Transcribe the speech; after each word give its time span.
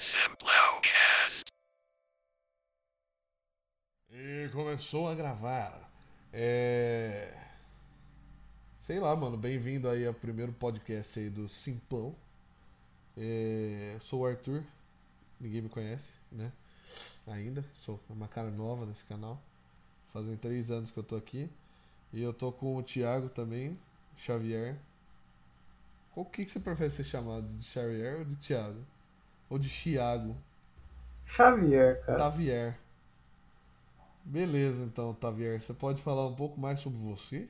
Simplocast. 0.00 1.44
E 4.10 4.48
começou 4.50 5.06
a 5.06 5.14
gravar. 5.14 5.90
É. 6.32 7.36
Sei 8.78 8.98
lá, 8.98 9.14
mano. 9.14 9.36
Bem-vindo 9.36 9.90
aí 9.90 10.06
ao 10.06 10.14
primeiro 10.14 10.54
podcast 10.54 11.20
aí 11.20 11.28
do 11.28 11.50
Simplão. 11.50 12.14
É... 13.14 13.98
Sou 14.00 14.20
o 14.20 14.26
Arthur. 14.26 14.64
Ninguém 15.38 15.60
me 15.60 15.68
conhece, 15.68 16.14
né? 16.32 16.50
Ainda. 17.26 17.62
Sou 17.74 18.00
uma 18.08 18.26
cara 18.26 18.50
nova 18.50 18.86
nesse 18.86 19.04
canal. 19.04 19.38
Fazem 20.14 20.34
três 20.34 20.70
anos 20.70 20.90
que 20.90 20.98
eu 20.98 21.04
tô 21.04 21.14
aqui. 21.14 21.46
E 22.10 22.22
eu 22.22 22.32
tô 22.32 22.50
com 22.50 22.74
o 22.74 22.82
Thiago 22.82 23.28
também, 23.28 23.78
Xavier. 24.16 24.78
Qual 26.14 26.24
que, 26.24 26.46
que 26.46 26.50
você 26.50 26.58
prefere 26.58 26.90
ser 26.90 27.04
chamado? 27.04 27.46
De 27.46 27.64
Xavier 27.66 28.20
ou 28.20 28.24
de 28.24 28.36
Thiago? 28.36 28.82
Ou 29.50 29.58
de 29.58 29.68
Thiago? 29.68 30.34
Xavier, 31.26 32.00
cara. 32.04 32.18
Tavier. 32.18 32.78
Beleza, 34.24 34.82
então, 34.84 35.12
Tavier. 35.14 35.60
Você 35.60 35.74
pode 35.74 36.00
falar 36.02 36.26
um 36.26 36.34
pouco 36.34 36.58
mais 36.58 36.80
sobre 36.80 36.98
você? 37.00 37.48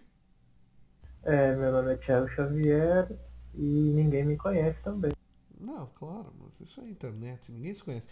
É, 1.23 1.55
meu 1.55 1.73
nome 1.73 1.93
é 1.93 1.97
Thiago 1.97 2.29
Xavier 2.29 3.09
e 3.55 3.93
ninguém 3.95 4.25
me 4.25 4.37
conhece 4.37 4.83
também. 4.83 5.13
Não, 5.61 5.87
claro, 5.99 6.33
mas 6.41 6.61
isso 6.61 6.81
é 6.81 6.85
internet, 6.89 7.53
ninguém 7.53 7.75
se 7.75 7.85
conhece. 7.85 8.07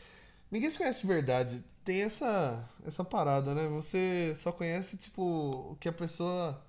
Ninguém 0.50 0.70
se 0.70 0.78
conhece 0.78 1.02
de 1.02 1.06
verdade. 1.06 1.64
Tem 1.84 2.02
essa 2.02 2.68
essa 2.86 3.04
parada, 3.04 3.54
né? 3.54 3.66
Você 3.68 4.34
só 4.36 4.52
conhece 4.52 4.96
tipo 4.98 5.22
o 5.72 5.76
que 5.76 5.88
a 5.88 5.92
pessoa 5.92 6.60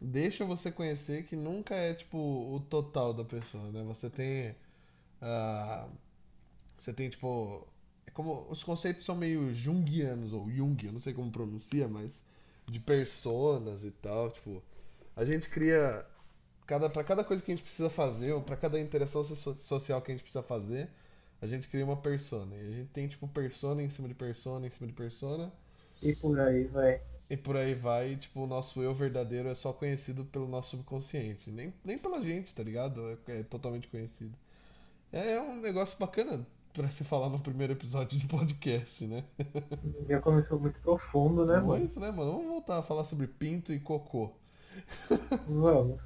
deixa 0.00 0.44
você 0.44 0.72
conhecer, 0.72 1.24
que 1.24 1.36
nunca 1.36 1.74
é 1.74 1.94
tipo 1.94 2.18
o 2.18 2.60
total 2.60 3.14
da 3.14 3.24
pessoa, 3.24 3.70
né? 3.72 3.82
Você 3.84 4.10
tem 4.10 4.54
ah, 5.22 5.88
você 6.84 6.92
tem 6.92 7.08
tipo 7.10 7.66
é 8.06 8.10
como 8.10 8.46
os 8.50 8.62
conceitos 8.64 9.04
são 9.04 9.14
meio 9.16 9.52
junguianos 9.54 10.32
ou 10.32 10.50
Jung, 10.50 10.76
eu 10.86 10.92
não 10.92 11.00
sei 11.00 11.12
como 11.14 11.30
pronuncia, 11.30 11.88
mas 11.88 12.22
de 12.70 12.80
personas 12.80 13.84
e 13.84 13.90
tal, 13.90 14.30
tipo, 14.30 14.62
a 15.16 15.24
gente 15.24 15.48
cria 15.50 16.06
cada 16.66 16.90
para 16.90 17.04
cada 17.04 17.24
coisa 17.24 17.42
que 17.44 17.52
a 17.52 17.56
gente 17.56 17.64
precisa 17.64 17.90
fazer 17.90 18.32
ou 18.32 18.42
para 18.42 18.56
cada 18.56 18.78
interação 18.80 19.24
so- 19.24 19.54
social 19.58 20.02
que 20.02 20.12
a 20.12 20.14
gente 20.14 20.22
precisa 20.24 20.42
fazer, 20.42 20.90
a 21.40 21.46
gente 21.46 21.68
cria 21.68 21.84
uma 21.84 21.96
persona. 21.96 22.56
E 22.56 22.68
a 22.68 22.70
gente 22.72 22.88
tem 22.90 23.08
tipo 23.08 23.28
persona 23.28 23.82
em 23.82 23.90
cima 23.90 24.08
de 24.08 24.14
persona 24.14 24.66
em 24.66 24.70
cima 24.70 24.86
de 24.86 24.92
persona. 24.94 25.52
E 26.02 26.14
por 26.14 26.38
aí 26.38 26.64
vai. 26.64 27.00
E 27.30 27.36
por 27.36 27.56
aí 27.56 27.74
vai, 27.74 28.12
e, 28.12 28.16
tipo, 28.16 28.40
o 28.42 28.46
nosso 28.46 28.82
eu 28.82 28.92
verdadeiro 28.94 29.48
é 29.48 29.54
só 29.54 29.72
conhecido 29.72 30.24
pelo 30.26 30.46
nosso 30.46 30.70
subconsciente. 30.72 31.50
Nem, 31.50 31.72
nem 31.84 31.98
pela 31.98 32.20
gente, 32.22 32.54
tá 32.54 32.62
ligado? 32.62 33.18
É, 33.26 33.38
é 33.40 33.42
totalmente 33.42 33.88
conhecido. 33.88 34.36
É 35.12 35.40
um 35.40 35.60
negócio 35.60 35.98
bacana 35.98 36.46
pra 36.72 36.88
se 36.88 37.04
falar 37.04 37.28
no 37.28 37.38
primeiro 37.38 37.72
episódio 37.74 38.18
de 38.18 38.26
podcast, 38.26 39.06
né? 39.06 39.24
Já 40.08 40.20
começou 40.20 40.58
muito 40.58 40.80
profundo, 40.80 41.44
né, 41.44 41.56
mano? 41.56 41.80
Mas, 41.80 41.96
né, 41.96 42.10
mano? 42.10 42.32
Vamos 42.32 42.46
voltar 42.46 42.78
a 42.78 42.82
falar 42.82 43.04
sobre 43.04 43.26
pinto 43.26 43.72
e 43.72 43.78
cocô. 43.78 44.30
Vamos. 45.46 46.00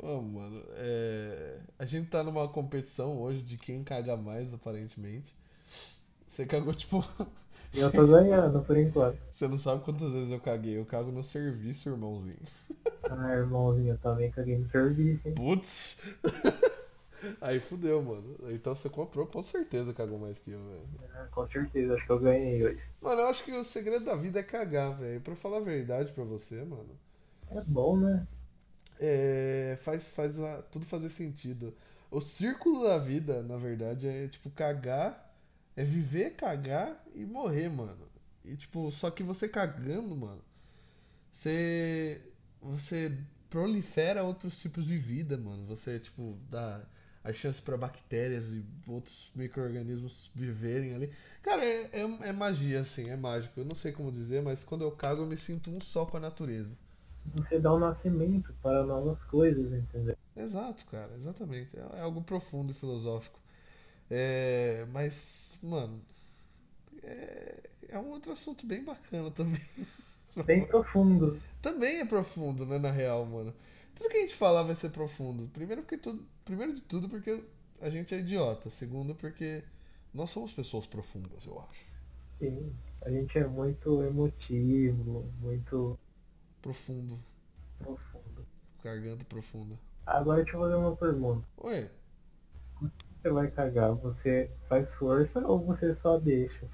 Vamos, 0.00 0.32
mano. 0.32 0.62
É, 0.74 1.58
A 1.78 1.84
gente 1.84 2.08
tá 2.08 2.22
numa 2.22 2.48
competição 2.48 3.20
hoje 3.20 3.42
de 3.42 3.58
quem 3.58 3.82
caga 3.84 4.16
mais, 4.16 4.54
aparentemente. 4.54 5.34
Você 6.26 6.46
cagou, 6.46 6.74
tipo. 6.74 7.04
Eu 7.74 7.90
tô 7.90 8.06
ganhando 8.06 8.60
por 8.62 8.76
enquanto. 8.76 9.18
Você 9.30 9.46
não 9.46 9.58
sabe 9.58 9.84
quantas 9.84 10.10
vezes 10.12 10.30
eu 10.30 10.40
caguei. 10.40 10.78
Eu 10.78 10.86
cago 10.86 11.12
no 11.12 11.22
serviço, 11.22 11.88
irmãozinho. 11.90 12.38
Ah, 13.10 13.34
irmãozinho, 13.34 13.90
eu 13.90 13.98
também 13.98 14.30
caguei 14.30 14.56
no 14.56 14.66
serviço, 14.66 15.28
hein? 15.28 15.34
Putz! 15.34 16.00
Aí 17.40 17.60
fudeu, 17.60 18.02
mano. 18.02 18.36
Então 18.52 18.74
você 18.74 18.88
comprou, 18.88 19.26
com 19.26 19.42
certeza 19.42 19.92
cagou 19.94 20.18
mais 20.18 20.38
que 20.38 20.50
eu, 20.50 20.64
velho. 20.64 20.88
Ah, 21.14 21.26
com 21.32 21.46
certeza, 21.48 21.94
acho 21.94 22.04
que 22.06 22.12
eu 22.12 22.18
ganhei 22.20 22.62
hoje. 22.64 22.82
Mano, 23.00 23.22
eu 23.22 23.28
acho 23.28 23.42
que 23.44 23.52
o 23.52 23.64
segredo 23.64 24.04
da 24.04 24.14
vida 24.14 24.40
é 24.40 24.42
cagar, 24.42 24.94
velho. 24.98 25.20
Pra 25.22 25.34
falar 25.36 25.58
a 25.58 25.60
verdade 25.60 26.12
pra 26.12 26.24
você, 26.24 26.62
mano. 26.64 26.98
É 27.50 27.60
bom, 27.62 27.96
né? 27.96 28.24
É, 28.98 29.76
faz, 29.82 30.08
faz 30.14 30.38
a- 30.40 30.62
tudo 30.62 30.86
fazer 30.86 31.10
sentido. 31.10 31.74
O 32.10 32.20
círculo 32.20 32.84
da 32.84 32.98
vida, 32.98 33.42
na 33.42 33.56
verdade, 33.56 34.06
é 34.08 34.28
tipo 34.28 34.50
cagar, 34.50 35.34
é 35.76 35.84
viver, 35.84 36.30
cagar 36.36 37.04
e 37.14 37.24
morrer, 37.24 37.68
mano. 37.68 38.08
E 38.44 38.56
tipo, 38.56 38.90
só 38.92 39.10
que 39.10 39.22
você 39.22 39.48
cagando, 39.48 40.14
mano, 40.16 40.42
você 41.32 42.22
você 42.60 43.12
prolifera 43.50 44.24
outros 44.24 44.60
tipos 44.60 44.86
de 44.86 44.98
vida, 44.98 45.36
mano. 45.38 45.66
Você 45.66 46.00
tipo 46.00 46.38
dá 46.50 46.82
a 47.26 47.32
chance 47.32 47.60
pra 47.60 47.76
bactérias 47.76 48.54
e 48.54 48.64
outros 48.88 49.30
micro-organismos 49.34 50.30
viverem 50.32 50.94
ali. 50.94 51.12
Cara, 51.42 51.64
é, 51.64 51.90
é, 51.92 52.28
é 52.28 52.32
magia, 52.32 52.80
assim, 52.80 53.08
é 53.10 53.16
mágico. 53.16 53.58
Eu 53.58 53.64
não 53.64 53.74
sei 53.74 53.90
como 53.90 54.12
dizer, 54.12 54.42
mas 54.42 54.62
quando 54.62 54.82
eu 54.82 54.92
cago 54.92 55.22
eu 55.22 55.26
me 55.26 55.36
sinto 55.36 55.70
um 55.70 55.80
só 55.80 56.06
com 56.06 56.16
a 56.16 56.20
natureza. 56.20 56.76
Você 57.34 57.58
dá 57.58 57.72
o 57.72 57.78
nascimento 57.80 58.54
para 58.62 58.84
novas 58.84 59.22
coisas, 59.24 59.72
entendeu? 59.72 60.16
Exato, 60.36 60.84
cara, 60.86 61.10
exatamente. 61.16 61.76
É, 61.76 61.98
é 61.98 62.00
algo 62.00 62.22
profundo 62.22 62.70
e 62.70 62.74
filosófico. 62.74 63.40
É, 64.08 64.86
mas, 64.92 65.58
mano, 65.60 66.00
é, 67.02 67.54
é 67.88 67.98
um 67.98 68.10
outro 68.10 68.30
assunto 68.30 68.66
bem 68.66 68.84
bacana 68.84 69.30
também. 69.32 69.62
Bem 70.44 70.64
profundo. 70.64 71.40
Também 71.60 72.00
é 72.00 72.04
profundo, 72.04 72.64
né, 72.66 72.78
na 72.78 72.90
real, 72.90 73.24
mano. 73.26 73.52
Tudo 73.96 74.08
que 74.10 74.16
a 74.18 74.20
gente 74.20 74.34
falar 74.36 74.62
vai 74.62 74.74
ser 74.76 74.90
profundo. 74.90 75.48
Primeiro 75.52 75.82
porque 75.82 75.98
tudo, 75.98 76.24
primeiro 76.44 76.72
de 76.74 76.82
tudo 76.82 77.08
porque 77.08 77.42
a 77.80 77.90
gente 77.90 78.14
é 78.14 78.18
idiota. 78.20 78.70
Segundo 78.70 79.14
porque 79.14 79.64
nós 80.14 80.30
somos 80.30 80.52
pessoas 80.52 80.86
profundas, 80.86 81.46
eu 81.46 81.58
acho. 81.60 81.86
Sim. 82.38 82.74
A 83.02 83.10
gente 83.10 83.38
é 83.38 83.46
muito 83.46 84.02
emotivo, 84.02 85.22
muito 85.40 85.98
Profundo, 86.60 87.18
profundo. 87.78 88.46
garganta 88.82 89.24
profunda. 89.26 89.78
Agora 90.06 90.42
deixa 90.42 90.56
eu 90.56 90.60
fazer 90.62 90.74
uma 90.74 90.96
pergunta. 90.96 91.46
Oi, 91.58 91.90
Você 93.22 93.30
vai 93.30 93.50
cagar, 93.50 93.92
você 93.94 94.50
faz 94.70 94.90
força 94.94 95.46
ou 95.46 95.62
você 95.62 95.94
só 95.94 96.18
deixa? 96.18 96.66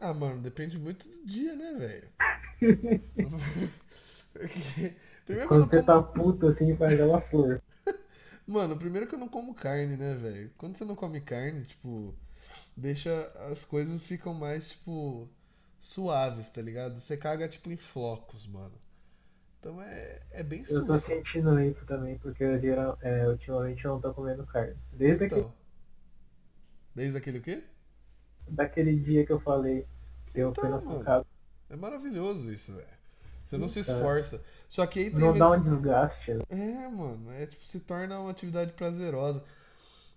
Ah, 0.00 0.12
mano, 0.12 0.42
depende 0.42 0.78
muito 0.78 1.08
do 1.08 1.24
dia, 1.24 1.54
né, 1.54 1.72
velho? 1.74 2.08
Porque- 4.32 4.94
Primeiro 5.30 5.48
Quando 5.48 5.68
você 5.68 5.82
como... 5.82 5.82
tá 5.82 6.02
puto 6.02 6.46
assim, 6.46 6.74
faz 6.76 6.98
ela 6.98 7.20
flor. 7.20 7.60
Mano, 8.46 8.76
primeiro 8.78 9.06
que 9.06 9.14
eu 9.14 9.18
não 9.18 9.28
como 9.28 9.54
carne, 9.54 9.96
né, 9.96 10.14
velho? 10.14 10.50
Quando 10.56 10.76
você 10.76 10.84
não 10.84 10.96
come 10.96 11.20
carne, 11.20 11.64
tipo, 11.64 12.14
deixa 12.76 13.10
as 13.52 13.64
coisas 13.64 14.04
ficam 14.04 14.34
mais, 14.34 14.70
tipo, 14.70 15.28
suaves, 15.80 16.50
tá 16.50 16.62
ligado? 16.62 17.00
Você 17.00 17.16
caga, 17.16 17.48
tipo, 17.48 17.70
em 17.72 17.76
flocos, 17.76 18.46
mano. 18.46 18.74
Então 19.60 19.82
é, 19.82 20.22
é 20.32 20.42
bem 20.42 20.64
Eu 20.66 20.86
tô 20.86 20.98
sentindo 20.98 21.60
isso 21.60 21.84
também, 21.84 22.16
porque 22.16 22.42
eu, 22.42 22.58
geral- 22.58 22.96
é, 23.02 23.28
ultimamente 23.28 23.84
eu 23.84 23.92
não 23.92 24.00
tô 24.00 24.14
comendo 24.14 24.46
carne. 24.46 24.74
Desde 24.90 25.24
aquele, 25.26 25.46
Então. 25.46 25.52
Desde 26.94 27.16
aquele 27.18 27.38
o 27.38 27.42
quê? 27.42 27.62
daquele 28.46 28.94
dia 28.96 29.24
que 29.24 29.32
eu 29.32 29.40
falei 29.40 29.86
que 30.26 30.38
eu 30.38 30.54
fui 30.54 30.68
Então, 30.68 30.70
na 30.70 30.78
sua 30.78 30.98
casa. 30.98 31.24
É 31.70 31.76
maravilhoso 31.76 32.52
isso, 32.52 32.74
velho. 32.74 32.88
Você 33.46 33.58
não 33.58 33.68
se 33.68 33.80
Então. 33.80 33.80
esforça. 33.80 34.42
Só 34.70 34.86
que 34.86 35.00
aí 35.00 35.10
tem 35.10 35.18
Não 35.18 35.36
dá 35.36 35.48
um 35.48 35.50
vezes- 35.60 35.68
desgaste? 35.68 36.30
É, 36.48 36.88
mano, 36.88 37.30
é 37.32 37.44
tipo, 37.44 37.62
se 37.64 37.80
torna 37.80 38.18
uma 38.20 38.30
atividade 38.30 38.72
prazerosa. 38.72 39.42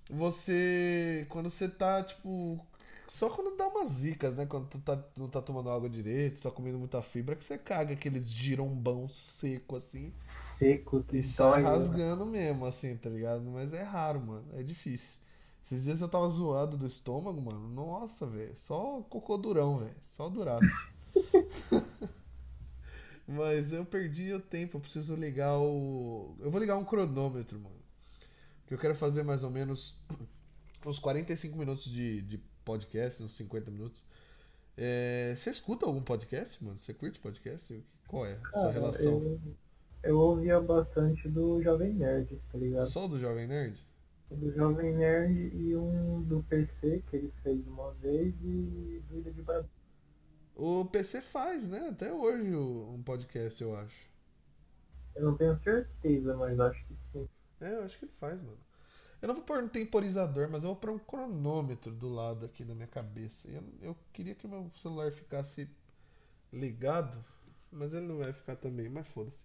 Você, 0.09 1.25
quando 1.29 1.49
você 1.49 1.67
tá, 1.67 2.03
tipo, 2.03 2.63
só 3.07 3.29
quando 3.31 3.57
dá 3.57 3.67
umas 3.67 3.89
zicas, 3.89 4.35
né? 4.35 4.45
Quando 4.45 4.67
tu 4.67 4.79
tá, 4.79 5.01
não 5.17 5.27
tá 5.27 5.41
tomando 5.41 5.71
água 5.71 5.89
direito, 5.89 6.39
tá 6.41 6.51
comendo 6.51 6.77
muita 6.77 7.01
fibra, 7.01 7.35
que 7.35 7.43
você 7.43 7.57
caga 7.57 7.93
aqueles 7.93 8.31
girombão 8.31 9.07
seco 9.09 9.75
assim 9.75 10.13
Seco, 10.57 11.01
que 11.03 11.17
e 11.17 11.23
sai 11.23 11.63
dói, 11.63 11.63
né? 11.63 11.69
rasgando 11.69 12.25
mesmo, 12.27 12.65
assim, 12.67 12.95
tá 12.95 13.09
ligado? 13.09 13.41
Mas 13.45 13.73
é 13.73 13.81
raro, 13.81 14.19
mano, 14.21 14.45
é 14.53 14.61
difícil. 14.61 15.17
Esses 15.65 15.83
dias 15.83 15.99
eu 16.01 16.07
tava 16.09 16.29
zoado 16.29 16.77
do 16.77 16.85
estômago, 16.85 17.41
mano. 17.41 17.67
Nossa, 17.69 18.27
velho, 18.27 18.55
só 18.55 19.01
cocô 19.09 19.35
durão, 19.35 19.79
velho, 19.79 19.95
só 20.03 20.29
duraço. 20.29 20.67
Mas 23.27 23.71
eu 23.71 23.85
perdi 23.85 24.33
o 24.33 24.39
tempo, 24.39 24.77
eu 24.77 24.81
preciso 24.81 25.15
ligar 25.15 25.57
o. 25.57 26.35
Eu 26.39 26.51
vou 26.51 26.59
ligar 26.59 26.75
um 26.77 26.83
cronômetro, 26.83 27.59
mano. 27.59 27.75
Que 28.67 28.73
eu 28.73 28.77
quero 28.77 28.95
fazer 28.95 29.23
mais 29.23 29.43
ou 29.43 29.49
menos 29.49 29.95
uns 30.85 30.99
45 30.99 31.57
minutos 31.57 31.85
de, 31.85 32.21
de 32.23 32.37
podcast, 32.65 33.23
uns 33.23 33.31
50 33.33 33.71
minutos. 33.71 34.05
É, 34.75 35.33
Você 35.37 35.49
escuta 35.51 35.85
algum 35.85 36.01
podcast, 36.01 36.61
mano? 36.63 36.77
Você 36.79 36.93
curte 36.93 37.19
podcast? 37.19 37.83
Qual 38.07 38.25
é 38.25 38.33
a 38.33 38.39
sua 38.39 38.51
Cara, 38.51 38.71
relação? 38.71 39.13
eu, 39.13 39.39
eu 40.03 40.19
ouvia 40.19 40.59
bastante 40.59 41.29
do 41.29 41.61
Jovem 41.61 41.93
Nerd, 41.93 42.41
tá 42.51 42.57
ligado? 42.57 42.89
Só 42.89 43.07
do 43.07 43.17
Jovem 43.19 43.47
Nerd? 43.47 43.85
Do 44.31 44.51
Jovem 44.51 44.93
Nerd 44.95 45.51
e 45.55 45.75
um 45.75 46.21
do 46.23 46.43
PC 46.49 47.03
que 47.09 47.15
ele 47.15 47.31
fez 47.43 47.65
uma 47.67 47.91
vez 47.93 48.33
e 48.43 49.01
do 49.07 49.17
Ilha 49.19 49.31
de 49.31 49.41
Barbados. 49.41 49.82
O 50.55 50.85
PC 50.85 51.21
faz, 51.21 51.67
né? 51.67 51.89
Até 51.89 52.11
hoje 52.11 52.55
um 52.55 53.01
podcast, 53.03 53.61
eu 53.61 53.75
acho. 53.75 54.07
Eu 55.15 55.23
não 55.23 55.37
tenho 55.37 55.55
certeza, 55.55 56.35
mas 56.35 56.59
acho 56.59 56.85
que 56.85 56.95
sim. 57.11 57.27
É, 57.61 57.75
eu 57.75 57.83
acho 57.83 57.97
que 57.97 58.05
ele 58.05 58.11
faz, 58.19 58.41
mano. 58.41 58.57
Eu 59.21 59.27
não 59.27 59.35
vou 59.35 59.43
pôr 59.43 59.63
um 59.63 59.67
temporizador, 59.69 60.49
mas 60.49 60.63
eu 60.63 60.69
vou 60.71 60.75
pôr 60.75 60.91
um 60.91 60.99
cronômetro 60.99 61.91
do 61.93 62.09
lado 62.09 62.45
aqui 62.45 62.63
da 62.63 62.75
minha 62.75 62.87
cabeça. 62.87 63.49
Eu, 63.49 63.63
eu 63.81 63.97
queria 64.11 64.35
que 64.35 64.47
meu 64.47 64.69
celular 64.75 65.11
ficasse 65.11 65.69
ligado, 66.51 67.23
mas 67.71 67.93
ele 67.93 68.07
não 68.07 68.19
vai 68.19 68.33
ficar 68.33 68.55
também, 68.57 68.89
mas 68.89 69.07
foda-se. 69.09 69.37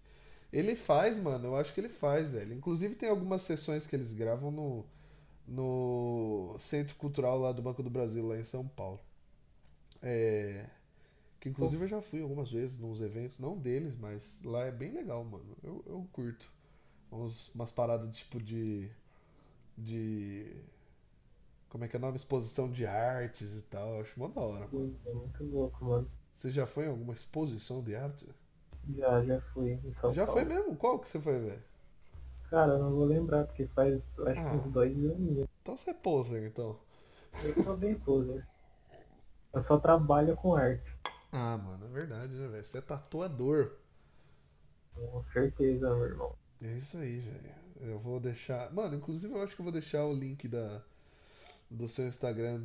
Ele 0.53 0.77
faz, 0.77 1.19
mano, 1.21 1.49
eu 1.49 1.57
acho 1.57 1.75
que 1.75 1.81
ele 1.81 1.89
faz, 1.91 2.33
velho. 2.33 2.55
Inclusive 2.55 2.95
tem 2.97 3.09
algumas 3.09 3.43
sessões 3.43 3.87
que 3.87 3.97
eles 3.97 4.13
gravam 4.13 4.51
no, 4.51 4.87
no 5.47 6.57
Centro 6.59 6.97
Cultural 6.97 7.39
lá 7.39 7.53
do 7.53 7.63
Banco 7.63 7.83
do 7.83 7.91
Brasil, 7.91 8.27
lá 8.27 8.39
em 8.39 8.45
São 8.45 8.67
Paulo. 8.69 9.01
É, 10.03 10.67
que 11.41 11.49
inclusive 11.49 11.85
eu 11.85 11.89
já 11.89 12.03
fui 12.03 12.21
algumas 12.23 12.51
vezes 12.51 12.79
nos 12.79 13.01
eventos, 13.01 13.39
não 13.39 13.57
deles, 13.59 13.97
mas 13.99 14.41
lá 14.45 14.65
é 14.65 14.71
bem 14.73 14.93
legal, 14.93 15.25
mano. 15.25 15.57
Eu, 15.63 15.83
eu 15.87 16.09
curto. 16.13 16.51
Uns, 17.13 17.51
umas 17.55 17.73
paradas 17.73 18.17
tipo 18.17 18.43
de. 18.43 18.91
De. 19.79 20.53
Como 21.71 21.85
é 21.85 21.89
que 21.89 21.97
é 21.97 21.99
o 21.99 22.03
nome? 22.03 22.17
Exposição 22.17 22.71
de 22.71 22.87
artes 22.87 23.57
e 23.59 23.63
tal. 23.63 23.95
Eu 23.95 24.01
acho 24.03 24.19
mó 24.19 24.29
da 24.29 24.41
hora. 24.41 24.69
Sim, 24.71 24.97
É 25.07 25.13
muito 25.13 25.45
louco, 25.45 25.85
mano. 25.85 26.11
Você 26.35 26.49
já 26.49 26.67
foi 26.67 26.87
em 26.87 26.89
alguma 26.89 27.13
exposição 27.13 27.83
de 27.85 27.95
arte? 27.95 28.27
Já, 28.97 29.23
já 29.25 29.41
fui 29.53 29.73
em 29.85 29.95
São 29.95 30.13
Já 30.13 30.27
foi 30.27 30.45
Paulo. 30.45 30.49
mesmo? 30.55 30.77
Qual 30.77 30.99
que 30.99 31.07
você 31.09 31.21
foi 31.21 31.39
ver? 31.39 31.63
Cara, 32.51 32.73
eu 32.73 32.79
não 32.79 32.91
vou 32.95 33.05
lembrar, 33.05 33.45
porque 33.47 33.67
faz 33.69 34.03
acho 34.27 34.35
que 34.35 34.41
Ah. 34.41 34.55
uns 34.57 34.73
dois 34.73 34.97
anos. 34.97 35.47
Então 35.63 35.77
você 35.77 35.91
é 35.91 35.95
poser, 35.95 36.47
então. 36.49 36.77
Eu 37.45 37.65
sou 37.65 37.77
bem 37.77 37.95
poser. 37.95 38.45
Eu 39.53 39.61
só 39.61 39.79
trabalho 39.79 40.35
com 40.37 40.55
arte. 40.57 40.91
Ah, 41.31 41.59
mano, 41.59 41.85
é 41.87 41.89
verdade, 41.89 42.35
né, 42.35 42.49
velho? 42.49 42.65
Você 42.65 42.79
é 42.79 42.81
tatuador. 42.81 43.73
Com 44.95 45.23
certeza, 45.23 45.95
meu 45.95 46.07
irmão. 46.07 46.35
É 46.63 46.77
isso 46.77 46.97
aí, 46.97 47.19
velho. 47.19 47.55
Eu 47.81 47.99
vou 47.99 48.19
deixar. 48.19 48.73
Mano, 48.73 48.97
inclusive 48.97 49.33
eu 49.33 49.43
acho 49.43 49.55
que 49.55 49.61
eu 49.61 49.65
vou 49.65 49.73
deixar 49.73 50.05
o 50.05 50.13
link 50.13 50.49
da, 50.49 50.83
do 51.71 51.87
seu 51.87 52.07
Instagram 52.09 52.63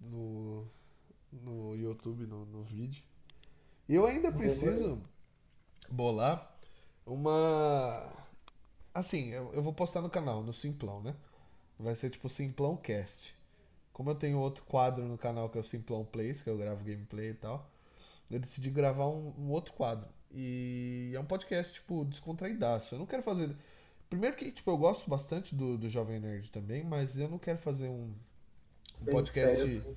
no, 0.00 0.66
no 1.32 1.76
YouTube, 1.76 2.26
no, 2.26 2.44
no 2.46 2.62
vídeo. 2.62 3.04
E 3.88 3.94
eu 3.94 4.06
ainda 4.06 4.32
preciso 4.32 5.00
bolar 5.88 6.56
uma. 7.06 8.12
Assim, 8.92 9.28
eu, 9.30 9.52
eu 9.52 9.62
vou 9.62 9.72
postar 9.72 10.00
no 10.00 10.10
canal, 10.10 10.42
no 10.42 10.52
Simplão, 10.52 11.02
né? 11.02 11.14
Vai 11.78 11.94
ser 11.94 12.10
tipo 12.10 12.28
Simplão 12.28 12.76
Cast. 12.76 13.36
Como 13.92 14.10
eu 14.10 14.14
tenho 14.14 14.38
outro 14.38 14.64
quadro 14.64 15.04
no 15.04 15.16
canal 15.16 15.48
que 15.48 15.58
é 15.58 15.60
o 15.60 15.64
Simplão 15.64 16.04
Plays, 16.04 16.42
que 16.42 16.50
eu 16.50 16.58
gravo 16.58 16.84
gameplay 16.84 17.30
e 17.30 17.34
tal, 17.34 17.70
eu 18.30 18.38
decidi 18.38 18.70
gravar 18.70 19.08
um, 19.08 19.32
um 19.38 19.50
outro 19.50 19.72
quadro. 19.74 20.08
E 20.32 21.12
é 21.14 21.20
um 21.20 21.24
podcast, 21.24 21.74
tipo, 21.74 22.04
descontraidaço. 22.04 22.94
Eu 22.94 22.98
não 22.98 23.06
quero 23.06 23.22
fazer. 23.22 23.56
Primeiro 24.10 24.36
que, 24.36 24.50
tipo, 24.50 24.70
eu 24.70 24.76
gosto 24.76 25.08
bastante 25.08 25.54
do, 25.54 25.76
do 25.78 25.88
Jovem 25.88 26.20
Nerd 26.20 26.50
também, 26.50 26.84
mas 26.84 27.18
eu 27.18 27.28
não 27.28 27.38
quero 27.38 27.58
fazer 27.58 27.88
um, 27.88 28.12
um 29.00 29.04
podcast. 29.06 29.56
sério, 29.56 29.78
assim. 29.78 29.96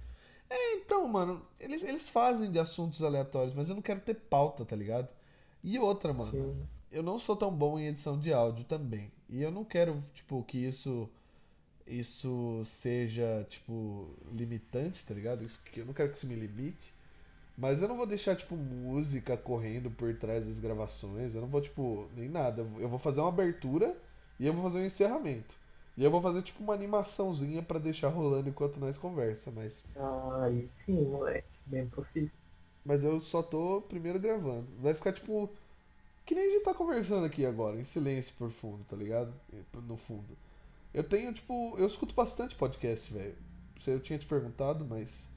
Então, 0.52 1.08
mano, 1.08 1.46
eles, 1.60 1.84
eles 1.84 2.10
fazem 2.10 2.52
de 2.52 2.58
assuntos 2.58 3.04
aleatórios, 3.04 3.54
mas 3.54 3.70
eu 3.70 3.76
não 3.76 3.82
quero 3.82 4.00
ter 4.00 4.16
pauta, 4.16 4.66
tá 4.66 4.76
ligado? 4.76 5.08
E 5.64 5.78
outra, 5.78 6.14
mano, 6.14 6.32
Sim. 6.32 6.68
eu 6.92 7.04
não 7.04 7.20
sou 7.20 7.36
tão 7.36 7.54
bom 7.54 7.78
em 7.78 7.88
edição 7.88 8.18
de 8.18 8.34
áudio 8.34 8.66
também. 8.66 9.12
E 9.28 9.42
eu 9.42 9.52
não 9.52 9.64
quero, 9.64 10.02
tipo, 10.14 10.44
que 10.44 10.58
isso 10.58 11.10
isso 11.90 12.64
seja, 12.66 13.46
tipo, 13.50 14.16
limitante, 14.32 15.04
tá 15.04 15.14
ligado? 15.14 15.44
Isso, 15.44 15.60
que 15.66 15.80
eu 15.80 15.86
não 15.86 15.94
quero 15.94 16.12
que 16.12 16.18
isso 16.18 16.28
me 16.28 16.36
limite. 16.36 16.94
Mas 17.60 17.82
eu 17.82 17.90
não 17.90 17.98
vou 17.98 18.08
deixar, 18.08 18.38
tipo, 18.38 18.56
música 18.56 19.36
correndo 19.36 19.92
por 19.92 20.16
trás 20.16 20.46
das 20.46 20.60
gravações. 20.60 21.36
Eu 21.36 21.42
não 21.42 21.50
vou, 21.50 21.60
tipo, 21.62 22.08
nem 22.16 22.30
nada. 22.30 22.66
Eu 22.78 22.88
vou 22.88 22.98
fazer 22.98 23.20
uma 23.20 23.30
abertura 23.30 23.96
e 24.40 24.48
eu 24.48 24.54
vou 24.54 24.64
fazer 24.64 24.80
um 24.80 24.86
encerramento. 24.86 25.56
E 25.98 26.04
eu 26.04 26.10
vou 26.10 26.22
fazer, 26.22 26.42
tipo, 26.42 26.64
uma 26.64 26.74
animaçãozinha 26.74 27.62
pra 27.62 27.78
deixar 27.78 28.08
rolando 28.08 28.48
enquanto 28.48 28.80
nós 28.80 28.98
conversa, 28.98 29.52
mas... 29.52 29.86
Ah, 29.98 30.46
aí 30.46 30.70
sim, 30.86 31.06
moleque. 31.06 31.48
Bem 31.66 31.86
profissional. 31.88 32.32
Mas 32.86 33.04
eu 33.04 33.20
só 33.20 33.44
tô 33.44 33.82
primeiro 33.82 34.20
gravando. 34.20 34.68
Vai 34.80 34.94
ficar 34.94 35.14
tipo. 35.14 35.50
Que 36.26 36.34
nem 36.34 36.48
a 36.48 36.50
gente 36.50 36.64
tá 36.64 36.74
conversando 36.74 37.26
aqui 37.26 37.46
agora, 37.46 37.76
em 37.80 37.84
silêncio 37.84 38.34
por 38.38 38.50
fundo, 38.50 38.84
tá 38.90 38.96
ligado? 38.96 39.34
No 39.88 39.98
fundo. 39.98 40.38
Eu 40.94 41.04
tenho, 41.04 41.34
tipo. 41.34 41.76
Eu 41.78 41.86
escuto 41.86 42.16
bastante 42.16 42.56
podcast, 42.56 43.14
velho. 43.14 43.36
Eu 43.86 44.00
tinha 44.00 44.18
te 44.18 44.26
perguntado, 44.26 44.86
mas. 44.86 45.28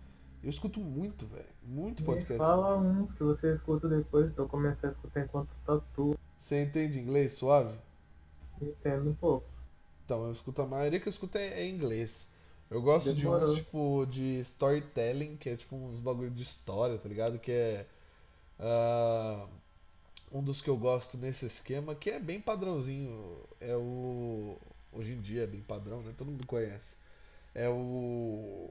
Eu 0.42 0.50
escuto 0.50 0.80
muito, 0.80 1.26
velho. 1.26 1.44
Muito 1.62 2.00
Me 2.00 2.06
podcast. 2.06 2.38
fala 2.38 2.76
um 2.76 3.06
que 3.06 3.22
você 3.22 3.54
escuta 3.54 3.88
depois, 3.88 4.32
pra 4.32 4.44
eu 4.44 4.48
começar 4.48 4.88
a 4.88 4.90
escutar 4.90 5.20
enquanto 5.22 5.50
tatu. 5.64 6.18
Você 6.38 6.62
entende 6.64 6.98
inglês 6.98 7.34
suave? 7.34 7.78
Entendo 8.60 9.10
um 9.10 9.14
pouco. 9.14 9.46
Então, 10.04 10.26
eu 10.26 10.32
escuto 10.32 10.62
a 10.62 10.66
maioria 10.66 10.98
que 10.98 11.06
eu 11.06 11.10
escuto 11.10 11.38
é, 11.38 11.60
é 11.60 11.68
inglês. 11.68 12.32
Eu 12.68 12.82
gosto 12.82 13.14
de 13.14 13.28
uns, 13.28 13.34
Demorou. 13.34 13.54
tipo, 13.54 14.06
de 14.10 14.40
storytelling, 14.40 15.36
que 15.36 15.50
é 15.50 15.56
tipo 15.56 15.76
uns 15.76 16.00
bagulho 16.00 16.30
de 16.30 16.42
história, 16.42 16.98
tá 16.98 17.08
ligado? 17.08 17.38
Que 17.38 17.52
é. 17.52 17.86
ah, 18.58 19.46
um 20.32 20.42
dos 20.42 20.62
que 20.62 20.70
eu 20.70 20.76
gosto 20.76 21.18
nesse 21.18 21.44
esquema, 21.46 21.94
que 21.94 22.10
é 22.10 22.18
bem 22.18 22.40
padrãozinho. 22.40 23.36
É 23.60 23.76
o. 23.76 24.56
Hoje 24.90 25.12
em 25.12 25.20
dia 25.20 25.44
é 25.44 25.46
bem 25.46 25.60
padrão, 25.60 26.02
né? 26.02 26.12
Todo 26.16 26.30
mundo 26.30 26.46
conhece. 26.46 26.96
É 27.54 27.68
o. 27.68 28.70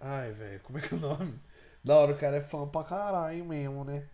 Ai, 0.00 0.32
velho, 0.32 0.60
como 0.64 0.78
é 0.78 0.82
que 0.82 0.94
é 0.94 0.96
o 0.96 1.00
nome? 1.00 1.38
Da 1.84 1.96
hora, 1.98 2.12
o 2.12 2.18
cara 2.18 2.36
é 2.36 2.40
fã 2.40 2.66
pra 2.66 2.84
caralho 2.84 3.44
mesmo, 3.44 3.84
né? 3.84 4.08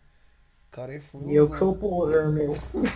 O 0.69 0.73
cara 0.73 0.94
é 0.94 1.00
fã. 1.00 1.21
E 1.21 1.35
eu 1.35 1.49
que 1.50 1.59
sou 1.59 1.73
o 1.73 1.77
poser, 1.77 2.29
meu. 2.31 2.53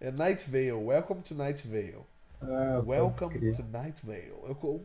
É 0.00 0.10
Night 0.10 0.50
Vale, 0.50 0.72
Welcome 0.72 1.22
to 1.22 1.34
Night 1.34 1.66
Vale. 1.66 2.04
Ah, 2.42 2.80
Welcome 2.84 3.42
to 3.54 3.62
Night 3.62 4.00
Vale. 4.04 4.32
Eu, 4.46 4.54
co- 4.54 4.80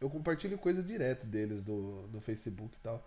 eu 0.00 0.10
compartilho 0.10 0.58
coisa 0.58 0.82
direto 0.82 1.26
deles 1.26 1.62
do, 1.62 2.08
no 2.12 2.20
Facebook 2.20 2.76
e 2.76 2.80
tal. 2.82 3.02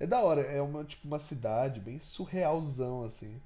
É 0.00 0.06
da 0.06 0.22
hora, 0.22 0.42
é 0.42 0.60
uma, 0.62 0.84
tipo, 0.84 1.06
uma 1.08 1.20
cidade 1.20 1.80
bem 1.80 2.00
surrealzão, 2.00 3.04
assim. 3.04 3.40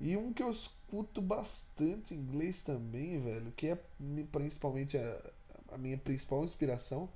E 0.00 0.16
um 0.16 0.32
que 0.32 0.42
eu 0.42 0.50
escuto 0.50 1.22
bastante 1.22 2.14
em 2.14 2.18
inglês 2.18 2.62
também, 2.62 3.20
velho, 3.20 3.52
que 3.56 3.68
é 3.68 3.78
principalmente 4.32 4.98
a, 4.98 5.20
a 5.72 5.78
minha 5.78 5.98
principal 5.98 6.44
inspiração, 6.44 7.08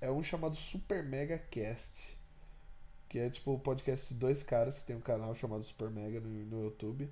é 0.00 0.10
um 0.10 0.22
chamado 0.22 0.56
Super 0.56 1.02
Mega 1.02 1.38
Cast. 1.50 2.16
Que 3.08 3.18
é 3.18 3.30
tipo 3.30 3.52
o 3.54 3.58
podcast 3.58 4.12
de 4.12 4.20
dois 4.20 4.42
caras 4.42 4.78
que 4.78 4.86
tem 4.86 4.96
um 4.96 5.00
canal 5.00 5.34
chamado 5.34 5.62
Super 5.62 5.90
Mega 5.90 6.20
no, 6.20 6.28
no 6.28 6.64
YouTube. 6.64 7.08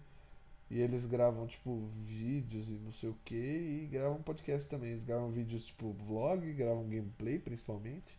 E 0.70 0.80
eles 0.80 1.06
gravam, 1.06 1.46
tipo, 1.46 1.88
vídeos 2.04 2.68
e 2.68 2.72
não 2.74 2.92
sei 2.92 3.08
o 3.08 3.16
que, 3.24 3.34
e 3.36 3.88
gravam 3.90 4.20
podcast 4.22 4.68
também. 4.68 4.90
Eles 4.90 5.04
gravam 5.04 5.30
vídeos, 5.30 5.64
tipo, 5.64 5.92
vlog, 5.92 6.52
gravam 6.54 6.88
gameplay, 6.88 7.38
principalmente. 7.38 8.18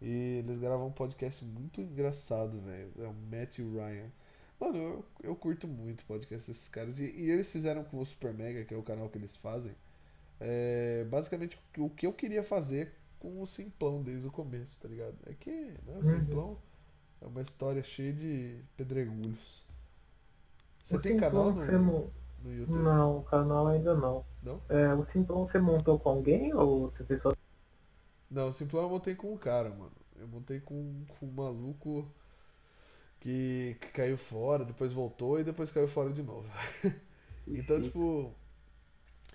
E 0.00 0.42
eles 0.44 0.60
gravam 0.60 0.88
um 0.88 0.92
podcast 0.92 1.44
muito 1.44 1.80
engraçado, 1.80 2.60
velho. 2.60 2.92
É 2.98 3.06
o 3.06 3.14
Matt 3.14 3.58
o 3.60 3.72
Ryan. 3.74 4.10
Mano, 4.60 4.76
eu, 4.78 5.04
eu 5.22 5.36
curto 5.36 5.66
muito 5.66 6.04
podcast 6.04 6.50
desses 6.50 6.68
caras. 6.68 7.00
E, 7.00 7.04
e 7.04 7.30
eles 7.30 7.50
fizeram 7.50 7.82
com 7.84 7.98
o 7.98 8.06
Super 8.06 8.34
Mega, 8.34 8.64
que 8.64 8.74
é 8.74 8.76
o 8.76 8.82
canal 8.82 9.08
que 9.08 9.18
eles 9.18 9.36
fazem, 9.36 9.74
é, 10.38 11.04
basicamente 11.10 11.58
o 11.78 11.90
que 11.90 12.06
eu 12.06 12.12
queria 12.12 12.42
fazer 12.42 12.92
com 13.20 13.42
o 13.42 13.46
Simplão 13.46 14.02
desde 14.02 14.28
o 14.28 14.32
começo, 14.32 14.80
tá 14.80 14.88
ligado? 14.88 15.16
É 15.26 15.34
que, 15.34 15.52
né, 15.86 16.02
o. 16.02 16.04
Simplão 16.04 16.58
é 17.20 17.26
uma 17.26 17.42
história 17.42 17.82
cheia 17.84 18.12
de 18.12 18.62
pedregulhos. 18.76 19.66
Você 20.84 20.98
O 20.98 20.98
tem 20.98 21.14
Simplão 21.14 21.50
canal 21.50 21.54
no, 21.54 21.78
mon- 21.78 22.10
no 22.42 22.52
YouTube? 22.54 22.92
Não, 22.92 23.22
canal 23.24 23.66
ainda 23.68 23.94
não. 23.94 24.24
Não? 24.42 24.60
É, 24.68 24.92
o 24.94 25.04
Simplão 25.04 25.46
você 25.46 25.58
montou 25.58 25.98
com 25.98 26.10
alguém 26.10 26.52
ou 26.54 26.90
você 26.90 27.04
fez 27.04 27.22
só. 27.22 27.32
Não, 28.30 28.48
o 28.48 28.52
Simplão 28.52 28.84
eu 28.84 28.88
montei 28.90 29.14
com 29.14 29.32
um 29.32 29.36
cara, 29.36 29.68
mano. 29.70 29.92
Eu 30.16 30.26
montei 30.28 30.60
com, 30.60 31.04
com 31.18 31.26
um 31.26 31.30
maluco 31.32 32.10
que, 33.20 33.76
que 33.80 33.88
caiu 33.88 34.16
fora, 34.18 34.64
depois 34.64 34.92
voltou 34.92 35.38
e 35.38 35.44
depois 35.44 35.70
caiu 35.70 35.88
fora 35.88 36.12
de 36.12 36.22
novo. 36.22 36.48
Então, 37.52 37.80
tipo, 37.80 38.32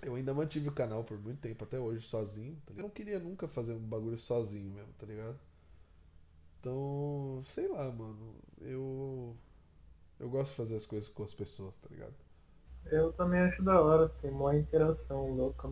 eu 0.06 0.14
ainda 0.14 0.34
mantive 0.34 0.68
o 0.68 0.72
canal 0.72 1.04
por 1.04 1.18
muito 1.18 1.40
tempo, 1.40 1.64
até 1.64 1.78
hoje, 1.78 2.06
sozinho. 2.06 2.56
tá? 2.66 2.74
Eu 2.76 2.82
não 2.84 2.90
queria 2.90 3.18
nunca 3.18 3.48
fazer 3.48 3.72
um 3.74 3.80
bagulho 3.80 4.18
sozinho 4.18 4.70
mesmo, 4.70 4.92
tá 4.98 5.06
ligado? 5.06 5.38
Então, 6.60 7.42
sei 7.46 7.68
lá, 7.68 7.90
mano. 7.92 8.34
Eu. 8.60 9.36
Eu 10.20 10.30
gosto 10.30 10.50
de 10.52 10.56
fazer 10.56 10.76
as 10.76 10.86
coisas 10.86 11.08
com 11.10 11.24
as 11.24 11.34
pessoas, 11.34 11.74
tá 11.82 11.88
ligado? 11.90 12.14
Eu 12.90 13.12
também 13.12 13.38
acho 13.40 13.62
da 13.62 13.80
hora, 13.80 14.08
tem 14.08 14.28
uma 14.30 14.56
interação 14.56 15.30
louca. 15.30 15.70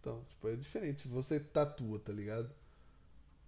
Então, 0.00 0.24
tipo, 0.28 0.48
é 0.48 0.56
diferente. 0.56 1.06
Você 1.08 1.38
tatua, 1.40 1.98
tá 1.98 2.12
ligado? 2.12 2.50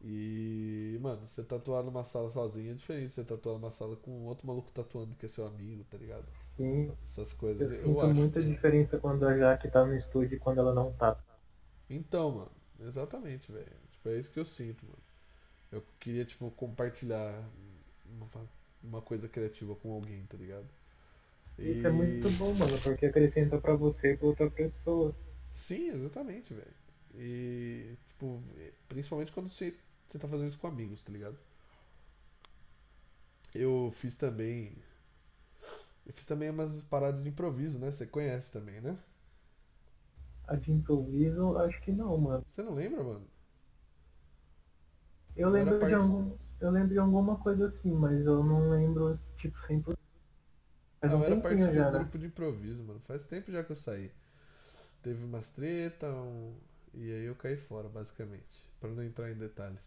E, 0.00 0.98
mano, 1.02 1.26
você 1.26 1.42
tatuar 1.44 1.82
numa 1.84 2.04
sala 2.04 2.30
sozinho 2.30 2.72
é 2.72 2.74
diferente 2.74 3.08
de 3.08 3.14
você 3.14 3.24
tatuar 3.24 3.56
numa 3.58 3.70
sala 3.70 3.96
com 3.96 4.24
outro 4.26 4.46
maluco 4.46 4.70
tatuando 4.72 5.14
que 5.16 5.26
é 5.26 5.28
seu 5.28 5.46
amigo, 5.46 5.84
tá 5.84 5.96
ligado? 5.98 6.26
Sim, 6.58 6.92
Essas 7.06 7.32
coisas. 7.32 7.70
eu 7.70 7.70
Eu, 7.70 7.84
sinto 7.84 8.02
acho. 8.02 8.14
muita 8.14 8.42
que- 8.42 8.46
diferença 8.50 8.98
quando 8.98 9.26
a 9.26 9.34
Jaque 9.38 9.70
tá 9.70 9.86
no 9.86 9.96
estúdio 9.96 10.36
e 10.36 10.38
quando 10.38 10.58
ela 10.58 10.74
não 10.74 10.92
tá. 10.92 11.16
Então, 11.90 12.30
mano, 12.32 12.50
exatamente, 12.80 13.50
velho. 13.52 13.72
Tipo, 13.92 14.08
é 14.10 14.18
isso 14.18 14.30
que 14.32 14.38
eu 14.38 14.44
sinto, 14.44 14.84
mano. 14.86 14.98
Eu 15.72 15.84
queria, 16.00 16.24
tipo, 16.24 16.50
compartilhar 16.52 17.44
uma, 18.06 18.28
uma 18.82 19.02
coisa 19.02 19.28
criativa 19.28 19.76
com 19.76 19.92
alguém, 19.92 20.24
tá 20.26 20.36
ligado? 20.36 20.68
Isso 21.58 21.86
é 21.86 21.90
muito 21.90 22.30
bom, 22.30 22.54
mano, 22.54 22.78
porque 22.82 23.06
acrescenta 23.06 23.58
pra 23.60 23.74
você 23.74 24.12
e 24.12 24.16
pra 24.16 24.26
outra 24.28 24.50
pessoa. 24.50 25.14
Sim, 25.54 25.88
exatamente, 25.90 26.54
velho. 26.54 26.74
E, 27.14 27.96
tipo, 28.08 28.42
principalmente 28.88 29.32
quando 29.32 29.48
você, 29.48 29.74
você 30.08 30.18
tá 30.18 30.28
fazendo 30.28 30.48
isso 30.48 30.58
com 30.58 30.66
amigos, 30.68 31.02
tá 31.02 31.12
ligado? 31.12 31.38
Eu 33.54 33.90
fiz 33.94 34.16
também. 34.16 34.74
Eu 36.08 36.14
fiz 36.14 36.26
também 36.26 36.50
umas 36.50 36.84
paradas 36.86 37.22
de 37.22 37.28
improviso, 37.28 37.78
né? 37.78 37.92
Você 37.92 38.06
conhece 38.06 38.52
também, 38.52 38.80
né? 38.80 38.98
A 40.48 40.56
de 40.56 40.72
improviso, 40.72 41.56
acho 41.58 41.80
que 41.80 41.92
não, 41.92 42.18
mano. 42.18 42.44
Você 42.50 42.62
não 42.62 42.74
lembra, 42.74 43.02
mano? 43.02 43.26
Eu 45.34 45.48
lembro 45.48 45.86
de 45.86 45.94
parte- 45.94 45.94
algum. 45.94 46.32
Eu 46.60 46.70
lembro 46.70 46.92
de 46.92 46.98
alguma 46.98 47.36
coisa 47.38 47.66
assim, 47.68 47.92
mas 47.92 48.26
eu 48.26 48.44
não 48.44 48.68
lembro, 48.68 49.16
tipo, 49.38 49.56
100%. 49.66 49.98
Faz 51.00 51.12
eu 51.12 51.22
um 51.24 51.24
era 51.24 51.36
parte 51.36 51.68
de 51.70 51.80
um 51.80 51.90
né? 51.90 51.90
grupo 51.90 52.18
de 52.18 52.26
improviso, 52.26 52.84
mano. 52.84 53.00
Faz 53.00 53.26
tempo 53.26 53.50
já 53.50 53.64
que 53.64 53.72
eu 53.72 53.76
saí. 53.76 54.12
Teve 55.02 55.24
umas 55.24 55.50
treta, 55.50 56.08
um... 56.08 56.54
e 56.94 57.12
aí 57.12 57.24
eu 57.26 57.36
caí 57.36 57.56
fora, 57.56 57.88
basicamente. 57.88 58.70
Pra 58.80 58.90
não 58.90 59.02
entrar 59.04 59.30
em 59.30 59.36
detalhes. 59.36 59.82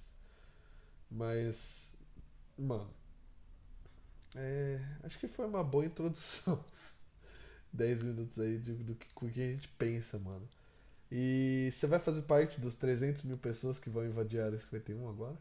Mas, 1.09 1.95
mano, 2.57 2.89
é, 4.35 4.79
acho 5.03 5.19
que 5.19 5.27
foi 5.27 5.45
uma 5.47 5.63
boa 5.63 5.85
introdução. 5.85 6.63
10 7.73 8.03
minutos 8.03 8.39
aí 8.39 8.57
de- 8.59 8.75
do 8.83 8.95
que, 8.95 9.07
que 9.31 9.41
a 9.41 9.47
gente 9.53 9.67
pensa, 9.69 10.19
mano. 10.19 10.47
E 11.11 11.71
você 11.73 11.87
vai 11.87 11.99
fazer 11.99 12.23
parte 12.23 12.61
dos 12.61 12.75
300 12.77 13.23
mil 13.23 13.37
pessoas 13.37 13.79
que 13.79 13.89
vão 13.89 14.05
invadir 14.05 14.41
a 14.41 14.45
área 14.47 14.57
51 14.59 15.09
agora? 15.09 15.37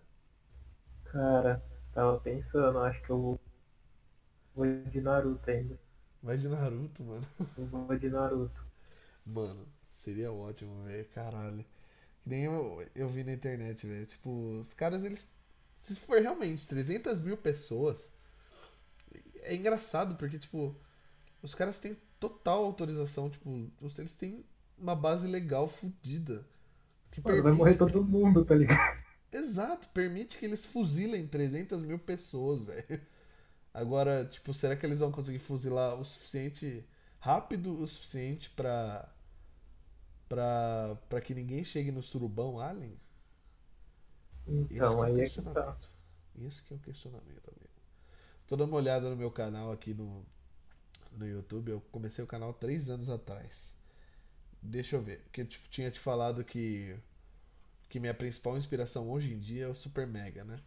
Cara, 1.04 1.62
tava 1.92 2.18
pensando, 2.20 2.78
acho 2.78 3.02
que 3.02 3.10
eu 3.10 3.20
vou. 3.20 3.40
Vou 4.54 4.64
de 4.84 5.00
Naruto 5.00 5.50
ainda. 5.50 5.76
Vai 6.22 6.36
de 6.38 6.48
Naruto, 6.48 7.02
mano. 7.04 7.26
Eu 7.56 7.64
vou 7.68 7.96
de 7.96 8.08
Naruto. 8.08 8.60
Mano, 9.24 9.66
seria 9.96 10.32
ótimo, 10.32 10.84
velho. 10.84 11.06
Caralho. 11.14 11.64
Que 12.22 12.30
nem 12.30 12.44
eu, 12.44 12.86
eu 12.94 13.08
vi 13.08 13.24
na 13.24 13.32
internet, 13.32 13.86
velho. 13.86 14.06
Tipo, 14.06 14.60
os 14.60 14.72
caras, 14.74 15.04
eles. 15.04 15.28
Se 15.78 15.96
for 15.96 16.20
realmente 16.20 16.68
300 16.68 17.20
mil 17.20 17.36
pessoas. 17.36 18.10
É 19.42 19.54
engraçado, 19.54 20.16
porque, 20.16 20.38
tipo. 20.38 20.74
Os 21.42 21.54
caras 21.54 21.78
têm 21.78 21.96
total 22.18 22.64
autorização. 22.64 23.30
Tipo, 23.30 23.70
eles 23.98 24.14
têm 24.16 24.44
uma 24.78 24.94
base 24.94 25.26
legal 25.26 25.68
fodida. 25.68 26.44
Que 27.10 27.20
Mano, 27.22 27.42
vai 27.42 27.52
morrer 27.52 27.76
todo 27.76 28.02
mundo, 28.04 28.44
tá 28.44 28.54
ligado? 28.54 29.00
Exato, 29.32 29.88
permite 29.90 30.38
que 30.38 30.44
eles 30.44 30.66
fuzilem 30.66 31.26
300 31.26 31.82
mil 31.82 31.98
pessoas, 31.98 32.62
velho. 32.64 33.00
Agora, 33.72 34.24
tipo, 34.24 34.52
será 34.54 34.76
que 34.76 34.84
eles 34.86 35.00
vão 35.00 35.12
conseguir 35.12 35.38
fuzilar 35.38 35.94
o 35.94 36.04
suficiente, 36.04 36.84
rápido 37.20 37.80
o 37.80 37.86
suficiente 37.86 38.50
pra, 38.50 39.08
pra, 40.28 40.96
pra 41.08 41.20
que 41.20 41.34
ninguém 41.34 41.64
chegue 41.64 41.92
no 41.92 42.02
surubão 42.02 42.58
alien? 42.60 42.98
Esse 44.70 44.74
Então, 44.74 44.96
que 44.98 45.02
é 45.02 45.06
aí 45.06 45.20
é 45.20 45.28
que 45.28 45.42
tá. 45.42 45.76
Esse 46.36 46.62
que 46.64 46.72
é 46.72 46.76
o 46.76 46.80
questionamento, 46.80 47.48
amigo. 47.48 47.69
Tô 48.50 48.56
dando 48.56 48.70
uma 48.70 48.78
olhada 48.78 49.08
no 49.08 49.16
meu 49.16 49.30
canal 49.30 49.70
aqui 49.70 49.94
no, 49.94 50.26
no 51.12 51.24
YouTube. 51.24 51.70
Eu 51.70 51.80
comecei 51.92 52.24
o 52.24 52.26
canal 52.26 52.52
três 52.52 52.90
anos 52.90 53.08
atrás. 53.08 53.76
Deixa 54.60 54.96
eu 54.96 55.02
ver. 55.02 55.20
Porque 55.22 55.42
eu 55.42 55.46
tipo, 55.46 55.68
tinha 55.68 55.88
te 55.90 56.00
falado 56.00 56.44
que, 56.44 56.96
que 57.88 58.00
minha 58.00 58.12
principal 58.12 58.58
inspiração 58.58 59.08
hoje 59.08 59.32
em 59.32 59.38
dia 59.38 59.66
é 59.66 59.68
o 59.68 59.74
Super 59.74 60.06
Mega, 60.06 60.44
né? 60.44 60.60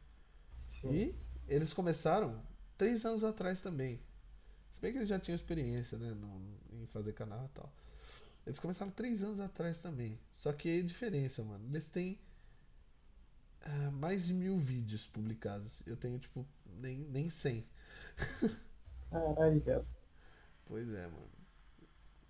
Sim. 0.82 0.94
E 0.94 1.16
eles 1.48 1.74
começaram 1.74 2.42
três 2.78 3.06
anos 3.06 3.24
atrás 3.24 3.62
também. 3.62 4.00
Se 4.72 4.82
bem 4.82 4.94
que 4.94 5.00
eles 5.00 5.10
já 5.10 5.20
tinham 5.20 5.36
experiência, 5.36 5.98
né? 5.98 6.12
no- 6.14 6.42
em 6.72 6.88
fazer 6.88 7.14
canal 7.14 7.46
e 7.46 7.50
tal. 7.56 7.74
Eles 8.48 8.60
começaram 8.60 8.92
três 8.92 9.24
anos 9.24 9.42
atrás 9.42 9.80
também. 9.82 10.20
Só 10.32 10.54
que 10.54 10.70
aí 10.70 10.80
a 10.82 10.84
diferença, 10.84 11.44
mano. 11.44 11.66
Eles 11.70 11.86
têm 11.86 12.20
ah, 13.62 13.92
mais 13.92 14.26
de 14.26 14.34
mil 14.34 14.58
vídeos 14.58 15.08
publicados. 15.08 15.82
Eu 15.86 15.96
tenho, 15.98 16.20
tipo, 16.20 16.46
nem, 16.66 16.98
nem 17.00 17.30
100. 17.30 17.66
Caralho, 19.10 19.62
velho. 19.62 19.86
Pois 20.66 20.90
é, 20.94 21.08
mano. 21.08 21.30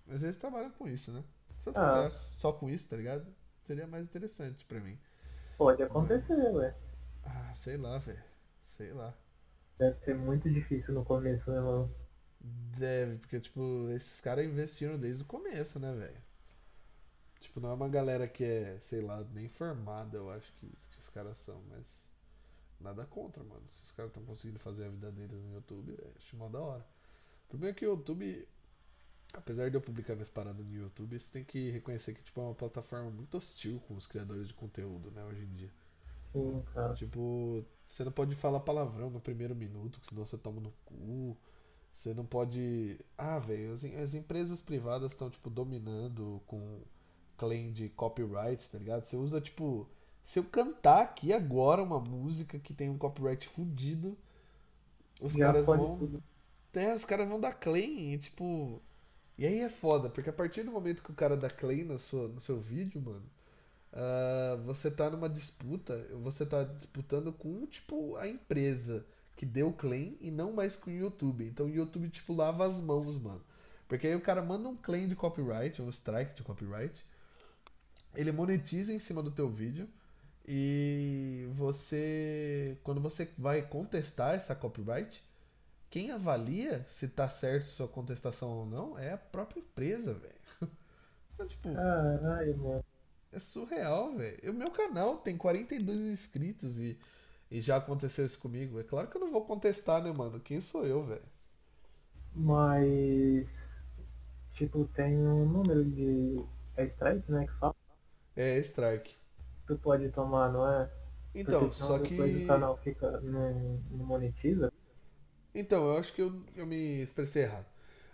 Mas 0.06 0.22
eles 0.22 0.36
trabalham 0.36 0.70
com 0.70 0.86
isso, 0.88 1.12
né? 1.12 1.22
Se 1.62 1.68
eu 1.68 1.74
Ah. 1.74 1.80
trabalhasse 1.80 2.34
só 2.38 2.52
com 2.52 2.68
isso, 2.70 2.88
tá 2.88 2.96
ligado? 2.96 3.26
Seria 3.64 3.86
mais 3.86 4.04
interessante 4.04 4.64
pra 4.66 4.80
mim. 4.80 4.98
Pode 5.58 5.82
acontecer, 5.82 6.52
ué. 6.54 6.72
Ah, 7.24 7.52
sei 7.54 7.76
lá, 7.76 7.98
velho. 7.98 8.22
Sei 8.66 8.92
lá. 8.92 9.14
Deve 9.78 9.96
ser 10.00 10.16
muito 10.16 10.50
difícil 10.50 10.92
no 10.94 11.04
começo, 11.04 11.48
né, 11.48 11.60
mano? 11.60 11.88
Deve, 12.78 13.18
porque, 13.18 13.40
tipo, 13.40 13.88
esses 13.90 14.20
caras 14.20 14.44
investiram 14.44 14.98
desde 14.98 15.22
o 15.22 15.26
começo, 15.26 15.78
né, 15.80 15.92
velho? 15.94 16.22
Tipo, 17.40 17.60
não 17.60 17.70
é 17.70 17.74
uma 17.74 17.88
galera 17.88 18.26
que 18.26 18.42
é, 18.42 18.78
sei 18.80 19.00
lá, 19.00 19.22
nem 19.32 19.48
formada, 19.48 20.16
eu 20.16 20.30
acho 20.30 20.52
que, 20.54 20.66
que 20.90 20.98
os 20.98 21.08
caras 21.10 21.36
são, 21.38 21.62
mas 21.68 22.03
nada 22.80 23.04
contra, 23.06 23.42
mano. 23.44 23.62
Se 23.70 23.84
os 23.84 23.92
caras 23.92 24.10
estão 24.10 24.24
conseguindo 24.24 24.58
fazer 24.58 24.86
a 24.86 24.88
vida 24.88 25.10
deles 25.12 25.42
no 25.42 25.54
YouTube, 25.54 25.96
é, 25.98 26.36
mó 26.36 26.48
da 26.48 26.60
hora. 26.60 26.86
O 27.46 27.48
problema 27.50 27.72
é 27.72 27.74
que 27.74 27.86
o 27.86 27.90
YouTube, 27.90 28.48
apesar 29.32 29.70
de 29.70 29.76
eu 29.76 29.80
publicar 29.80 30.14
minhas 30.14 30.30
paradas 30.30 30.64
no 30.66 30.74
YouTube, 30.74 31.18
você 31.18 31.30
tem 31.30 31.44
que 31.44 31.70
reconhecer 31.70 32.14
que, 32.14 32.22
tipo, 32.22 32.40
é 32.40 32.44
uma 32.44 32.54
plataforma 32.54 33.10
muito 33.10 33.36
hostil 33.36 33.80
com 33.88 33.94
os 33.94 34.06
criadores 34.06 34.48
de 34.48 34.54
conteúdo, 34.54 35.10
né, 35.10 35.24
hoje 35.24 35.42
em 35.42 35.54
dia. 35.54 35.70
Sim, 36.32 36.62
cara. 36.74 36.94
Tipo, 36.94 37.64
você 37.88 38.04
não 38.04 38.12
pode 38.12 38.34
falar 38.34 38.60
palavrão 38.60 39.10
no 39.10 39.20
primeiro 39.20 39.54
minuto, 39.54 40.00
que 40.00 40.06
senão 40.08 40.26
você 40.26 40.36
toma 40.38 40.60
no 40.60 40.72
cu. 40.84 41.36
Você 41.94 42.12
não 42.12 42.26
pode. 42.26 42.98
Ah, 43.16 43.38
velho, 43.38 43.72
as, 43.72 43.84
as 43.84 44.14
empresas 44.14 44.60
privadas 44.60 45.12
estão, 45.12 45.30
tipo, 45.30 45.48
dominando 45.48 46.42
com 46.46 46.82
claim 47.36 47.72
de 47.72 47.88
copyright, 47.90 48.68
tá 48.70 48.78
ligado? 48.78 49.04
Você 49.04 49.16
usa, 49.16 49.40
tipo. 49.40 49.88
Se 50.24 50.38
eu 50.38 50.44
cantar 50.44 51.02
aqui 51.02 51.32
agora 51.32 51.82
uma 51.82 52.00
música 52.00 52.58
que 52.58 52.74
tem 52.74 52.88
um 52.88 52.98
copyright 52.98 53.46
fudido, 53.46 54.16
os 55.20 55.34
Já 55.34 55.46
caras 55.46 55.66
vão. 55.66 55.98
tudo. 55.98 56.22
É, 56.72 56.94
os 56.94 57.04
caras 57.04 57.28
vão 57.28 57.40
dar 57.40 57.52
claim 57.52 58.12
e, 58.14 58.18
tipo. 58.18 58.82
E 59.38 59.46
aí 59.46 59.60
é 59.60 59.68
foda, 59.68 60.08
porque 60.08 60.30
a 60.30 60.32
partir 60.32 60.62
do 60.62 60.70
momento 60.72 61.02
que 61.02 61.10
o 61.10 61.14
cara 61.14 61.36
dá 61.36 61.50
claim 61.50 61.84
na 61.84 61.98
sua, 61.98 62.28
no 62.28 62.40
seu 62.40 62.60
vídeo, 62.60 63.00
mano, 63.00 63.22
ah, 63.92 64.56
você 64.64 64.90
tá 64.90 65.10
numa 65.10 65.28
disputa, 65.28 66.06
você 66.22 66.46
tá 66.46 66.64
disputando 66.64 67.32
com, 67.32 67.66
tipo, 67.66 68.16
a 68.16 68.28
empresa 68.28 69.06
que 69.36 69.44
deu 69.46 69.72
claim 69.72 70.16
e 70.20 70.30
não 70.30 70.52
mais 70.52 70.76
com 70.76 70.90
o 70.90 70.94
YouTube. 70.94 71.44
Então 71.46 71.66
o 71.66 71.70
YouTube, 71.70 72.08
tipo, 72.10 72.32
lava 72.34 72.64
as 72.66 72.80
mãos, 72.80 73.18
mano. 73.18 73.42
Porque 73.88 74.06
aí 74.06 74.14
o 74.14 74.20
cara 74.20 74.42
manda 74.42 74.68
um 74.68 74.76
claim 74.76 75.08
de 75.08 75.16
copyright, 75.16 75.82
um 75.82 75.90
strike 75.90 76.34
de 76.36 76.42
copyright, 76.42 77.04
ele 78.14 78.32
monetiza 78.32 78.92
em 78.92 78.98
cima 79.00 79.22
do 79.22 79.30
teu 79.30 79.48
vídeo 79.48 79.88
e 80.46 81.46
você, 81.54 82.78
quando 82.84 83.00
você 83.00 83.30
vai 83.38 83.62
contestar 83.62 84.34
essa 84.34 84.54
copyright, 84.54 85.24
quem 85.90 86.10
avalia 86.12 86.84
se 86.88 87.08
tá 87.08 87.28
certo 87.30 87.66
sua 87.66 87.88
contestação 87.88 88.50
ou 88.50 88.66
não 88.66 88.98
é 88.98 89.12
a 89.14 89.18
própria 89.18 89.60
empresa, 89.60 90.14
velho. 90.14 90.34
Então, 91.34 91.46
tipo, 91.48 91.68
Caralho, 91.72 92.56
mano. 92.56 92.84
é 93.32 93.38
surreal, 93.38 94.14
velho. 94.16 94.50
O 94.50 94.54
meu 94.54 94.70
canal 94.70 95.18
tem 95.18 95.36
42 95.36 96.00
inscritos 96.00 96.78
e, 96.78 96.98
e 97.50 97.60
já 97.60 97.76
aconteceu 97.76 98.24
isso 98.26 98.38
comigo. 98.38 98.78
É 98.80 98.84
claro 98.84 99.08
que 99.08 99.16
eu 99.16 99.20
não 99.20 99.30
vou 99.32 99.44
contestar, 99.44 100.02
né, 100.02 100.10
mano? 100.12 100.40
Quem 100.40 100.60
sou 100.60 100.86
eu, 100.86 101.04
velho? 101.04 101.22
Mas. 102.34 103.48
Tipo, 104.54 104.86
tem 104.86 105.18
um 105.18 105.46
número 105.46 105.84
de. 105.84 106.42
É 106.76 106.84
strike, 106.86 107.30
né? 107.30 107.46
Que 107.46 107.52
fala. 107.58 107.74
É 108.36 108.60
strike. 108.62 109.16
Tu 109.66 109.78
pode 109.78 110.10
tomar, 110.10 110.50
não 110.52 110.66
é? 110.68 110.90
Então, 111.34 111.72
só 111.72 111.98
depois 111.98 112.34
que. 112.34 112.36
o 112.36 112.42
canal 112.42 112.76
fica. 112.78 113.20
Não, 113.20 113.82
não 113.90 114.06
monetiza. 114.06 114.72
Então, 115.54 115.88
eu 115.88 115.98
acho 115.98 116.12
que 116.14 116.20
eu, 116.22 116.42
eu 116.54 116.66
me 116.66 117.02
expressei 117.02 117.42
errado. 117.44 117.66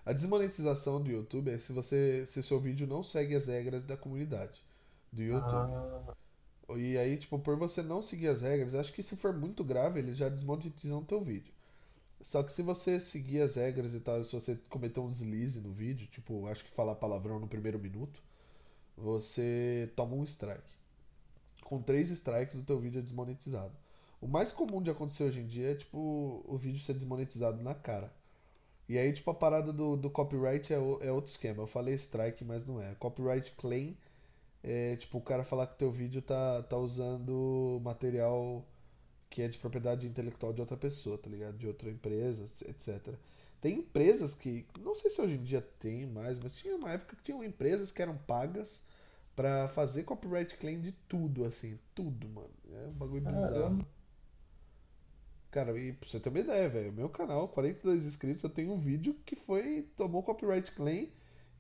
A 0.04 0.12
desmonetização 0.12 1.02
do 1.02 1.10
YouTube 1.10 1.50
é 1.50 1.58
se 1.58 1.72
você 1.72 2.24
se 2.26 2.42
seu 2.42 2.60
vídeo 2.60 2.86
não 2.86 3.02
segue 3.02 3.34
as 3.34 3.46
regras 3.46 3.84
da 3.84 3.96
comunidade 3.96 4.62
do 5.12 5.22
YouTube. 5.22 5.72
Ah, 5.72 6.14
E 6.76 6.96
aí, 6.96 7.16
tipo, 7.18 7.38
por 7.38 7.56
você 7.56 7.82
não 7.82 8.00
seguir 8.02 8.28
as 8.28 8.40
regras, 8.40 8.74
acho 8.74 8.92
que 8.92 9.02
se 9.02 9.16
for 9.16 9.32
muito 9.32 9.64
grave, 9.64 9.98
eles 10.00 10.16
já 10.16 10.28
desmonetizam 10.28 11.00
o 11.00 11.04
teu 11.04 11.20
vídeo. 11.22 11.52
Só 12.22 12.42
que 12.42 12.52
se 12.52 12.62
você 12.62 13.00
seguir 13.00 13.42
as 13.42 13.56
regras 13.56 13.94
e 13.94 14.00
tal, 14.00 14.24
se 14.24 14.32
você 14.34 14.56
cometer 14.70 15.00
um 15.00 15.08
deslize 15.08 15.60
no 15.60 15.72
vídeo, 15.72 16.08
tipo, 16.08 16.46
acho 16.48 16.64
que 16.64 16.72
falar 16.72 16.96
palavrão 16.96 17.40
no 17.40 17.48
primeiro 17.48 17.78
minuto, 17.78 18.22
você 18.96 19.92
toma 19.96 20.16
um 20.16 20.24
strike. 20.24 20.70
Com 21.70 21.80
três 21.80 22.10
strikes, 22.10 22.58
o 22.58 22.64
teu 22.64 22.80
vídeo 22.80 22.98
é 22.98 23.02
desmonetizado. 23.02 23.72
O 24.20 24.26
mais 24.26 24.50
comum 24.50 24.82
de 24.82 24.90
acontecer 24.90 25.22
hoje 25.22 25.38
em 25.38 25.46
dia 25.46 25.70
é, 25.70 25.74
tipo, 25.76 26.42
o 26.44 26.58
vídeo 26.58 26.80
ser 26.80 26.94
desmonetizado 26.94 27.62
na 27.62 27.76
cara. 27.76 28.12
E 28.88 28.98
aí, 28.98 29.12
tipo, 29.12 29.30
a 29.30 29.34
parada 29.34 29.72
do, 29.72 29.96
do 29.96 30.10
copyright 30.10 30.72
é, 30.72 30.76
é 30.76 31.12
outro 31.12 31.30
esquema. 31.30 31.62
Eu 31.62 31.68
falei 31.68 31.94
strike, 31.94 32.44
mas 32.44 32.66
não 32.66 32.82
é. 32.82 32.96
Copyright 32.96 33.52
claim 33.52 33.96
é, 34.64 34.96
tipo, 34.96 35.18
o 35.18 35.20
cara 35.20 35.44
falar 35.44 35.68
que 35.68 35.78
teu 35.78 35.92
vídeo 35.92 36.20
tá, 36.20 36.60
tá 36.64 36.76
usando 36.76 37.80
material 37.84 38.66
que 39.30 39.40
é 39.40 39.46
de 39.46 39.58
propriedade 39.58 40.08
intelectual 40.08 40.52
de 40.52 40.60
outra 40.60 40.76
pessoa, 40.76 41.16
tá 41.16 41.30
ligado? 41.30 41.56
De 41.56 41.68
outra 41.68 41.88
empresa, 41.88 42.42
etc. 42.68 43.14
Tem 43.60 43.78
empresas 43.78 44.34
que, 44.34 44.66
não 44.80 44.96
sei 44.96 45.08
se 45.08 45.20
hoje 45.20 45.34
em 45.34 45.44
dia 45.44 45.60
tem 45.78 46.04
mais, 46.04 46.36
mas 46.36 46.56
tinha 46.56 46.74
uma 46.74 46.90
época 46.90 47.14
que 47.14 47.22
tinham 47.22 47.44
empresas 47.44 47.92
que 47.92 48.02
eram 48.02 48.16
pagas 48.18 48.82
pra 49.34 49.68
fazer 49.68 50.04
copyright 50.04 50.56
claim 50.56 50.80
de 50.80 50.92
tudo, 51.08 51.44
assim. 51.44 51.78
Tudo, 51.94 52.28
mano. 52.28 52.50
É 52.72 52.86
um 52.88 52.92
bagulho 52.92 53.22
bizarro. 53.22 53.86
Cara, 55.50 55.76
e 55.78 55.92
pra 55.92 56.08
você 56.08 56.20
ter 56.20 56.28
uma 56.28 56.38
ideia, 56.38 56.68
velho, 56.68 56.92
meu 56.92 57.08
canal, 57.08 57.48
42 57.48 58.06
inscritos, 58.06 58.44
eu 58.44 58.50
tenho 58.50 58.72
um 58.72 58.78
vídeo 58.78 59.16
que 59.26 59.34
foi, 59.34 59.88
tomou 59.96 60.22
copyright 60.22 60.70
claim 60.70 61.10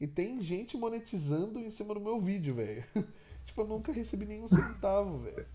e 0.00 0.06
tem 0.06 0.40
gente 0.40 0.76
monetizando 0.76 1.58
em 1.58 1.70
cima 1.72 1.92
do 1.94 2.00
meu 2.00 2.20
vídeo, 2.20 2.54
velho. 2.54 2.84
Tipo, 3.46 3.62
eu 3.62 3.66
nunca 3.66 3.90
recebi 3.90 4.26
nenhum 4.26 4.46
centavo, 4.46 5.18
velho. 5.18 5.46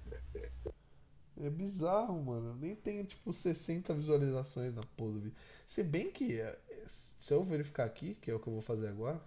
É 1.42 1.50
bizarro, 1.50 2.22
mano. 2.22 2.50
Eu 2.50 2.56
nem 2.56 2.76
tenho, 2.76 3.06
tipo, 3.06 3.32
60 3.32 3.94
visualizações 3.94 4.74
na 4.76 4.82
porra 4.98 5.14
do 5.14 5.20
vídeo. 5.22 5.38
Se 5.66 5.82
bem 5.82 6.12
que, 6.12 6.40
é, 6.40 6.60
se 6.90 7.34
eu 7.34 7.44
verificar 7.44 7.86
aqui, 7.86 8.16
que 8.16 8.30
é 8.30 8.36
o 8.36 8.40
que 8.40 8.48
eu 8.48 8.54
vou 8.54 8.62
fazer 8.62 8.90
agora, 8.90 9.22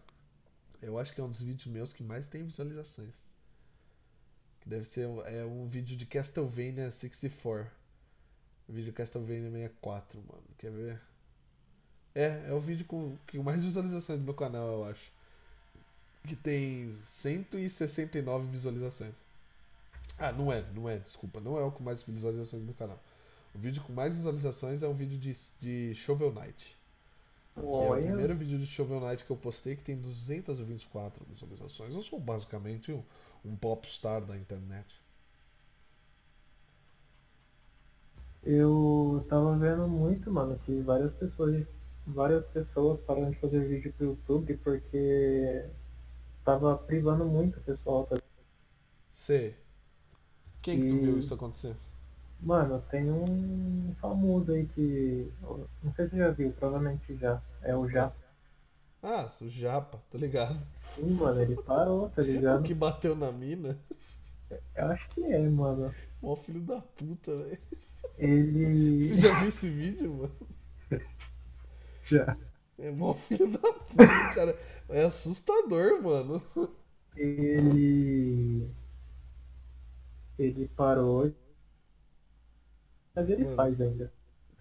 eu 0.80 0.98
acho 0.98 1.14
que 1.14 1.20
é 1.20 1.24
um 1.24 1.28
dos 1.28 1.42
vídeos 1.42 1.66
meus 1.66 1.92
que 1.92 2.02
mais 2.02 2.28
tem 2.28 2.44
visualizações. 2.44 3.14
Que 4.60 4.68
deve 4.68 4.84
ser 4.84 5.08
é 5.26 5.44
um 5.44 5.66
vídeo 5.66 5.96
de 5.96 6.06
Castlevania 6.06 6.90
64. 6.90 7.70
O 8.68 8.72
vídeo 8.72 8.86
de 8.86 8.92
Castlevania 8.92 9.50
64, 9.50 10.20
mano. 10.20 10.44
Quer 10.58 10.70
ver? 10.70 11.00
É, 12.14 12.48
é 12.48 12.52
o 12.52 12.60
vídeo 12.60 12.84
com, 12.86 13.16
com 13.30 13.42
mais 13.42 13.62
visualizações 13.62 14.18
do 14.18 14.24
meu 14.24 14.34
canal, 14.34 14.66
eu 14.66 14.84
acho. 14.84 15.10
Que 16.26 16.36
tem 16.36 16.96
169 17.06 18.46
visualizações. 18.48 19.14
Ah, 20.18 20.32
não 20.32 20.52
é, 20.52 20.64
não 20.74 20.88
é, 20.88 20.98
desculpa. 20.98 21.40
Não 21.40 21.58
é 21.58 21.62
o 21.62 21.72
com 21.72 21.82
mais 21.82 22.02
visualizações 22.02 22.62
do 22.62 22.66
meu 22.66 22.74
canal. 22.74 23.02
O 23.54 23.58
vídeo 23.58 23.82
com 23.82 23.92
mais 23.92 24.14
visualizações 24.14 24.82
é 24.82 24.88
um 24.88 24.94
vídeo 24.94 25.18
de, 25.18 25.36
de 25.60 25.94
Shovel 25.94 26.32
Knight. 26.32 26.77
Que 27.78 27.84
é 27.84 27.90
o 27.90 27.94
Olha, 27.94 28.00
primeiro 28.00 28.34
vídeo 28.36 28.58
de 28.58 28.66
Shovel 28.66 29.00
Knight 29.00 29.24
que 29.24 29.30
eu 29.30 29.36
postei 29.36 29.76
que 29.76 29.82
tem 29.82 29.96
224 29.96 31.24
visualizações. 31.26 31.94
Eu 31.94 32.02
sou 32.02 32.18
basicamente 32.20 32.92
um, 32.92 33.02
um 33.44 33.56
popstar 33.56 34.24
da 34.24 34.36
internet. 34.36 35.00
eu 38.42 39.24
tava 39.28 39.56
vendo 39.56 39.86
muito, 39.88 40.30
mano, 40.30 40.58
que 40.64 40.80
várias 40.80 41.12
pessoas, 41.14 41.66
várias 42.06 42.46
pessoas 42.48 43.00
pararam 43.00 43.30
de 43.30 43.38
fazer 43.38 43.66
vídeo 43.68 43.92
pro 43.96 44.06
YouTube 44.06 44.56
porque 44.58 45.64
tava 46.44 46.76
privando 46.78 47.26
muito 47.26 47.58
o 47.58 47.62
pessoal. 47.62 48.06
tá? 48.06 48.18
Sei. 49.12 49.54
Quem 50.62 50.78
que 50.78 50.86
tu 50.86 50.96
E- 50.96 51.00
viu 51.00 51.18
isso 51.18 51.34
acontecer? 51.34 51.76
Mano, 52.40 52.82
tem 52.90 53.10
um 53.12 53.94
famoso 54.00 54.52
aí 54.52 54.66
que. 54.66 55.32
Não 55.82 55.92
sei 55.94 56.06
se 56.06 56.10
você 56.12 56.18
já 56.18 56.30
viu, 56.30 56.52
provavelmente 56.52 57.16
já. 57.16 57.40
É 57.62 57.76
o 57.76 57.88
Japa. 57.88 58.16
Ah, 59.02 59.28
o 59.40 59.48
Japa, 59.48 59.98
tô 60.08 60.16
ligado. 60.18 60.64
Sim, 60.72 61.10
mano, 61.14 61.40
ele 61.42 61.56
parou, 61.56 62.08
tá 62.10 62.22
O 62.52 62.58
ligado? 62.60 62.62
que 62.62 62.74
bateu 62.74 63.14
na 63.14 63.30
mina. 63.32 63.78
Eu 64.74 64.86
acho 64.86 65.08
que 65.10 65.22
é, 65.24 65.38
mano. 65.48 65.94
Mó 66.22 66.36
filho 66.36 66.60
da 66.60 66.80
puta, 66.80 67.36
velho. 67.36 67.58
Ele. 68.18 69.08
Você 69.08 69.16
já 69.16 69.32
viu 69.32 69.48
esse 69.48 69.70
vídeo, 69.70 70.12
mano? 70.14 70.48
Já. 72.10 72.36
É 72.78 72.90
mó 72.92 73.14
filho 73.14 73.50
da 73.50 73.72
puta, 73.72 74.24
cara. 74.34 74.56
É 74.88 75.02
assustador, 75.04 76.02
mano. 76.02 76.42
Ele. 77.16 78.66
Ele 80.38 80.66
parou. 80.68 81.30
Mas 83.18 83.28
ele 83.30 83.44
Mano. 83.44 83.56
faz 83.56 83.80
ainda. 83.80 84.12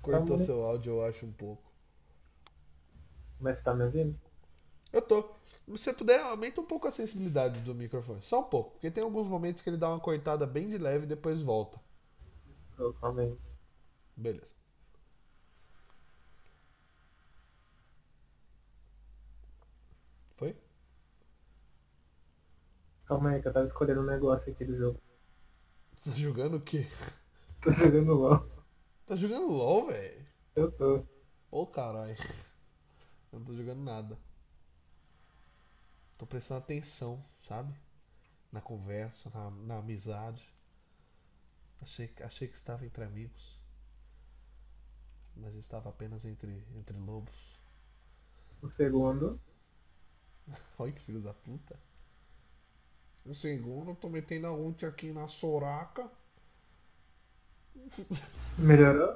Cortou 0.01 0.35
Tá 0.35 0.43
seu 0.43 0.63
áudio, 0.65 0.93
eu 0.93 1.05
acho, 1.05 1.27
um 1.27 1.31
pouco. 1.31 1.71
Mas 3.39 3.61
tá 3.63 3.73
me 3.73 3.83
ouvindo? 3.85 4.15
Eu 4.91 5.01
tô. 5.01 5.21
Se 5.21 5.71
você 5.71 5.93
puder, 5.93 6.19
aumenta 6.21 6.59
um 6.61 6.65
pouco 6.65 6.87
a 6.87 6.91
sensibilidade 6.91 7.61
do 7.61 7.73
microfone. 7.75 8.21
Só 8.21 8.39
um 8.41 8.43
pouco. 8.43 8.71
Porque 8.71 8.91
tem 8.91 9.03
alguns 9.03 9.27
momentos 9.27 9.61
que 9.61 9.69
ele 9.69 9.77
dá 9.77 9.89
uma 9.89 9.99
cortada 9.99 10.45
bem 10.45 10.67
de 10.69 10.77
leve 10.77 11.05
e 11.05 11.07
depois 11.07 11.41
volta. 11.41 11.79
Eu 12.77 12.93
também. 12.93 13.37
Beleza. 14.17 14.55
Foi? 20.37 20.55
Calma 23.07 23.31
aí, 23.31 23.41
que 23.41 23.47
eu 23.47 23.53
tava 23.53 23.65
escolhendo 23.65 24.01
um 24.01 24.05
negócio 24.05 24.51
aqui 24.51 24.63
do 24.63 24.77
jogo. 24.77 24.99
Você 25.95 26.09
tá 26.09 26.15
jogando 26.15 26.57
o 26.57 26.61
quê? 26.61 26.85
Tô 27.61 27.71
jogando 27.71 28.13
LOL. 28.15 28.49
Tá 29.07 29.15
jogando 29.15 29.47
LOL, 29.47 29.87
velho? 29.87 30.27
Eu 30.55 30.69
tô. 30.73 31.07
Ô 31.51 31.65
caralho. 31.67 32.15
Eu 33.31 33.39
não 33.39 33.45
tô 33.45 33.53
jogando 33.55 33.81
nada. 33.83 34.17
Tô 36.17 36.27
prestando 36.27 36.59
atenção, 36.59 37.23
sabe? 37.41 37.73
Na 38.51 38.61
conversa, 38.61 39.29
na, 39.33 39.51
na 39.51 39.77
amizade. 39.79 40.53
Achei, 41.81 42.07
que- 42.07 42.21
achei 42.21 42.47
que 42.47 42.55
estava 42.55 42.85
entre 42.85 43.03
amigos. 43.03 43.59
Mas 45.37 45.55
estava 45.55 45.87
apenas 45.89 46.25
entre, 46.25 46.67
entre 46.75 46.97
lobos. 46.97 47.57
O 48.61 48.69
segundo. 48.69 49.39
Olha 50.79 50.91
que 50.91 51.01
filho 51.01 51.21
da 51.21 51.33
puta. 51.33 51.79
Um 53.23 53.33
segundo, 53.35 53.91
eu 53.91 53.95
tô 53.95 54.09
metendo 54.09 54.47
a 54.47 54.51
ult 54.51 54.83
aqui 54.83 55.11
na 55.11 55.27
soraca. 55.27 56.09
Melhorou? 58.57 59.15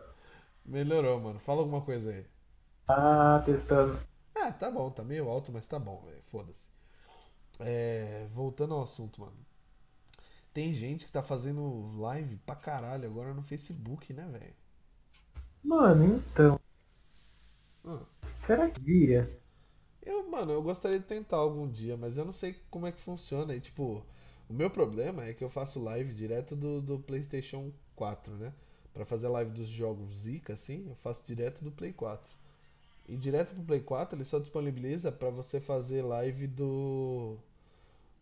Melhorou, 0.66 1.20
mano. 1.20 1.40
Fala 1.40 1.62
alguma 1.62 1.82
coisa 1.82 2.10
aí. 2.12 2.26
Ah, 2.88 3.42
testando. 3.46 3.98
Ah, 4.36 4.52
tá 4.52 4.70
bom, 4.70 4.90
tá 4.92 5.04
meio 5.06 5.30
alto, 5.30 5.52
mas 5.54 5.68
tá 5.68 5.80
bom, 5.80 6.02
velho. 6.06 6.22
Foda-se. 6.28 6.70
É, 7.60 8.28
voltando 8.34 8.74
ao 8.76 8.84
assunto, 8.84 9.22
mano. 9.22 9.38
Tem 10.54 10.74
gente 10.74 11.06
que 11.06 11.12
tá 11.12 11.22
fazendo 11.22 11.92
live 12.00 12.38
pra 12.46 12.56
caralho 12.56 13.06
agora 13.06 13.34
no 13.34 13.42
Facebook, 13.44 14.14
né, 14.14 14.26
velho? 14.32 14.54
Mano, 15.64 16.06
então. 16.34 16.60
Ah, 17.86 18.06
Será 18.40 18.70
que 18.72 18.82
vira? 18.82 19.30
Eu, 20.02 20.30
mano, 20.30 20.52
eu 20.52 20.62
gostaria 20.62 21.00
de 21.00 21.06
tentar 21.06 21.38
algum 21.38 21.68
dia, 21.70 21.96
mas 21.98 22.18
eu 22.18 22.26
não 22.26 22.32
sei 22.32 22.56
como 22.70 22.88
é 22.88 22.92
que 22.92 23.00
funciona. 23.02 23.56
E, 23.56 23.60
tipo, 23.62 24.04
o 24.50 24.54
meu 24.54 24.70
problema 24.70 25.26
é 25.26 25.34
que 25.34 25.44
eu 25.44 25.50
faço 25.50 25.80
live 25.82 26.14
direto 26.14 26.56
do, 26.56 26.82
do 26.82 27.00
PlayStation 27.00 27.72
4, 28.02 28.34
né? 28.36 28.52
Pra 28.94 29.06
fazer 29.06 29.28
live 29.28 29.52
dos 29.52 29.68
jogos 29.68 30.12
Zika, 30.24 30.54
assim, 30.54 30.88
eu 30.90 30.96
faço 30.96 31.24
direto 31.24 31.64
do 31.64 31.72
Play 31.72 31.94
4. 31.94 32.34
E 33.08 33.16
direto 33.16 33.54
pro 33.54 33.64
Play 33.64 33.80
4 33.80 34.18
ele 34.18 34.26
só 34.26 34.40
disponibiliza 34.40 35.12
pra 35.12 35.30
você 35.30 35.60
fazer 35.60 36.02
live 36.02 36.48
do 36.48 37.38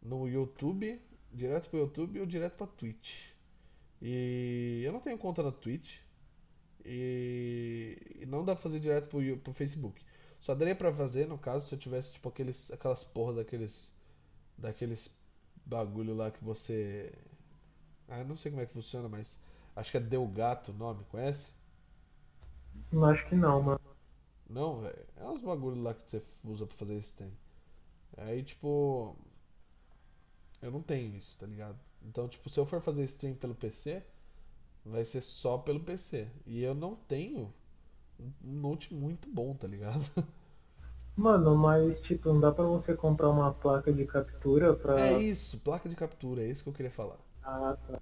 no 0.02 0.28
YouTube, 0.28 1.02
direto 1.32 1.70
pro 1.70 1.80
YouTube 1.80 2.20
ou 2.20 2.26
direto 2.26 2.58
pra 2.58 2.68
Twitch. 2.68 3.30
E 4.02 4.82
eu 4.84 4.92
não 4.92 5.00
tenho 5.00 5.18
conta 5.18 5.42
na 5.42 5.52
Twitch. 5.52 6.00
E, 6.86 7.98
e 8.22 8.26
não 8.26 8.44
dá 8.44 8.54
pra 8.54 8.62
fazer 8.63 8.82
direto 8.82 9.08
pro, 9.08 9.38
pro 9.38 9.54
Facebook. 9.54 10.02
Só 10.42 10.54
daria 10.56 10.76
pra 10.76 10.94
fazer, 10.94 11.26
no 11.26 11.38
caso, 11.38 11.68
se 11.68 11.74
eu 11.74 11.80
tivesse, 11.80 12.13
tipo, 12.13 12.28
aqueles, 12.28 12.70
aquelas 12.72 13.04
porra 13.04 13.34
daqueles. 13.34 13.94
Daqueles 14.58 15.10
bagulho 15.65 16.13
lá 16.15 16.32
que 16.32 16.44
você. 16.44 17.13
Ah, 18.10 18.24
não 18.26 18.36
sei 18.36 18.52
como 18.52 18.62
é 18.62 18.65
que 18.65 18.74
funciona, 18.74 19.08
mas. 19.08 19.38
Acho 19.76 19.92
que 19.92 19.98
é 19.98 20.00
Delgato 20.00 20.72
o 20.72 20.76
nome, 20.76 21.04
conhece? 21.10 21.52
Não 22.92 23.04
acho 23.06 23.28
que 23.28 23.36
não, 23.36 23.62
mano. 23.64 23.80
Não, 24.50 24.82
velho. 24.82 25.06
É 25.16 25.26
uns 25.26 25.40
bagulho 25.42 25.82
lá 25.82 25.94
que 25.94 26.10
você 26.10 26.22
usa 26.44 26.66
pra 26.66 26.78
fazer 26.78 26.96
esse 26.96 27.14
tem. 27.16 27.32
Aí, 28.18 28.44
tipo. 28.44 29.16
Eu 30.62 30.72
não 30.72 30.82
tenho 30.82 31.16
isso, 31.16 31.38
tá 31.38 31.46
ligado? 31.46 31.78
Então, 32.02 32.28
tipo, 32.28 32.50
se 32.50 32.60
eu 32.60 32.66
for 32.66 32.82
fazer 32.82 33.04
stream 33.06 33.36
pelo 33.36 33.56
PC, 33.56 34.04
vai 34.86 35.06
ser 35.06 35.22
só 35.22 35.58
pelo 35.58 35.80
PC. 35.82 36.28
E 36.46 36.64
eu 36.64 36.74
não 36.76 36.96
tenho 36.96 37.54
um 38.20 38.32
um 38.44 38.54
note 38.62 38.94
muito 38.94 39.30
bom, 39.30 39.56
tá 39.56 39.68
ligado? 39.68 40.04
Mano, 41.16 41.56
mas 41.56 42.00
tipo, 42.02 42.30
não 42.30 42.40
dá 42.40 42.52
pra 42.52 42.64
você 42.64 42.96
comprar 42.96 43.30
uma 43.30 43.54
placa 43.54 43.94
de 43.94 44.06
captura 44.08 44.74
pra. 44.74 44.96
É 44.96 45.12
isso, 45.12 45.60
placa 45.62 45.90
de 45.90 45.96
captura, 45.96 46.44
é 46.44 46.48
isso 46.48 46.62
que 46.64 46.70
eu 46.70 46.74
queria 46.74 46.92
falar. 46.92 47.18
Ah, 47.44 47.76
tá. 47.86 48.00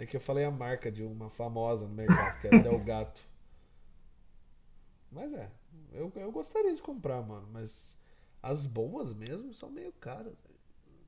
É 0.00 0.06
que 0.06 0.16
eu 0.16 0.20
falei 0.20 0.44
a 0.44 0.50
marca 0.50 0.90
de 0.90 1.04
uma 1.04 1.28
famosa 1.28 1.86
no 1.86 1.92
mercado, 1.94 2.40
que 2.40 2.46
é 2.48 2.50
Delgato. 2.58 3.20
Mas 5.12 5.30
é, 5.34 5.50
eu, 5.92 6.10
eu 6.16 6.32
gostaria 6.32 6.74
de 6.74 6.80
comprar, 6.80 7.20
mano, 7.20 7.46
mas 7.52 8.00
as 8.42 8.66
boas 8.66 9.12
mesmo 9.12 9.52
são 9.52 9.70
meio 9.70 9.92
caras. 9.92 10.32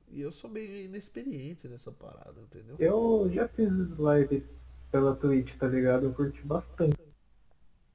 E 0.09 0.21
eu 0.21 0.31
sou 0.31 0.47
meio 0.47 0.79
inexperiente 0.79 1.67
nessa 1.67 1.91
parada, 1.91 2.39
entendeu? 2.39 2.75
Eu 2.77 3.27
já 3.33 3.47
fiz 3.47 3.71
live 3.97 4.45
pela 4.91 5.15
Twitch, 5.15 5.57
tá 5.57 5.67
ligado? 5.67 6.05
Eu 6.05 6.13
curti 6.13 6.43
bastante 6.43 6.95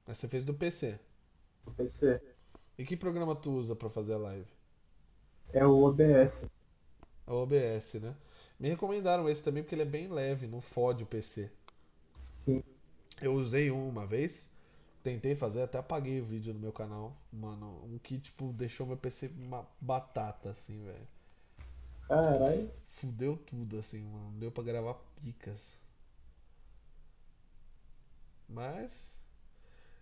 Mas 0.05 0.17
você 0.17 0.27
fez 0.27 0.43
do 0.43 0.53
PC. 0.53 0.99
no 1.65 1.73
PC. 1.73 2.21
E 2.77 2.83
que 2.85 2.97
programa 2.97 3.35
tu 3.37 3.53
usa 3.53 3.73
pra 3.73 3.89
fazer 3.89 4.15
a 4.15 4.17
live? 4.17 4.47
É 5.53 5.65
o 5.65 5.83
OBS. 5.83 6.49
É 7.25 7.31
o 7.31 7.35
OBS, 7.35 7.93
né? 8.01 8.17
Me 8.59 8.69
recomendaram 8.69 9.29
esse 9.29 9.43
também 9.43 9.63
porque 9.63 9.73
ele 9.73 9.83
é 9.83 9.85
bem 9.85 10.09
leve, 10.09 10.45
não 10.45 10.59
fode 10.59 11.03
o 11.03 11.07
PC. 11.07 11.49
Sim. 12.43 12.61
Eu 13.21 13.33
usei 13.33 13.71
um 13.71 13.87
uma 13.87 14.05
vez, 14.05 14.49
tentei 15.01 15.35
fazer, 15.35 15.61
até 15.61 15.77
apaguei 15.77 16.19
o 16.19 16.25
vídeo 16.25 16.53
no 16.53 16.59
meu 16.59 16.73
canal. 16.73 17.15
Mano, 17.31 17.81
um 17.85 17.97
que, 17.97 18.19
tipo, 18.19 18.51
deixou 18.51 18.85
meu 18.85 18.97
PC 18.97 19.31
uma 19.39 19.65
batata, 19.79 20.49
assim, 20.49 20.83
velho. 20.83 21.07
Caralho. 22.07 22.69
Fudeu 22.85 23.37
tudo, 23.37 23.79
assim, 23.79 24.01
mano. 24.01 24.31
Não 24.31 24.39
deu 24.39 24.51
pra 24.51 24.63
gravar 24.63 24.95
picas. 25.21 25.77
Mas. 28.47 29.17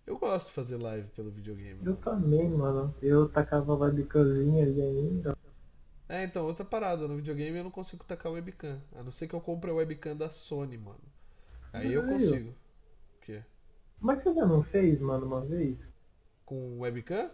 Eu 0.06 0.18
gosto 0.18 0.48
de 0.48 0.54
fazer 0.54 0.78
live 0.78 1.10
pelo 1.10 1.30
videogame. 1.30 1.86
Eu 1.86 1.98
também, 1.98 2.50
mano. 2.50 2.96
Eu 3.02 3.28
tacava 3.28 3.74
a 3.74 3.76
webcamzinha 3.76 4.64
ali 4.64 4.82
ainda. 4.82 5.37
É, 6.10 6.24
então, 6.24 6.46
outra 6.46 6.64
parada. 6.66 7.08
No 7.08 7.16
videogame 7.18 7.58
eu 7.58 7.64
não 7.64 7.72
consigo 7.72 8.04
tacar 8.04 8.32
webcam. 8.32 8.82
A 8.96 9.04
não 9.04 9.12
ser 9.12 9.28
que 9.28 9.34
eu 9.36 9.42
compre 9.42 9.70
a 9.72 9.74
webcam 9.74 10.16
da 10.16 10.30
Sony, 10.30 10.78
mano. 10.78 11.00
Aí 11.74 11.94
eu 11.94 12.04
consigo. 12.06 12.50
O 12.52 13.22
quê? 13.22 13.44
Mas 14.00 14.22
você 14.24 14.34
já 14.34 14.46
não 14.46 14.64
fez, 14.64 15.00
mano, 15.02 15.26
uma 15.26 15.42
vez? 15.42 15.78
Com 16.46 16.80
webcam? 16.80 17.30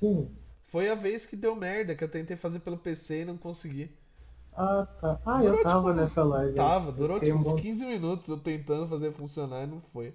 Sim. 0.00 0.28
Foi 0.64 0.88
a 0.88 0.94
vez 0.94 1.26
que 1.26 1.34
deu 1.36 1.56
merda, 1.56 1.94
que 1.96 2.04
eu 2.04 2.08
tentei 2.10 2.36
fazer 2.36 2.60
pelo 2.60 2.78
PC 2.78 3.22
e 3.22 3.24
não 3.24 3.36
consegui. 3.38 3.90
Ah, 4.52 4.86
tá. 5.00 5.18
Ah, 5.24 5.38
Durou, 5.38 5.58
eu 5.58 5.62
tava 5.62 5.88
tipo, 5.90 6.00
nessa 6.00 6.24
live. 6.24 6.54
Tava, 6.54 6.92
durou 6.92 7.18
tipo 7.20 7.38
uns 7.38 7.46
bom- 7.46 7.56
15 7.56 7.86
minutos 7.86 8.28
eu 8.28 8.38
tentando 8.38 8.86
fazer 8.88 9.12
funcionar 9.12 9.62
e 9.64 9.66
não 9.66 9.80
foi. 9.80 10.14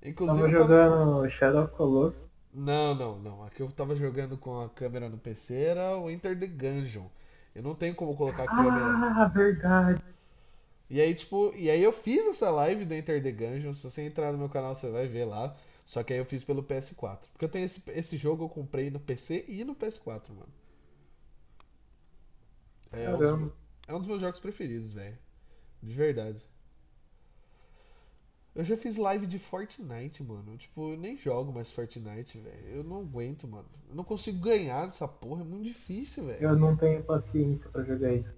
Tava 0.00 0.10
Inclusive, 0.10 0.52
tava- 0.52 0.64
jogando 0.64 1.30
Shadow 1.30 1.64
of 1.64 1.72
Colossus. 1.74 2.21
Não, 2.52 2.94
não, 2.94 3.18
não. 3.18 3.44
Aqui 3.44 3.62
eu 3.62 3.70
tava 3.72 3.94
jogando 3.94 4.36
com 4.36 4.60
a 4.60 4.68
câmera 4.68 5.08
no 5.08 5.18
PC 5.18 5.54
era 5.56 5.96
o 5.96 6.10
Enter 6.10 6.38
the 6.38 6.46
Gungeon. 6.46 7.06
Eu 7.54 7.62
não 7.62 7.74
tenho 7.74 7.94
como 7.94 8.14
colocar 8.16 8.44
a 8.44 8.48
câmera. 8.48 8.94
Ah, 9.16 9.28
verdade. 9.28 10.02
E 10.90 11.00
aí, 11.00 11.14
tipo, 11.14 11.52
e 11.56 11.70
aí 11.70 11.82
eu 11.82 11.92
fiz 11.92 12.26
essa 12.26 12.50
live 12.50 12.84
do 12.84 12.94
Enter 12.94 13.22
the 13.22 13.32
Gungeon. 13.32 13.72
Se 13.72 13.82
você 13.82 14.02
entrar 14.02 14.32
no 14.32 14.38
meu 14.38 14.48
canal, 14.48 14.74
você 14.74 14.90
vai 14.90 15.06
ver 15.08 15.24
lá. 15.24 15.56
Só 15.84 16.02
que 16.02 16.12
aí 16.12 16.18
eu 16.18 16.24
fiz 16.26 16.44
pelo 16.44 16.62
PS4. 16.62 17.28
Porque 17.32 17.44
eu 17.44 17.48
tenho 17.48 17.64
esse, 17.64 17.82
esse 17.88 18.16
jogo 18.16 18.44
eu 18.44 18.48
comprei 18.48 18.90
no 18.90 19.00
PC 19.00 19.44
e 19.48 19.64
no 19.64 19.74
PS4, 19.74 20.30
mano. 20.30 20.52
É 22.92 23.08
um, 23.08 23.18
dos, 23.18 23.52
é 23.88 23.94
um 23.94 23.98
dos 23.98 24.06
meus 24.06 24.20
jogos 24.20 24.38
preferidos, 24.38 24.92
velho. 24.92 25.18
De 25.82 25.94
verdade. 25.94 26.42
Eu 28.54 28.64
já 28.64 28.76
fiz 28.76 28.96
live 28.96 29.26
de 29.26 29.38
Fortnite, 29.38 30.22
mano. 30.22 30.56
Tipo, 30.58 30.92
eu 30.92 30.98
nem 30.98 31.16
jogo 31.16 31.52
mais 31.52 31.72
Fortnite, 31.72 32.38
velho. 32.38 32.66
Eu 32.68 32.84
não 32.84 33.00
aguento, 33.00 33.48
mano. 33.48 33.66
Eu 33.88 33.94
não 33.94 34.04
consigo 34.04 34.38
ganhar 34.38 34.86
dessa 34.86 35.08
porra. 35.08 35.40
É 35.40 35.44
muito 35.44 35.64
difícil, 35.64 36.26
velho. 36.26 36.42
Eu 36.42 36.56
não 36.56 36.76
tenho 36.76 37.02
paciência 37.02 37.70
pra 37.70 37.82
jogar 37.82 38.12
isso. 38.12 38.30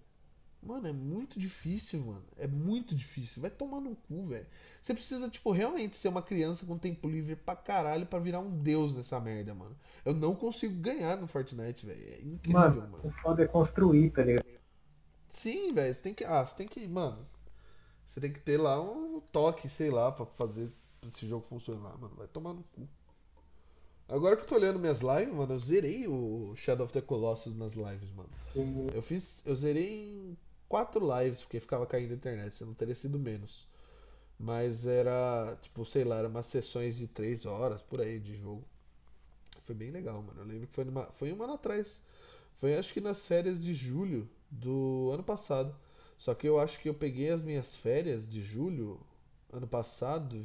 Mano, 0.62 0.87
é 0.88 0.92
muito 0.92 1.38
difícil, 1.38 2.00
mano. 2.00 2.24
É 2.38 2.46
muito 2.46 2.94
difícil. 2.94 3.42
Vai 3.42 3.50
tomar 3.50 3.81
no 3.81 3.94
cu, 3.96 4.27
velho. 4.29 4.46
Você 4.81 4.94
precisa, 4.94 5.29
tipo, 5.29 5.50
realmente 5.50 5.96
ser 5.96 6.09
uma 6.09 6.22
criança 6.22 6.64
com 6.64 6.79
tempo 6.79 7.09
livre 7.09 7.37
pra 7.37 7.55
caralho 7.57 8.07
pra 8.07 8.18
virar 8.18 8.38
um 8.40 8.50
deus 8.50 8.94
nessa 8.94 9.20
merda, 9.20 9.53
mano. 9.53 9.77
Eu 10.05 10.14
não 10.14 10.35
consigo 10.35 10.74
ganhar 10.81 11.16
no 11.18 11.27
Fortnite, 11.27 11.85
velho. 11.85 12.03
É 12.03 12.20
incrível, 12.22 12.61
Mano, 12.61 12.81
mano. 12.83 13.00
o 13.03 13.11
foda 13.11 13.42
é 13.42 13.46
construir, 13.46 14.11
tá 14.11 14.22
ligado? 14.22 14.46
Sim, 15.29 15.74
velho. 15.74 15.94
Você 15.94 16.03
tem 16.03 16.14
que. 16.14 16.24
Ah, 16.24 16.46
você 16.46 16.55
tem 16.57 16.66
que. 16.68 16.87
Mano. 16.87 17.18
Você 18.07 18.21
tem 18.21 18.33
que 18.33 18.40
ter 18.40 18.59
lá 18.59 18.81
um 18.81 19.21
toque, 19.33 19.69
sei 19.69 19.90
lá, 19.90 20.12
pra 20.12 20.27
fazer 20.27 20.71
esse 21.07 21.27
jogo 21.27 21.47
funcionar, 21.49 21.97
mano. 21.99 22.14
Vai 22.17 22.29
tomar 22.29 22.53
no 22.53 22.62
cu. 22.75 22.88
Agora 24.09 24.37
que 24.37 24.43
eu 24.43 24.47
tô 24.47 24.55
olhando 24.55 24.79
minhas 24.79 25.01
lives, 25.01 25.35
mano, 25.35 25.55
eu 25.55 25.59
zerei 25.59 26.07
o 26.07 26.55
Shadow 26.55 26.85
of 26.85 26.93
the 26.93 27.01
Colossus 27.01 27.55
nas 27.55 27.73
lives, 27.73 28.11
mano. 28.12 28.29
Eu 28.95 29.03
fiz. 29.03 29.43
Eu 29.47 29.57
zerei 29.57 30.11
em 30.11 30.37
quatro 30.69 31.01
lives, 31.19 31.40
porque 31.40 31.59
ficava 31.59 31.87
caindo 31.87 32.12
a 32.12 32.14
internet, 32.14 32.57
se 32.57 32.64
não 32.64 32.75
teria 32.75 32.95
sido 32.95 33.19
menos. 33.19 33.67
Mas 34.38 34.87
era, 34.87 35.57
tipo, 35.62 35.85
sei 35.85 36.05
lá, 36.05 36.19
eram 36.19 36.29
umas 36.29 36.47
sessões 36.47 36.97
de 36.97 37.07
três 37.07 37.47
horas 37.47 37.81
por 37.81 38.01
aí 38.01 38.19
de 38.19 38.35
jogo. 38.35 38.64
Foi 39.64 39.75
bem 39.75 39.90
legal, 39.90 40.23
mano. 40.23 40.40
Eu 40.40 40.47
lembro 40.47 40.67
que 40.67 40.75
foi, 40.75 40.85
numa, 40.85 41.07
foi 41.12 41.33
um 41.33 41.43
ano 41.43 41.55
atrás. 41.55 42.03
Foi 42.61 42.77
acho 42.77 42.93
que 42.93 43.01
nas 43.01 43.27
férias 43.27 43.62
de 43.62 43.73
julho 43.73 44.29
do 44.51 45.11
ano 45.12 45.23
passado. 45.23 45.75
Só 46.25 46.35
que 46.35 46.49
eu 46.49 46.59
acho 46.59 46.81
que 46.81 46.89
eu 46.89 46.95
peguei 46.95 47.29
as 47.29 47.45
minhas 47.45 47.77
férias 47.77 48.27
de 48.27 48.41
julho 48.41 48.99
ano 49.53 49.67
passado 49.67 50.43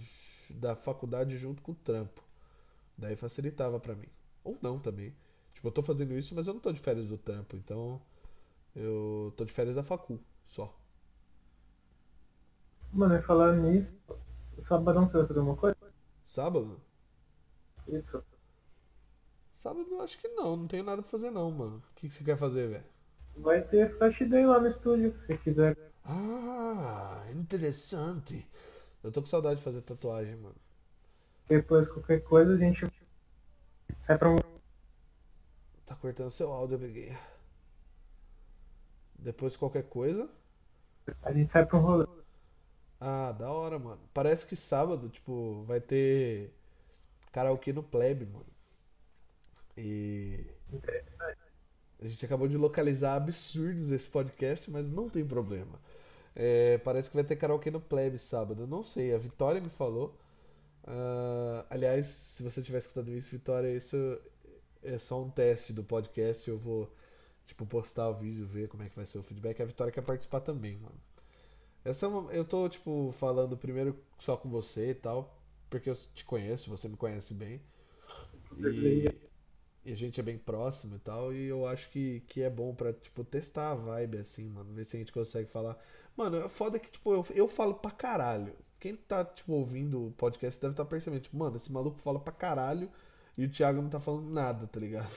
da 0.49 0.75
faculdade 0.75 1.37
junto 1.37 1.61
com 1.61 1.71
o 1.71 1.75
trampo. 1.75 2.21
Daí 2.97 3.15
facilitava 3.15 3.79
pra 3.79 3.95
mim. 3.95 4.09
Ou 4.43 4.57
não 4.61 4.77
também. 4.77 5.15
Tipo, 5.53 5.69
eu 5.69 5.71
tô 5.71 5.81
fazendo 5.81 6.17
isso, 6.17 6.35
mas 6.35 6.47
eu 6.47 6.53
não 6.53 6.59
tô 6.59 6.73
de 6.73 6.81
férias 6.81 7.07
do 7.07 7.17
trampo, 7.17 7.55
então 7.55 8.01
eu 8.75 9.33
tô 9.37 9.45
de 9.45 9.53
férias 9.53 9.73
da 9.73 9.81
facul, 9.81 10.19
só. 10.45 10.77
Mano, 12.91 13.15
e 13.15 13.21
falar 13.21 13.55
nisso, 13.55 13.97
sabadão 14.67 15.07
você 15.07 15.19
vai 15.19 15.27
fazer 15.27 15.39
uma 15.39 15.55
coisa? 15.55 15.77
Sábado? 16.25 16.81
Isso. 17.87 18.21
Sábado 19.53 19.87
eu 19.89 20.01
acho 20.01 20.19
que 20.19 20.27
não, 20.27 20.57
não 20.57 20.67
tenho 20.67 20.83
nada 20.83 21.01
pra 21.01 21.09
fazer 21.09 21.31
não, 21.31 21.49
mano. 21.49 21.77
O 21.77 21.95
que 21.95 22.09
que 22.09 22.13
você 22.13 22.23
quer 22.25 22.35
fazer, 22.35 22.67
velho? 22.67 22.98
Vai 23.41 23.61
ter 23.61 23.97
Flash 23.97 24.19
Day 24.27 24.45
lá 24.45 24.59
no 24.59 24.67
estúdio, 24.67 25.15
se 25.25 25.37
quiser. 25.37 25.77
Ah, 26.03 27.25
interessante. 27.33 28.45
Eu 29.01 29.11
tô 29.11 29.21
com 29.21 29.27
saudade 29.27 29.57
de 29.57 29.63
fazer 29.63 29.81
tatuagem, 29.81 30.35
mano. 30.35 30.55
Depois, 31.47 31.89
qualquer 31.89 32.19
coisa, 32.21 32.53
a 32.53 32.57
gente 32.57 32.85
sai 34.01 34.17
pra 34.17 34.29
um. 34.29 34.37
Tá 35.85 35.95
cortando 35.95 36.29
seu 36.29 36.51
áudio, 36.51 36.75
eu 36.75 36.79
peguei. 36.79 37.17
Depois 39.17 39.55
qualquer 39.55 39.83
coisa. 39.83 40.29
A 41.23 41.31
gente 41.31 41.51
sai 41.51 41.65
pra 41.65 41.77
um 41.77 41.81
rolê. 41.81 42.05
Ah, 42.99 43.31
da 43.31 43.51
hora, 43.51 43.79
mano. 43.79 44.01
Parece 44.13 44.45
que 44.45 44.55
sábado, 44.55 45.09
tipo, 45.09 45.63
vai 45.63 45.79
ter 45.79 46.53
karaokê 47.31 47.71
no 47.71 47.83
Plebe, 47.83 48.25
mano. 48.25 48.45
E 49.77 50.45
a 52.01 52.07
gente 52.07 52.25
acabou 52.25 52.47
de 52.47 52.57
localizar 52.57 53.15
absurdos 53.15 53.91
esse 53.91 54.09
podcast, 54.09 54.69
mas 54.71 54.91
não 54.91 55.09
tem 55.09 55.25
problema. 55.25 55.79
É, 56.35 56.77
parece 56.79 57.09
que 57.09 57.15
vai 57.15 57.23
ter 57.23 57.35
karaokê 57.35 57.71
no 57.71 57.81
Plebe 57.81 58.17
sábado. 58.17 58.65
Não 58.67 58.83
sei, 58.83 59.13
a 59.13 59.17
Vitória 59.17 59.59
me 59.61 59.69
falou. 59.69 60.17
Ah, 60.85 61.65
aliás, 61.69 62.07
se 62.07 62.43
você 62.43 62.61
estiver 62.61 62.79
escutando 62.79 63.09
isso, 63.09 63.29
Vitória, 63.31 63.73
isso 63.75 63.95
é 64.83 64.97
só 64.97 65.21
um 65.21 65.29
teste 65.29 65.73
do 65.73 65.83
podcast. 65.83 66.49
Eu 66.49 66.57
vou, 66.57 66.91
tipo, 67.45 67.65
postar 67.65 68.09
o 68.09 68.13
vídeo, 68.15 68.45
ver 68.47 68.67
como 68.69 68.83
é 68.83 68.89
que 68.89 68.95
vai 68.95 69.05
ser 69.05 69.17
o 69.19 69.23
feedback. 69.23 69.61
A 69.61 69.65
Vitória 69.65 69.91
quer 69.93 70.01
participar 70.01 70.41
também, 70.41 70.77
mano. 70.77 70.95
Essa 71.83 72.05
é 72.05 72.09
uma- 72.09 72.31
eu 72.33 72.45
tô, 72.45 72.67
tipo, 72.69 73.11
falando 73.17 73.57
primeiro 73.57 73.97
só 74.19 74.37
com 74.37 74.49
você 74.49 74.91
e 74.91 74.95
tal, 74.95 75.37
porque 75.69 75.89
eu 75.89 75.95
te 76.13 76.25
conheço, 76.25 76.69
você 76.69 76.87
me 76.87 76.97
conhece 76.97 77.33
bem. 77.33 77.61
E, 78.57 79.09
e 79.89 79.91
a 79.91 79.95
gente 79.95 80.19
é 80.19 80.23
bem 80.23 80.37
próximo 80.37 80.95
e 80.95 80.99
tal, 80.99 81.33
e 81.33 81.47
eu 81.47 81.65
acho 81.65 81.89
que, 81.89 82.19
que 82.27 82.43
é 82.43 82.49
bom 82.49 82.75
pra, 82.75 82.93
tipo, 82.93 83.23
testar 83.23 83.71
a 83.71 83.75
vibe, 83.75 84.19
assim, 84.19 84.47
mano, 84.47 84.71
ver 84.71 84.85
se 84.85 84.95
a 84.95 84.99
gente 84.99 85.11
consegue 85.11 85.49
falar. 85.49 85.75
Mano, 86.15 86.37
é 86.37 86.47
foda 86.47 86.77
que, 86.77 86.91
tipo, 86.91 87.11
eu, 87.11 87.25
eu 87.33 87.47
falo 87.47 87.73
pra 87.73 87.89
caralho. 87.89 88.53
Quem 88.79 88.95
tá, 88.95 89.25
tipo, 89.25 89.51
ouvindo 89.53 90.07
o 90.07 90.11
podcast 90.11 90.61
deve 90.61 90.73
estar 90.73 90.85
percebendo, 90.85 91.21
tipo, 91.23 91.35
mano, 91.37 91.55
esse 91.57 91.71
maluco 91.71 91.99
fala 91.99 92.19
pra 92.19 92.31
caralho 92.31 92.89
e 93.35 93.45
o 93.45 93.49
Thiago 93.49 93.81
não 93.81 93.89
tá 93.89 93.99
falando 93.99 94.29
nada, 94.29 94.67
tá 94.67 94.79
ligado? 94.79 95.09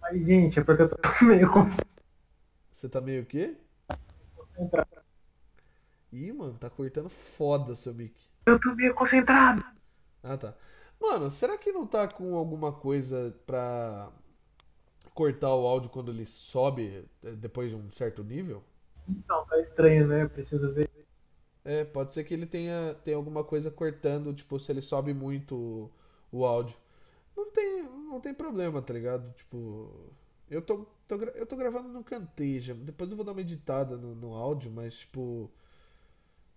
Mas, 0.00 0.26
gente, 0.26 0.58
é 0.58 0.64
porque 0.64 0.82
eu 0.82 0.88
tô 0.88 0.98
meio. 1.24 1.48
Você 2.72 2.88
tá 2.88 3.00
meio 3.00 3.22
o 3.22 3.26
quê? 3.26 3.56
Ih, 6.12 6.32
mano, 6.32 6.58
tá 6.58 6.68
cortando 6.68 7.08
foda 7.08 7.76
seu 7.76 7.94
mic. 7.94 8.14
Eu 8.44 8.58
tô 8.58 8.74
meio 8.74 8.92
concentrado. 8.92 9.64
Ah, 10.22 10.36
tá. 10.36 10.54
Mano, 11.00 11.30
será 11.30 11.56
que 11.56 11.72
não 11.72 11.86
tá 11.86 12.06
com 12.08 12.36
alguma 12.36 12.72
coisa 12.72 13.34
pra 13.46 14.12
cortar 15.14 15.54
o 15.54 15.66
áudio 15.66 15.90
quando 15.90 16.10
ele 16.10 16.26
sobe 16.26 17.04
eh, 17.22 17.32
depois 17.32 17.70
de 17.70 17.76
um 17.76 17.90
certo 17.90 18.22
nível? 18.24 18.62
Então, 19.08 19.44
tá 19.46 19.58
estranho, 19.60 20.06
né? 20.06 20.26
Preciso 20.28 20.72
ver. 20.72 20.88
É, 21.64 21.84
pode 21.84 22.12
ser 22.14 22.24
que 22.24 22.32
ele 22.34 22.46
tenha, 22.46 22.94
tenha 23.04 23.16
alguma 23.16 23.44
coisa 23.44 23.70
cortando, 23.70 24.32
tipo, 24.34 24.58
se 24.58 24.72
ele 24.72 24.80
sobe 24.82 25.12
muito 25.14 25.54
o, 26.32 26.38
o 26.40 26.44
áudio. 26.46 26.76
Não 27.36 27.50
tem, 27.52 27.82
não 27.84 28.20
tem 28.20 28.34
problema, 28.34 28.82
tá 28.82 28.94
ligado? 28.94 29.32
Tipo, 29.34 29.90
eu 30.50 30.62
tô, 30.62 30.86
tô 31.08 31.16
eu 31.16 31.46
tô 31.46 31.56
gravando 31.56 31.88
no 31.90 32.04
Camtasia. 32.04 32.74
Depois 32.74 33.10
eu 33.10 33.16
vou 33.16 33.26
dar 33.26 33.32
uma 33.32 33.40
editada 33.42 33.96
no, 33.98 34.14
no 34.14 34.34
áudio, 34.34 34.70
mas, 34.72 34.94
tipo, 35.00 35.50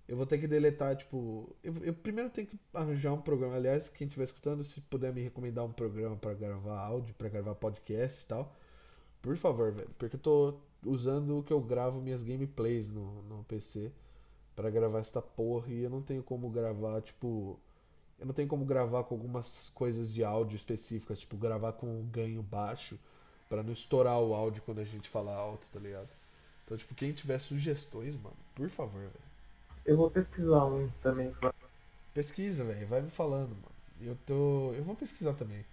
eu 0.08 0.18
vou 0.18 0.26
ter 0.26 0.38
que 0.38 0.48
deletar, 0.48 0.96
tipo, 0.96 1.56
eu, 1.64 1.74
eu 1.84 1.94
primeiro 1.94 2.30
tenho 2.30 2.48
que 2.48 2.60
arranjar 2.74 3.14
um 3.14 3.22
programa. 3.22 3.56
Aliás, 3.56 3.90
quem 3.90 4.08
estiver 4.08 4.26
escutando, 4.26 4.64
se 4.64 4.82
puder 4.82 5.14
me 5.14 5.22
recomendar 5.22 5.66
um 5.66 5.72
programa 5.72 6.16
pra 6.18 6.34
gravar 6.34 6.80
áudio, 6.80 7.16
pra 7.16 7.30
gravar 7.30 7.56
podcast 7.56 8.24
e 8.24 8.28
tal, 8.28 8.56
por 9.22 9.38
favor, 9.38 9.72
velho, 9.72 9.90
porque 9.98 10.16
eu 10.16 10.20
tô 10.20 10.56
usando 10.86 11.40
o 11.40 11.44
que 11.44 11.54
eu 11.54 11.62
gravo 11.62 12.02
minhas 12.02 12.24
gameplays 12.24 12.90
no, 12.92 13.22
no 13.24 13.44
PC 13.46 13.92
pra 14.56 14.70
gravar 14.70 15.00
esta 15.00 15.22
porra 15.22 15.72
e 15.72 15.84
eu 15.84 15.90
não 15.90 16.02
tenho 16.02 16.24
como 16.24 16.50
gravar, 16.50 17.02
tipo, 17.02 17.60
eu 18.20 18.26
não 18.26 18.34
tenho 18.34 18.48
como 18.48 18.66
gravar 18.66 19.04
com 19.04 19.16
algumas 19.16 19.70
coisas 19.70 20.14
de 20.14 20.24
áudio 20.24 20.56
específicas, 20.56 21.20
tipo, 21.20 21.38
gravar 21.38 21.74
com 21.74 21.88
um 21.88 22.06
ganho 22.08 22.42
baixo 22.44 23.00
pra 23.48 23.64
não 23.64 23.74
estourar 23.74 24.20
o 24.20 24.34
áudio 24.34 24.62
quando 24.64 24.80
a 24.80 24.84
gente 24.84 25.10
fala 25.10 25.34
alto, 25.34 25.68
tá 25.72 25.80
ligado? 25.80 26.10
Então, 26.66 26.78
tipo, 26.78 26.96
quem 26.96 27.12
tiver 27.12 27.40
sugestões, 27.40 28.16
mano, 28.16 28.38
por 28.56 28.70
favor, 28.70 29.02
velho. 29.02 29.31
Eu 29.86 29.98
vou 29.98 30.10
pesquisar 30.10 30.66
uns 30.66 30.96
também. 30.98 31.34
Pesquisa, 32.14 32.64
velho, 32.64 32.88
vai 32.88 33.02
me 33.02 33.10
falando, 33.10 33.50
mano. 33.50 33.72
Eu 34.02 34.18
tô, 34.26 34.74
eu 34.74 34.84
vou 34.84 34.96
pesquisar 34.96 35.34
também. 35.34 35.66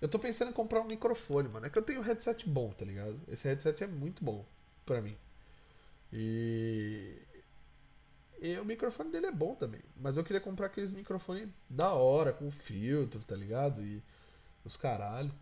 Eu 0.00 0.08
tô 0.08 0.18
pensando 0.18 0.50
em 0.50 0.54
comprar 0.54 0.80
um 0.80 0.86
microfone, 0.86 1.48
mano. 1.48 1.66
É 1.66 1.70
que 1.70 1.78
eu 1.78 1.82
tenho 1.82 2.00
um 2.00 2.02
headset 2.02 2.48
bom, 2.48 2.70
tá 2.72 2.84
ligado? 2.84 3.18
Esse 3.28 3.48
headset 3.48 3.84
é 3.84 3.86
muito 3.86 4.24
bom 4.24 4.44
pra 4.84 5.00
mim. 5.00 5.16
E. 6.12 7.16
E 8.40 8.58
o 8.58 8.64
microfone 8.64 9.10
dele 9.10 9.26
é 9.26 9.32
bom 9.32 9.54
também. 9.54 9.80
Mas 9.96 10.16
eu 10.16 10.24
queria 10.24 10.40
comprar 10.40 10.66
aqueles 10.66 10.92
microfones 10.92 11.48
da 11.68 11.92
hora, 11.94 12.32
com 12.32 12.50
filtro, 12.50 13.20
tá 13.20 13.34
ligado? 13.34 13.82
E 13.82 14.02
os 14.64 14.76
caralho. 14.76 15.32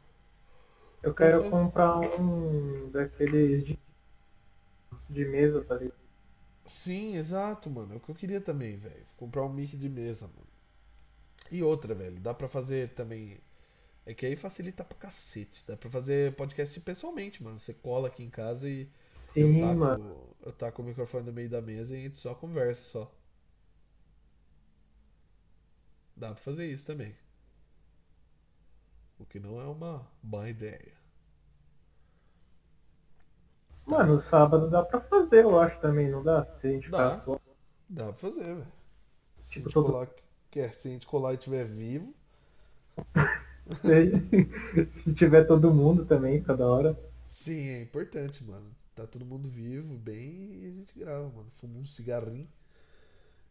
Eu 1.03 1.13
quero 1.13 1.51
comprar 1.51 1.99
um 1.99 2.89
daqueles 2.91 3.65
de, 3.65 3.79
de 5.11 5.25
mesa, 5.25 5.65
tá 5.65 5.75
ligado? 5.75 6.02
Sim, 6.73 7.17
exato, 7.17 7.71
mano. 7.71 7.95
É 7.95 7.97
o 7.99 8.01
que 8.01 8.09
eu 8.09 8.15
queria 8.15 8.41
também, 8.41 8.77
velho. 8.77 9.07
Comprar 9.17 9.45
um 9.45 9.53
mic 9.53 9.77
de 9.77 9.89
mesa, 9.89 10.27
mano. 10.27 10.49
E 11.51 11.63
outra, 11.63 11.95
velho. 11.95 12.19
Dá 12.19 12.33
pra 12.35 12.49
fazer 12.49 12.89
também. 12.95 13.39
É 14.07 14.15
que 14.15 14.27
aí 14.27 14.35
facilita 14.37 14.83
pra 14.83 14.99
cacete. 14.99 15.63
Dá 15.67 15.77
pra 15.77 15.91
fazer 15.91 16.35
podcast 16.35 16.81
pessoalmente, 16.81 17.43
mano. 17.43 17.61
Você 17.61 17.75
cola 17.75 18.09
aqui 18.09 18.23
em 18.25 18.31
casa 18.31 18.69
e. 18.69 18.89
Sim, 19.33 19.41
eu 19.41 19.61
taco, 19.61 19.79
mano. 19.79 20.37
Eu 20.45 20.53
taco 20.53 20.83
o 20.83 20.85
microfone 20.85 21.27
no 21.27 21.33
meio 21.33 21.51
da 21.51 21.61
mesa 21.61 21.95
e 21.95 22.01
a 22.01 22.03
gente 22.05 22.17
só 22.17 22.35
conversa 22.35 22.83
só. 22.83 23.15
Dá 26.17 26.29
pra 26.29 26.37
fazer 26.37 26.67
isso 26.67 26.87
também. 26.87 27.15
O 29.19 29.27
que 29.27 29.39
não 29.39 29.61
é 29.61 29.67
uma 29.67 30.11
má 30.23 30.49
ideia. 30.49 31.02
Mano, 33.87 34.19
sábado 34.21 34.69
dá 34.69 34.83
pra 34.83 35.01
fazer, 35.01 35.45
eu 35.45 35.57
acho 35.61 35.79
também, 35.81 36.11
não 36.11 36.21
dá? 36.23 36.45
Se 36.61 36.67
a 36.67 36.71
gente 36.71 36.91
Dá. 36.91 37.17
só. 37.25 37.39
Dá 37.89 38.07
pra 38.07 38.15
fazer, 38.15 38.45
velho. 38.45 38.73
Se, 39.43 39.59
a 39.61 39.61
Tipo, 39.61 39.65
gente 39.65 39.75
todo- 39.75 39.93
colar, 39.93 40.09
quer, 40.51 40.75
se 40.75 40.89
a 40.89 40.91
gente 40.93 41.07
colar 41.07 41.33
e 41.33 41.37
estiver 41.37 41.65
vivo, 41.67 42.15
Se, 43.83 44.11
tiver 45.15 45.45
todo 45.47 45.73
mundo 45.73 46.05
também, 46.05 46.43
tá 46.43 46.55
da 46.55 46.67
hora. 46.67 46.97
sim, 47.27 47.69
é 47.69 47.81
importante, 47.83 48.45
mano. 48.45 48.75
Tá 48.95 49.07
todo 49.07 49.25
mundo 49.25 49.49
vivo, 49.49 49.97
bem, 49.99 50.63
e 50.63 50.67
a 50.67 50.71
gente 50.71 50.99
grava, 50.99 51.29
mano. 51.31 51.51
Fuma 51.53 51.79
um 51.79 51.85
cigarrinho. 51.85 52.49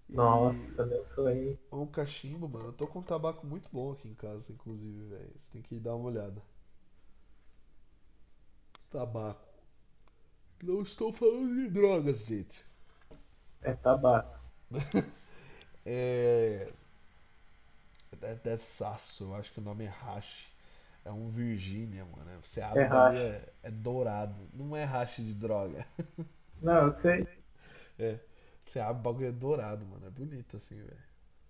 E 0.09 0.15
Nossa, 0.15 0.85
meu 0.85 1.03
sonho. 1.03 1.57
um 1.71 1.85
cachimbo, 1.87 2.47
mano. 2.47 2.67
Eu 2.67 2.73
tô 2.73 2.87
com 2.87 2.99
um 2.99 3.03
tabaco 3.03 3.45
muito 3.47 3.67
bom 3.71 3.91
aqui 3.91 4.07
em 4.07 4.13
casa, 4.13 4.51
inclusive, 4.53 5.03
velho. 5.05 5.31
Você 5.37 5.51
tem 5.53 5.61
que 5.61 5.79
dar 5.79 5.95
uma 5.95 6.07
olhada. 6.09 6.41
Tabaco. 8.91 9.50
Não 10.63 10.81
estou 10.81 11.11
falando 11.11 11.53
de 11.55 11.69
drogas, 11.69 12.25
gente. 12.25 12.65
É 13.61 13.73
tabaco. 13.73 14.37
É. 15.85 16.71
É, 18.21 18.39
é 18.49 18.57
saço, 18.57 19.25
eu 19.25 19.35
acho 19.35 19.51
que 19.53 19.59
o 19.59 19.63
nome 19.63 19.85
é 19.85 19.87
hash. 19.87 20.47
É 21.03 21.11
um 21.11 21.29
Virgínia, 21.29 22.05
mano. 22.05 22.29
Você 22.43 22.61
abre 22.61 22.83
É 22.83 22.87
bagulho, 22.87 23.17
hash. 23.17 23.17
é, 23.17 23.49
é 23.63 23.71
dourado. 23.71 24.39
Não 24.53 24.75
é 24.75 24.83
hash 24.85 25.17
de 25.17 25.33
droga. 25.33 25.85
Não, 26.61 26.87
eu 26.87 26.93
sei. 26.95 27.27
É. 27.97 28.19
Você 28.63 28.79
abre 28.79 28.99
o 28.99 29.03
bagulho 29.03 29.27
é 29.27 29.31
dourado, 29.31 29.85
mano. 29.85 30.05
É 30.07 30.09
bonito 30.09 30.57
assim, 30.57 30.75
velho. 30.75 31.01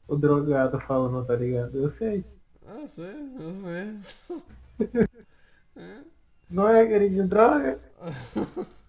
O 0.08 0.15
drogado 0.15 0.80
falando, 0.80 1.26
tá 1.26 1.36
ligado? 1.36 1.76
Eu 1.76 1.89
sei. 1.89 2.24
Ah, 2.65 2.80
eu 2.82 2.88
sei, 2.88 3.06
eu 3.39 3.54
sei. 3.54 4.00
É, 5.76 6.04
Não 6.50 6.67
é 6.67 6.82
aquele 6.82 7.10
de 7.10 7.24
droga? 7.24 7.80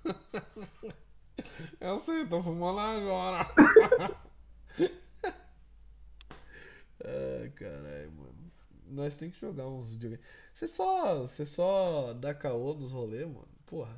eu 1.80 1.98
sei, 1.98 2.26
tô 2.26 2.42
fumando 2.42 2.78
agora. 2.78 3.46
Ai, 7.04 7.50
caralho, 7.50 8.12
mano. 8.12 8.52
Nós 8.86 9.16
tem 9.16 9.30
que 9.30 9.40
jogar 9.40 9.66
uns 9.66 9.90
videogames. 9.92 10.24
Você 10.52 10.68
só, 10.68 11.20
você 11.20 11.46
só 11.46 12.12
dá 12.14 12.34
caô 12.34 12.74
nos 12.74 12.92
rolês, 12.92 13.26
mano. 13.26 13.48
Porra. 13.66 13.96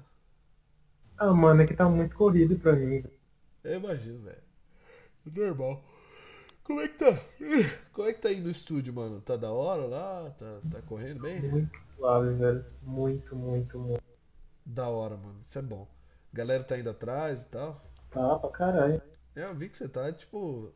Ah, 1.16 1.32
mano, 1.32 1.62
é 1.62 1.66
que 1.66 1.74
tá 1.74 1.88
muito 1.88 2.16
corrido 2.16 2.58
pra 2.58 2.72
mim. 2.74 3.04
Eu 3.62 3.74
imagino, 3.78 4.20
velho. 4.20 4.42
Normal. 5.24 5.84
Como 6.62 6.80
é 6.80 6.88
que 6.88 6.98
tá? 6.98 7.20
Como 7.92 8.08
é 8.08 8.12
que 8.12 8.20
tá 8.20 8.28
aí 8.28 8.40
no 8.40 8.50
estúdio, 8.50 8.94
mano? 8.94 9.20
Tá 9.20 9.36
da 9.36 9.52
hora 9.52 9.86
lá? 9.86 10.30
Tá, 10.30 10.60
tá 10.70 10.82
correndo 10.82 11.20
bem? 11.20 11.42
Muito 11.42 11.78
suave, 11.94 12.34
velho. 12.34 12.64
Muito, 12.82 13.36
muito, 13.36 13.78
muito. 13.78 14.02
Da 14.64 14.88
hora, 14.88 15.16
mano. 15.16 15.40
Isso 15.44 15.58
é 15.58 15.62
bom. 15.62 15.86
Galera 16.34 16.64
tá 16.64 16.78
indo 16.78 16.90
atrás 16.90 17.44
e 17.44 17.46
tal. 17.46 17.82
Tá 18.10 18.38
pra 18.38 18.50
caralho. 18.50 19.02
É, 19.36 19.44
eu 19.44 19.54
vi 19.54 19.68
que 19.68 19.76
você 19.76 19.88
tá, 19.88 20.12
tipo, 20.12 20.72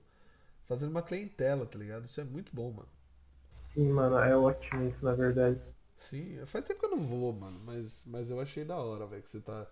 fazendo 0.66 0.90
uma 0.90 1.02
clientela, 1.02 1.66
tá 1.66 1.78
ligado? 1.78 2.06
Isso 2.06 2.20
é 2.20 2.24
muito 2.24 2.54
bom, 2.54 2.72
mano. 2.72 2.88
Sim, 3.54 3.90
mano, 3.92 4.16
é 4.16 4.34
ótimo 4.34 4.88
isso, 4.88 5.04
na 5.04 5.12
verdade. 5.14 5.60
Sim, 5.96 6.44
faz 6.46 6.64
tempo 6.64 6.80
que 6.80 6.86
eu 6.86 6.90
não 6.90 7.04
vou, 7.06 7.30
mano, 7.32 7.58
mas, 7.60 8.02
mas 8.06 8.30
eu 8.30 8.40
achei 8.40 8.64
da 8.64 8.76
hora, 8.78 9.06
velho, 9.06 9.22
que 9.22 9.28
você 9.30 9.40
tá, 9.40 9.66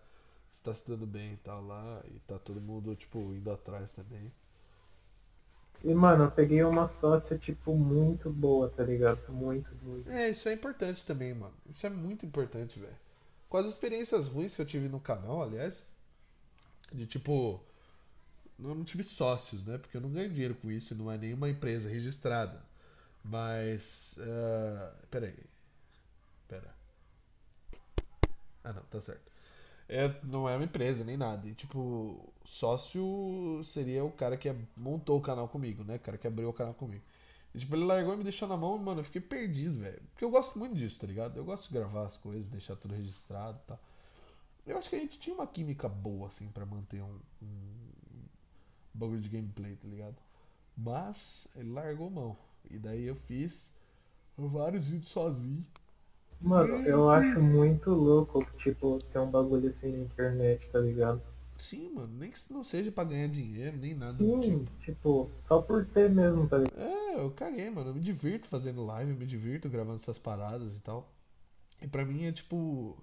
você 0.51 0.63
tá 0.63 0.75
se 0.75 0.87
dando 0.89 1.07
bem 1.07 1.35
e 1.35 1.37
tal 1.39 1.63
lá, 1.65 2.03
e 2.07 2.19
tá 2.21 2.39
todo 2.39 2.61
mundo, 2.61 2.95
tipo, 2.97 3.19
indo 3.35 3.51
atrás 3.51 3.93
também. 3.93 4.33
E, 5.83 5.95
mano, 5.95 6.25
eu 6.25 6.31
peguei 6.31 6.63
uma 6.63 6.87
sócia, 6.87 7.39
tipo, 7.39 7.75
muito 7.75 8.29
boa, 8.29 8.69
tá 8.69 8.83
ligado? 8.85 9.23
Muito, 9.33 9.75
muito. 9.83 10.07
É, 10.07 10.31
isso 10.31 10.49
é 10.49 10.53
importante 10.55 11.05
também, 11.05 11.35
mano. 11.35 11.55
Isso 11.67 11.87
é 11.87 11.91
muito 11.91 12.25
importante, 12.25 12.79
velho. 12.81 12.97
Com 13.49 13.59
as 13.59 13.67
experiências 13.67 14.29
ruins 14.29 14.55
que 14.55 14.63
eu 14.63 14.67
tive 14.67 14.89
no 14.89 15.01
canal, 15.01 15.43
aliás, 15.43 15.85
de 16.93 17.07
tipo. 17.07 17.61
Eu 18.59 18.75
não 18.75 18.85
tive 18.85 19.05
sócios, 19.05 19.65
né? 19.67 19.79
Porque 19.79 19.97
eu 19.97 20.01
não 20.01 20.11
ganho 20.11 20.31
dinheiro 20.31 20.55
com 20.55 20.71
isso, 20.71 20.95
não 20.95 21.13
é 21.13 21.19
nenhuma 21.19 21.49
empresa 21.49 21.89
registrada. 21.89 22.61
Mas. 23.23 24.17
Uh, 24.19 25.07
pera 25.11 25.27
aí. 25.27 25.45
Pera. 26.49 26.75
Ah, 28.65 28.73
não, 28.73 28.83
tá 28.85 29.01
certo. 29.01 29.31
É, 29.89 30.13
não 30.25 30.49
é 30.49 30.57
uma 30.57 30.65
empresa 30.65 31.05
nem 31.05 31.17
nada. 31.17 31.47
E, 31.49 31.55
tipo, 31.55 32.33
sócio 32.45 33.61
seria 33.65 34.05
o 34.05 34.11
cara 34.11 34.37
que 34.37 34.53
montou 34.77 35.19
o 35.19 35.23
canal 35.23 35.49
comigo, 35.49 35.85
né? 35.85 35.97
O 35.97 36.01
cara 36.01 36.19
que 36.19 36.27
abriu 36.27 36.49
o 36.49 36.53
canal 36.53 36.75
comigo. 36.75 37.05
E, 37.57 37.59
tipo, 37.59 37.75
ele 37.75 37.87
largou 37.87 38.13
e 38.13 38.19
me 38.19 38.23
deixou 38.23 38.47
na 38.47 38.55
mão, 38.55 38.77
mano, 38.77 39.01
eu 39.01 39.05
fiquei 39.05 39.21
perdido, 39.21 39.81
velho. 39.81 40.03
Porque 40.13 40.23
eu 40.23 40.31
gosto 40.31 40.59
muito 40.59 40.75
disso, 40.75 41.01
tá 41.01 41.07
ligado? 41.07 41.39
Eu 41.39 41.45
gosto 41.45 41.69
de 41.69 41.73
gravar 41.73 42.07
as 42.07 42.15
coisas, 42.15 42.49
deixar 42.49 42.77
tudo 42.77 42.95
registrado 42.95 43.59
e 43.65 43.67
tal. 43.67 43.81
Eu 44.67 44.77
acho 44.77 44.91
que 44.91 44.97
a 44.97 44.99
gente 44.99 45.19
tinha 45.19 45.35
uma 45.35 45.47
química 45.47 45.89
boa, 45.89 46.27
assim, 46.27 46.49
pra 46.49 46.67
manter 46.67 47.01
um, 47.01 47.19
um 47.43 48.27
bagulho 48.93 49.23
de 49.23 49.31
gameplay, 49.31 49.75
tá 49.75 49.89
ligado? 49.89 50.17
Mas 50.77 51.49
ele 51.57 51.71
largou 51.71 52.11
mão. 52.11 52.37
E 52.71 52.79
daí 52.79 53.07
eu 53.07 53.17
fiz 53.17 53.73
vários 54.37 54.87
vídeos 54.87 55.09
sozinho. 55.09 55.65
Mano, 56.39 56.75
eu 56.87 57.09
acho 57.09 57.41
muito 57.41 57.89
louco, 57.89 58.45
tipo, 58.59 58.99
ter 59.11 59.19
um 59.19 59.31
bagulho 59.31 59.71
assim 59.71 59.93
na 59.93 60.05
internet, 60.05 60.69
tá 60.71 60.79
ligado? 60.79 61.23
Sim, 61.59 61.91
mano, 61.91 62.15
nem 62.19 62.31
que 62.31 62.39
não 62.53 62.63
seja 62.65 62.91
pra 62.93 63.05
ganhar 63.05 63.29
dinheiro, 63.29 63.77
nem 63.77 63.95
nada 63.95 64.25
do 64.25 64.37
Sim, 64.39 64.39
tipo. 64.39 64.71
tipo, 64.81 65.31
só 65.47 65.61
por 65.61 65.85
ter 65.87 66.09
mesmo, 66.11 66.49
tá 66.49 66.57
ligado? 66.59 66.73
É, 66.75 67.15
eu 67.21 67.31
caguei, 67.33 67.69
mano. 67.71 67.91
Eu 67.91 67.95
me 67.95 68.01
divirto 68.01 68.47
fazendo 68.49 68.85
live, 68.85 69.11
eu 69.13 69.17
me 69.17 69.27
divirto 69.27 69.69
gravando 69.69 69.97
essas 69.97 70.19
paradas 70.19 70.77
e 70.77 70.81
tal. 70.83 71.13
E 71.83 71.89
pra 71.89 72.05
mim 72.07 72.25
é 72.27 72.33
tipo. 72.33 72.99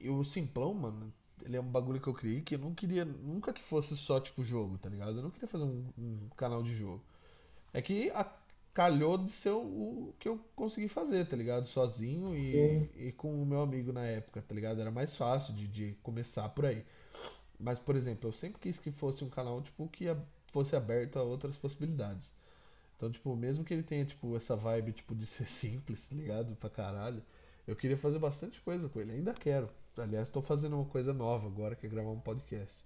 E 0.00 0.08
o 0.08 0.24
Simplão, 0.24 0.72
mano, 0.74 1.12
ele 1.44 1.56
é 1.56 1.60
um 1.60 1.70
bagulho 1.70 2.00
que 2.00 2.08
eu 2.08 2.14
criei 2.14 2.40
que 2.40 2.54
eu 2.54 2.58
não 2.58 2.74
queria 2.74 3.04
nunca 3.04 3.52
que 3.52 3.62
fosse 3.62 3.96
só 3.96 4.20
tipo 4.20 4.42
jogo, 4.42 4.78
tá 4.78 4.88
ligado? 4.88 5.16
Eu 5.18 5.22
não 5.22 5.30
queria 5.30 5.48
fazer 5.48 5.64
um, 5.64 5.84
um 5.98 6.28
canal 6.36 6.62
de 6.62 6.74
jogo. 6.74 7.02
É 7.72 7.82
que 7.82 8.10
a- 8.12 8.32
calhou 8.74 9.18
de 9.18 9.30
ser 9.32 9.50
o, 9.50 9.60
o 10.10 10.14
que 10.18 10.28
eu 10.28 10.38
consegui 10.56 10.88
fazer, 10.88 11.26
tá 11.28 11.36
ligado? 11.36 11.66
Sozinho 11.66 12.36
e, 12.36 12.90
e 13.08 13.12
com 13.12 13.42
o 13.42 13.46
meu 13.46 13.62
amigo 13.62 13.92
na 13.92 14.04
época, 14.06 14.42
tá 14.42 14.54
ligado? 14.54 14.80
Era 14.80 14.90
mais 14.90 15.16
fácil 15.16 15.54
de, 15.54 15.68
de 15.68 15.94
começar 16.02 16.48
por 16.50 16.66
aí. 16.66 16.84
Mas, 17.60 17.78
por 17.78 17.94
exemplo, 17.94 18.28
eu 18.28 18.32
sempre 18.32 18.58
quis 18.58 18.78
que 18.78 18.90
fosse 18.90 19.22
um 19.22 19.28
canal, 19.28 19.60
tipo, 19.60 19.86
que 19.88 20.06
fosse 20.50 20.74
aberto 20.74 21.18
a 21.18 21.22
outras 21.22 21.56
possibilidades. 21.56 22.32
Então, 22.96 23.10
tipo, 23.10 23.34
mesmo 23.36 23.64
que 23.64 23.74
ele 23.74 23.82
tenha, 23.82 24.04
tipo, 24.04 24.36
essa 24.36 24.56
vibe, 24.56 24.92
tipo, 24.92 25.14
de 25.14 25.26
ser 25.26 25.46
simples, 25.48 26.06
tá 26.06 26.14
ligado? 26.16 26.56
Pra 26.56 26.70
caralho. 26.70 27.22
Eu 27.66 27.76
queria 27.76 27.96
fazer 27.96 28.18
bastante 28.18 28.60
coisa 28.60 28.88
com 28.88 29.00
ele. 29.00 29.12
Ainda 29.12 29.32
quero. 29.34 29.68
Aliás, 29.96 30.30
tô 30.30 30.40
fazendo 30.40 30.76
uma 30.76 30.86
coisa 30.86 31.12
nova 31.12 31.46
agora, 31.46 31.76
que 31.76 31.86
é 31.86 31.88
gravar 31.88 32.10
um 32.10 32.20
podcast. 32.20 32.84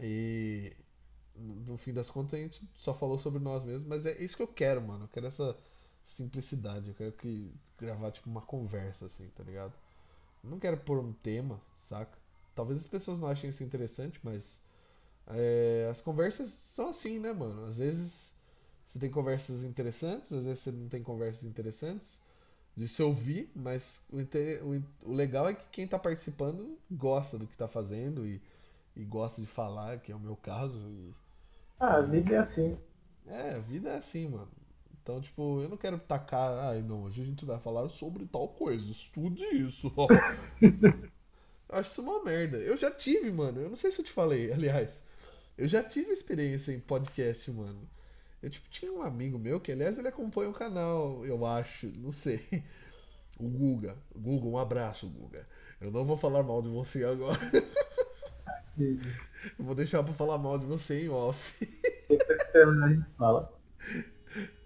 E... 0.00 0.72
No 1.36 1.78
fim 1.78 1.92
das 1.92 2.10
contas, 2.10 2.34
a 2.34 2.38
gente 2.38 2.68
só 2.76 2.92
falou 2.92 3.18
sobre 3.18 3.40
nós 3.40 3.64
mesmos. 3.64 3.84
Mas 3.84 4.04
é 4.04 4.16
isso 4.22 4.36
que 4.36 4.42
eu 4.42 4.48
quero, 4.48 4.82
mano. 4.82 5.04
Eu 5.04 5.08
quero 5.08 5.26
essa 5.26 5.56
simplicidade. 6.04 6.88
Eu 6.88 6.94
quero 6.94 7.12
que 7.12 7.50
gravar, 7.78 8.10
tipo, 8.10 8.28
uma 8.28 8.42
conversa, 8.42 9.06
assim, 9.06 9.28
tá 9.28 9.42
ligado? 9.42 9.72
Eu 10.44 10.50
não 10.50 10.58
quero 10.58 10.76
pôr 10.76 10.98
um 10.98 11.12
tema, 11.12 11.60
saca? 11.78 12.18
Talvez 12.60 12.80
as 12.80 12.86
pessoas 12.86 13.18
não 13.18 13.28
achem 13.28 13.50
isso 13.50 13.64
interessante, 13.64 14.20
mas 14.22 14.60
é, 15.28 15.88
as 15.90 16.00
conversas 16.00 16.50
são 16.50 16.90
assim, 16.90 17.18
né, 17.18 17.32
mano? 17.32 17.66
Às 17.66 17.78
vezes 17.78 18.32
você 18.88 18.98
tem 18.98 19.10
conversas 19.10 19.64
interessantes, 19.64 20.32
às 20.32 20.44
vezes 20.44 20.60
você 20.60 20.72
não 20.72 20.88
tem 20.88 21.02
conversas 21.02 21.44
interessantes 21.44 22.20
de 22.76 22.88
se 22.88 23.02
ouvir, 23.02 23.50
mas 23.54 24.02
o, 24.12 24.20
inter- 24.20 24.62
o 25.04 25.12
legal 25.12 25.48
é 25.48 25.54
que 25.54 25.64
quem 25.72 25.86
tá 25.88 25.98
participando 25.98 26.78
gosta 26.90 27.38
do 27.38 27.46
que 27.46 27.56
tá 27.56 27.68
fazendo 27.68 28.26
e, 28.26 28.42
e 28.96 29.04
gosta 29.04 29.40
de 29.42 29.48
falar, 29.48 30.00
que 30.00 30.12
é 30.12 30.16
o 30.16 30.20
meu 30.20 30.36
caso. 30.36 30.78
E, 30.90 31.14
Ah, 31.80 31.96
a 31.96 32.00
vida 32.02 32.34
é 32.36 32.38
assim. 32.38 32.78
é, 33.26 33.54
a 33.54 33.58
vida 33.58 33.90
é 33.90 33.96
assim, 33.96 34.28
mano. 34.28 34.48
Então, 35.02 35.20
tipo, 35.20 35.60
eu 35.62 35.68
não 35.68 35.76
quero 35.76 35.98
tacar. 35.98 36.52
Ai, 36.70 36.82
não, 36.82 37.04
hoje 37.04 37.22
a 37.22 37.24
gente 37.24 37.44
vai 37.44 37.58
falar 37.58 37.88
sobre 37.88 38.26
tal 38.26 38.48
coisa. 38.48 38.90
Estude 38.90 39.44
isso. 39.56 39.92
eu 41.70 41.78
acho 41.78 41.90
isso 41.90 42.02
uma 42.02 42.24
merda. 42.24 42.58
Eu 42.58 42.76
já 42.76 42.90
tive, 42.90 43.30
mano. 43.30 43.60
Eu 43.60 43.70
não 43.70 43.76
sei 43.76 43.92
se 43.92 44.00
eu 44.00 44.04
te 44.04 44.12
falei, 44.12 44.50
aliás. 44.52 45.02
Eu 45.56 45.68
já 45.68 45.82
tive 45.82 46.12
experiência 46.12 46.72
em 46.72 46.80
podcast, 46.80 47.50
mano. 47.50 47.88
Eu, 48.42 48.50
tipo, 48.50 48.68
tinha 48.70 48.92
um 48.92 49.02
amigo 49.02 49.38
meu 49.38 49.60
que, 49.60 49.70
aliás, 49.70 49.98
ele 49.98 50.08
acompanha 50.08 50.48
o 50.48 50.54
canal, 50.54 51.24
eu 51.26 51.44
acho, 51.44 51.92
não 51.98 52.10
sei. 52.10 52.40
O 53.38 53.48
Guga. 53.48 53.96
Guga, 54.16 54.46
um 54.46 54.58
abraço, 54.58 55.08
Guga. 55.08 55.46
Eu 55.80 55.90
não 55.90 56.04
vou 56.04 56.16
falar 56.16 56.42
mal 56.42 56.60
de 56.60 56.68
você 56.68 57.04
agora. 57.04 57.38
Eu 59.58 59.64
vou 59.64 59.74
deixar 59.74 60.02
pra 60.02 60.12
falar 60.12 60.38
mal 60.38 60.58
de 60.58 60.64
você 60.64 61.04
em 61.04 61.08
off. 61.08 61.68
a 62.54 62.88
gente 62.88 63.06
fala. 63.16 63.52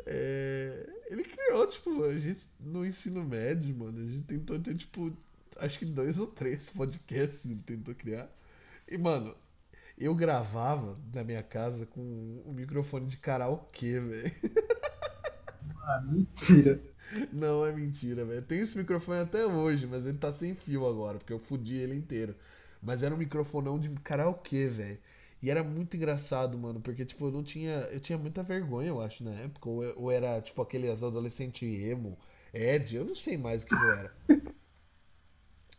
É, 0.07 0.89
ele 1.09 1.25
criou, 1.25 1.67
tipo, 1.67 2.05
a 2.05 2.19
gente 2.19 2.49
no 2.61 2.85
ensino 2.85 3.25
médio, 3.25 3.75
mano, 3.75 3.99
a 4.01 4.11
gente 4.11 4.23
tentou 4.23 4.59
ter, 4.59 4.77
tipo, 4.77 5.13
acho 5.59 5.79
que 5.79 5.85
dois 5.87 6.19
ou 6.19 6.27
três 6.27 6.69
podcasts 6.71 7.47
ele 7.47 7.63
tentou 7.65 7.95
criar. 7.95 8.29
E, 8.89 8.99
mano, 8.99 9.35
eu 9.99 10.15
gravava 10.15 10.99
na 11.15 11.25
minha 11.25 11.43
casa 11.43 11.87
com 11.87 12.01
um 12.47 12.53
microfone 12.53 13.07
de 13.07 13.17
karaokê, 13.19 14.01
velho. 14.01 14.33
Ah, 15.87 16.01
mentira. 16.01 16.81
Não 17.33 17.65
é 17.65 17.73
mentira, 17.73 18.25
velho. 18.25 18.43
Tem 18.43 18.61
esse 18.61 18.77
microfone 18.77 19.21
até 19.21 19.47
hoje, 19.47 19.87
mas 19.87 20.07
ele 20.07 20.19
tá 20.19 20.33
sem 20.33 20.55
fio 20.55 20.87
agora, 20.89 21.19
porque 21.19 21.33
eu 21.33 21.39
fudi 21.39 21.77
ele 21.77 21.95
inteiro. 21.95 22.35
Mas 22.83 23.03
era 23.03 23.15
um 23.15 23.19
microfonão 23.19 23.79
de 23.79 23.89
karaokê, 24.01 24.67
velho. 24.67 24.99
E 25.43 25.51
era 25.51 25.63
muito 25.63 25.97
engraçado, 25.97 26.57
mano, 26.59 26.81
porque, 26.81 27.05
tipo, 27.05 27.27
eu 27.27 27.31
não 27.33 27.43
tinha. 27.43 27.73
Eu 27.93 28.01
tinha 28.01 28.19
muita 28.19 28.43
vergonha, 28.43 28.89
eu 28.89 29.01
acho, 29.01 29.23
na 29.25 29.33
época. 29.33 29.69
Ou, 29.69 29.83
ou 30.05 30.11
era, 30.11 30.41
tipo, 30.41 30.61
aqueles 30.63 31.03
adolescente 31.03 31.65
emo, 31.67 32.19
Ed, 32.53 32.97
eu 32.97 33.05
não 33.05 33.15
sei 33.15 33.37
mais 33.37 33.63
o 33.63 33.67
que 33.67 33.75
eu 33.75 33.85
era. 33.85 34.11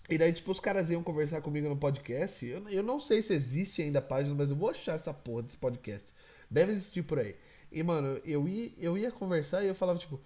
E 0.10 0.18
daí, 0.18 0.32
tipo, 0.32 0.52
os 0.52 0.60
caras 0.60 0.89
iam 0.89 1.02
conversar 1.04 1.41
comigo 1.41 1.68
no 1.68 1.78
podcast. 1.78 2.46
Eu, 2.46 2.68
eu 2.70 2.84
não 2.84 3.00
sei 3.00 3.22
se 3.22 3.34
existe 3.34 3.82
ainda 3.82 4.00
a 4.00 4.02
página, 4.04 4.36
mas 4.36 4.52
eu 4.52 4.56
vou 4.56 4.70
achar 4.70 4.94
essa 4.94 5.13
porra 5.13 5.44
desse 5.44 5.58
podcast. 5.58 6.06
Deve 6.50 6.72
existir 6.74 7.04
por 7.04 7.20
aí. 7.20 7.36
E, 7.72 7.82
mano, 7.82 8.20
eu 8.24 8.48
ia, 8.48 8.72
eu 8.78 8.98
ia 8.98 9.12
conversar 9.12 9.63
e 9.63 9.68
eu 9.68 9.76
falava, 9.76 9.98
tipo. 9.98 10.20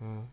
"Ah, 0.00 0.24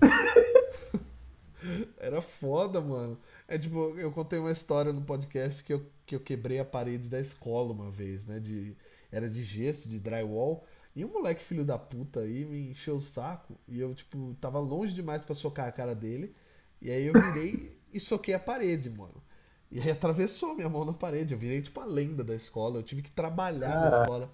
Era 1.98 2.20
foda, 2.22 2.80
mano. 2.80 3.18
É 3.46 3.58
tipo, 3.58 3.98
eu 3.98 4.12
contei 4.12 4.38
uma 4.38 4.52
história 4.52 4.92
no 4.92 5.02
podcast 5.02 5.62
que 5.62 5.72
eu, 5.72 5.86
que 6.06 6.14
eu 6.14 6.20
quebrei 6.20 6.58
a 6.58 6.64
parede 6.64 7.08
da 7.08 7.20
escola 7.20 7.72
uma 7.72 7.90
vez, 7.90 8.26
né? 8.26 8.38
De, 8.38 8.76
era 9.10 9.28
de 9.28 9.42
gesso, 9.42 9.88
de 9.88 9.98
drywall. 10.00 10.64
E 10.98 11.04
um 11.04 11.12
moleque 11.12 11.44
filho 11.44 11.64
da 11.64 11.78
puta 11.78 12.20
aí 12.20 12.44
me 12.44 12.70
encheu 12.70 12.96
o 12.96 13.00
saco. 13.00 13.56
E 13.68 13.80
eu, 13.80 13.94
tipo, 13.94 14.34
tava 14.40 14.58
longe 14.58 14.94
demais 14.94 15.24
pra 15.24 15.34
socar 15.34 15.68
a 15.68 15.72
cara 15.72 15.94
dele. 15.94 16.34
E 16.80 16.90
aí 16.90 17.04
eu 17.06 17.16
virei 17.16 17.78
e 17.92 18.00
soquei 18.00 18.34
a 18.34 18.40
parede, 18.40 18.90
mano. 18.90 19.22
E 19.70 19.80
aí 19.80 19.90
atravessou 19.90 20.54
minha 20.54 20.68
mão 20.68 20.84
na 20.84 20.92
parede. 20.92 21.34
Eu 21.34 21.38
virei, 21.38 21.60
tipo, 21.62 21.80
a 21.80 21.84
lenda 21.84 22.24
da 22.24 22.34
escola. 22.34 22.78
Eu 22.78 22.82
tive 22.82 23.02
que 23.02 23.10
trabalhar 23.10 23.76
na 23.78 23.88
escola 23.88 24.32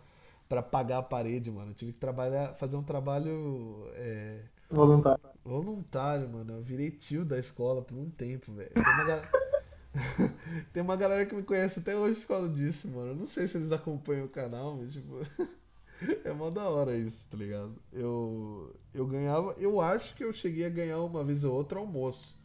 pra 0.48 0.62
pagar 0.62 0.98
a 0.98 1.02
parede, 1.02 1.50
mano. 1.50 1.70
Eu 1.72 1.74
tive 1.74 1.92
que 1.92 1.98
trabalhar, 1.98 2.54
fazer 2.54 2.76
um 2.76 2.82
trabalho. 2.84 3.86
é, 3.94 4.40
Voluntário. 4.70 5.30
Voluntário, 5.44 6.28
mano. 6.28 6.54
Eu 6.54 6.62
virei 6.62 6.90
tio 6.90 7.24
da 7.24 7.38
escola 7.38 7.82
por 7.82 7.96
um 7.96 8.10
tempo, 8.10 8.52
velho. 8.52 8.70
Tem 8.82 8.92
uma, 8.94 9.04
ga- 9.04 9.28
Tem 10.72 10.82
uma 10.82 10.96
galera 10.96 11.26
que 11.26 11.34
me 11.34 11.42
conhece 11.42 11.80
até 11.80 11.96
hoje 11.96 12.20
por 12.20 12.28
causa 12.28 12.48
disso, 12.52 12.88
mano. 12.90 13.10
Eu 13.12 13.16
não 13.16 13.26
sei 13.26 13.46
se 13.48 13.56
eles 13.58 13.72
acompanham 13.72 14.26
o 14.26 14.28
canal, 14.28 14.76
mas, 14.76 14.92
tipo. 14.94 15.18
É 16.24 16.32
mó 16.32 16.50
da 16.50 16.68
hora 16.68 16.96
isso, 16.96 17.28
tá 17.28 17.36
ligado? 17.36 17.74
Eu, 17.92 18.74
eu 18.92 19.06
ganhava. 19.06 19.54
Eu 19.58 19.80
acho 19.80 20.14
que 20.14 20.24
eu 20.24 20.32
cheguei 20.32 20.64
a 20.66 20.70
ganhar 20.70 21.00
uma 21.00 21.24
vez 21.24 21.44
ou 21.44 21.54
outra 21.54 21.78
almoço 21.78 22.36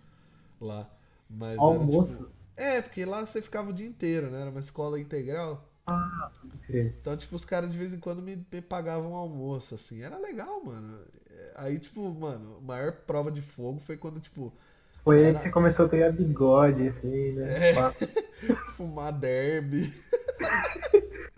lá. 0.59 0.89
Mas 1.29 1.57
era, 1.57 1.85
Almoço? 1.85 2.17
tipo. 2.17 2.33
É, 2.57 2.81
porque 2.81 3.05
lá 3.05 3.25
você 3.25 3.41
ficava 3.41 3.69
o 3.69 3.73
dia 3.73 3.87
inteiro, 3.87 4.29
né? 4.29 4.41
Era 4.41 4.49
uma 4.49 4.59
escola 4.59 4.99
integral. 4.99 5.65
Pode 6.41 6.57
crer. 6.67 6.95
Então, 7.01 7.15
tipo, 7.15 7.35
os 7.35 7.45
caras 7.45 7.71
de 7.71 7.77
vez 7.77 7.93
em 7.93 7.99
quando 7.99 8.21
me, 8.21 8.45
me 8.51 8.61
pagavam 8.61 9.15
almoço, 9.15 9.75
assim. 9.75 10.01
Era 10.03 10.17
legal, 10.17 10.63
mano. 10.63 10.99
É, 11.29 11.53
Aí, 11.55 11.79
tipo, 11.79 12.13
mano, 12.13 12.57
a 12.57 12.61
maior 12.61 12.91
prova 13.07 13.31
de 13.31 13.41
fogo 13.41 13.79
foi 13.79 13.97
quando, 13.97 14.19
tipo, 14.19 14.53
Foi 15.03 15.17
aí 15.19 15.25
Era- 15.27 15.37
que 15.37 15.43
você 15.43 15.49
começou 15.49 15.85
a 15.85 15.89
criar 15.89 16.11
bigode, 16.11 16.87
assim, 16.87 17.33
né? 17.33 17.69
É. 17.69 17.73
Fumar 18.75 19.11
derby. 19.13 19.91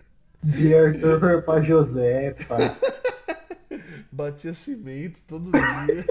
De 0.42 0.74
Arthur 0.74 1.42
pra 1.44 1.60
José, 1.62 2.34
pá. 2.48 2.56
Batia 4.12 4.52
cimento 4.54 5.20
todo 5.26 5.50
dia. 5.50 6.06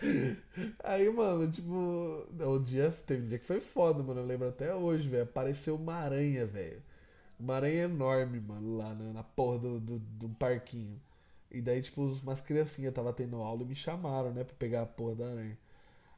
Aí, 0.84 1.08
mano, 1.10 1.50
tipo, 1.50 1.72
o 1.74 2.58
dia, 2.58 2.90
teve 3.06 3.22
um 3.24 3.28
dia 3.28 3.38
que 3.38 3.46
foi 3.46 3.60
foda, 3.60 4.02
mano. 4.02 4.20
Eu 4.20 4.26
lembro 4.26 4.48
até 4.48 4.74
hoje, 4.74 5.08
velho. 5.08 5.24
Apareceu 5.24 5.76
uma 5.76 5.94
aranha, 5.94 6.46
velho. 6.46 6.82
Uma 7.38 7.56
aranha 7.56 7.84
enorme, 7.84 8.40
mano, 8.40 8.76
lá 8.78 8.94
na, 8.94 9.12
na 9.12 9.22
porra 9.22 9.58
do, 9.58 9.80
do, 9.80 9.98
do 9.98 10.28
parquinho. 10.30 11.00
E 11.50 11.60
daí, 11.62 11.82
tipo, 11.82 12.02
umas 12.22 12.40
criancinhas 12.40 12.94
tava 12.94 13.12
tendo 13.12 13.36
aula 13.42 13.62
e 13.62 13.66
me 13.66 13.74
chamaram, 13.74 14.32
né, 14.32 14.44
pra 14.44 14.54
pegar 14.56 14.82
a 14.82 14.86
porra 14.86 15.16
da 15.16 15.26
aranha. 15.30 15.58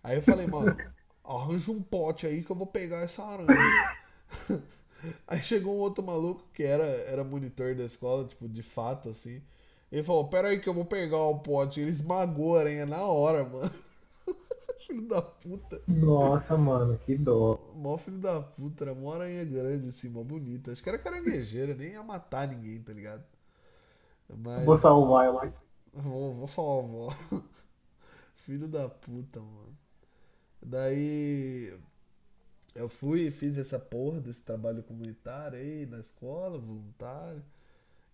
Aí 0.02 0.16
eu 0.16 0.22
falei, 0.22 0.46
mano, 0.46 0.80
arranja 1.24 1.72
um 1.72 1.82
pote 1.82 2.26
aí 2.26 2.42
que 2.44 2.50
eu 2.50 2.56
vou 2.56 2.66
pegar 2.66 3.02
essa 3.02 3.24
aranha. 3.24 3.78
Chegou 5.44 5.76
um 5.76 5.80
outro 5.80 6.04
maluco 6.04 6.42
que 6.52 6.62
era, 6.62 6.84
era 6.84 7.24
monitor 7.24 7.74
da 7.74 7.84
escola, 7.84 8.26
tipo, 8.26 8.48
de 8.48 8.62
fato, 8.62 9.08
assim. 9.10 9.42
Ele 9.92 10.02
falou, 10.02 10.28
pera 10.28 10.48
aí 10.48 10.58
que 10.60 10.68
eu 10.68 10.74
vou 10.74 10.84
pegar 10.84 11.18
o 11.18 11.38
pote. 11.40 11.80
Ele 11.80 11.90
esmagou 11.90 12.56
a 12.56 12.60
aranha 12.60 12.86
na 12.86 13.02
hora, 13.04 13.44
mano. 13.44 13.70
Filho 14.86 15.06
da 15.08 15.22
puta. 15.22 15.80
Nossa, 15.86 16.56
mano, 16.56 16.98
que 16.98 17.16
dó. 17.16 17.58
Mó 17.74 17.96
filho 17.96 18.18
da 18.18 18.40
puta, 18.40 18.84
era 18.84 18.94
mó 18.94 19.12
aranha 19.14 19.44
grande, 19.44 19.88
assim, 19.88 20.08
mó 20.08 20.22
bonita. 20.22 20.72
Acho 20.72 20.82
que 20.82 20.88
era 20.88 20.98
caranguejeira, 20.98 21.74
nem 21.74 21.92
ia 21.92 22.02
matar 22.02 22.48
ninguém, 22.48 22.82
tá 22.82 22.92
ligado? 22.92 23.24
Mas. 24.28 24.64
Vou 24.64 24.76
salvar 24.76 25.26
ela. 25.26 25.52
Vou, 25.92 26.34
vou 26.34 26.48
salvar. 26.48 27.16
Filho 28.44 28.68
da 28.68 28.88
puta, 28.88 29.40
mano. 29.40 29.76
Daí. 30.62 31.72
Eu 32.74 32.88
fui 32.88 33.28
e 33.28 33.30
fiz 33.30 33.56
essa 33.56 33.78
porra 33.78 34.20
desse 34.20 34.42
trabalho 34.42 34.82
comunitário 34.82 35.58
aí 35.58 35.86
na 35.86 36.00
escola, 36.00 36.58
voluntário. 36.58 37.42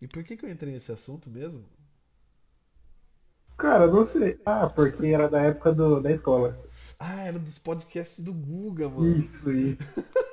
E 0.01 0.07
por 0.07 0.23
que 0.25 0.37
que 0.37 0.45
eu 0.45 0.51
entrei 0.51 0.73
nesse 0.73 0.93
assunto 0.93 1.31
mesmo? 1.31 1.65
Cara, 3.57 3.87
não 3.87 4.07
sei. 4.07 4.41
Ah, 4.45 4.69
porque 4.69 5.09
era 5.09 5.29
da 5.29 5.41
época 5.43 5.73
do, 5.73 6.01
da 6.01 6.11
escola. 6.11 6.59
Ah, 6.99 7.25
era 7.25 7.39
dos 7.39 7.59
podcasts 7.59 8.25
do 8.25 8.33
Guga, 8.33 8.89
mano. 8.89 9.19
Isso, 9.19 9.51
isso. 9.53 9.79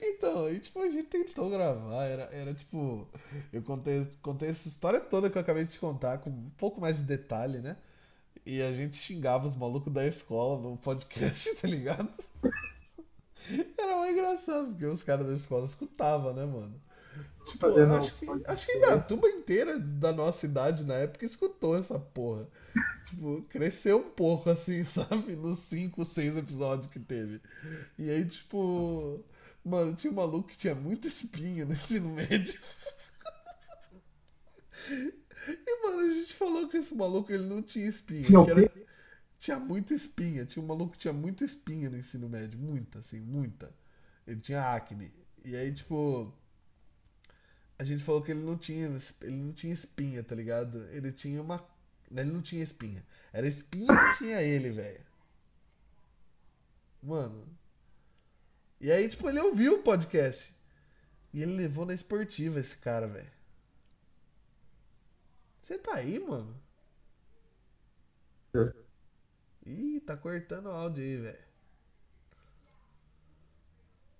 Então, 0.00 0.46
aí, 0.46 0.58
tipo, 0.58 0.80
a 0.80 0.88
gente 0.88 1.08
tentou 1.08 1.50
gravar, 1.50 2.04
era, 2.04 2.22
era 2.32 2.54
tipo, 2.54 3.06
eu 3.52 3.62
contei, 3.62 4.08
contei 4.22 4.48
essa 4.48 4.68
história 4.68 5.00
toda 5.00 5.28
que 5.28 5.36
eu 5.36 5.42
acabei 5.42 5.64
de 5.64 5.72
te 5.72 5.78
contar, 5.80 6.18
com 6.18 6.30
um 6.30 6.50
pouco 6.56 6.80
mais 6.80 6.98
de 6.98 7.02
detalhe, 7.02 7.58
né? 7.58 7.76
E 8.44 8.62
a 8.62 8.72
gente 8.72 8.96
xingava 8.96 9.46
os 9.46 9.56
malucos 9.56 9.92
da 9.92 10.06
escola 10.06 10.60
no 10.62 10.76
podcast, 10.78 11.56
tá 11.60 11.68
ligado? 11.68 12.08
Era 13.78 13.96
mais 13.96 14.12
engraçado, 14.12 14.68
porque 14.68 14.86
os 14.86 15.02
caras 15.02 15.26
da 15.26 15.34
escola 15.34 15.66
escutavam, 15.66 16.32
né, 16.34 16.44
mano? 16.44 16.80
Tipo, 17.46 17.58
Fazendo 17.60 17.94
acho 17.94 18.14
que, 18.16 18.26
acho 18.44 18.66
que 18.66 18.72
a 18.72 18.76
Indatuba 18.76 19.28
inteira 19.28 19.78
da 19.78 20.12
nossa 20.12 20.46
idade 20.46 20.84
na 20.84 20.94
época 20.94 21.24
escutou 21.24 21.76
essa 21.76 21.98
porra. 21.98 22.48
Tipo, 23.06 23.40
cresceu 23.42 23.98
um 23.98 24.10
pouco, 24.10 24.50
assim, 24.50 24.82
sabe? 24.84 25.36
Nos 25.36 25.60
5, 25.60 26.04
6 26.04 26.36
episódios 26.38 26.88
que 26.88 26.98
teve. 26.98 27.40
E 27.96 28.10
aí, 28.10 28.24
tipo. 28.24 29.24
Mano, 29.64 29.94
tinha 29.94 30.12
um 30.12 30.16
maluco 30.16 30.48
que 30.48 30.56
tinha 30.56 30.74
muita 30.74 31.06
espinha 31.06 31.64
no 31.64 31.72
ensino 31.72 32.08
médio. 32.10 32.60
E, 34.88 35.82
mano, 35.82 36.00
a 36.00 36.10
gente 36.10 36.34
falou 36.34 36.68
que 36.68 36.76
esse 36.76 36.94
maluco 36.94 37.32
ele 37.32 37.44
não 37.44 37.62
tinha 37.62 37.86
espinha. 37.86 38.24
Tinha 38.24 38.40
o 38.40 38.44
que 38.44 38.50
era-? 38.50 38.70
Tinha 39.46 39.60
muita 39.60 39.94
espinha. 39.94 40.44
Tinha 40.44 40.60
um 40.60 40.66
maluco 40.66 40.94
que 40.94 40.98
tinha 40.98 41.12
muita 41.12 41.44
espinha 41.44 41.88
no 41.88 41.96
ensino 41.96 42.28
médio. 42.28 42.58
Muita, 42.58 42.98
assim, 42.98 43.20
muita. 43.20 43.72
Ele 44.26 44.40
tinha 44.40 44.74
acne. 44.74 45.12
E 45.44 45.54
aí, 45.54 45.72
tipo. 45.72 46.34
A 47.78 47.84
gente 47.84 48.02
falou 48.02 48.22
que 48.22 48.32
ele 48.32 48.42
não 48.42 48.58
tinha. 48.58 48.88
Ele 49.20 49.36
não 49.36 49.52
tinha 49.52 49.72
espinha, 49.72 50.24
tá 50.24 50.34
ligado? 50.34 50.84
Ele 50.88 51.12
tinha 51.12 51.40
uma. 51.40 51.64
Ele 52.10 52.24
não 52.24 52.42
tinha 52.42 52.60
espinha. 52.60 53.06
Era 53.32 53.46
espinha 53.46 53.86
que 53.86 54.18
tinha 54.18 54.42
ele, 54.42 54.72
velho. 54.72 55.06
Mano. 57.00 57.46
E 58.80 58.90
aí, 58.90 59.08
tipo, 59.08 59.28
ele 59.28 59.38
ouviu 59.38 59.76
o 59.76 59.82
podcast. 59.84 60.52
E 61.32 61.40
ele 61.40 61.52
levou 61.54 61.86
na 61.86 61.94
esportiva 61.94 62.58
esse 62.58 62.76
cara, 62.78 63.06
velho. 63.06 63.30
Você 65.62 65.78
tá 65.78 65.94
aí, 65.94 66.18
mano? 66.18 66.60
Ih, 69.66 70.00
tá 70.06 70.16
cortando 70.16 70.66
o 70.66 70.70
áudio 70.70 71.04
aí, 71.04 71.16
velho. 71.18 71.44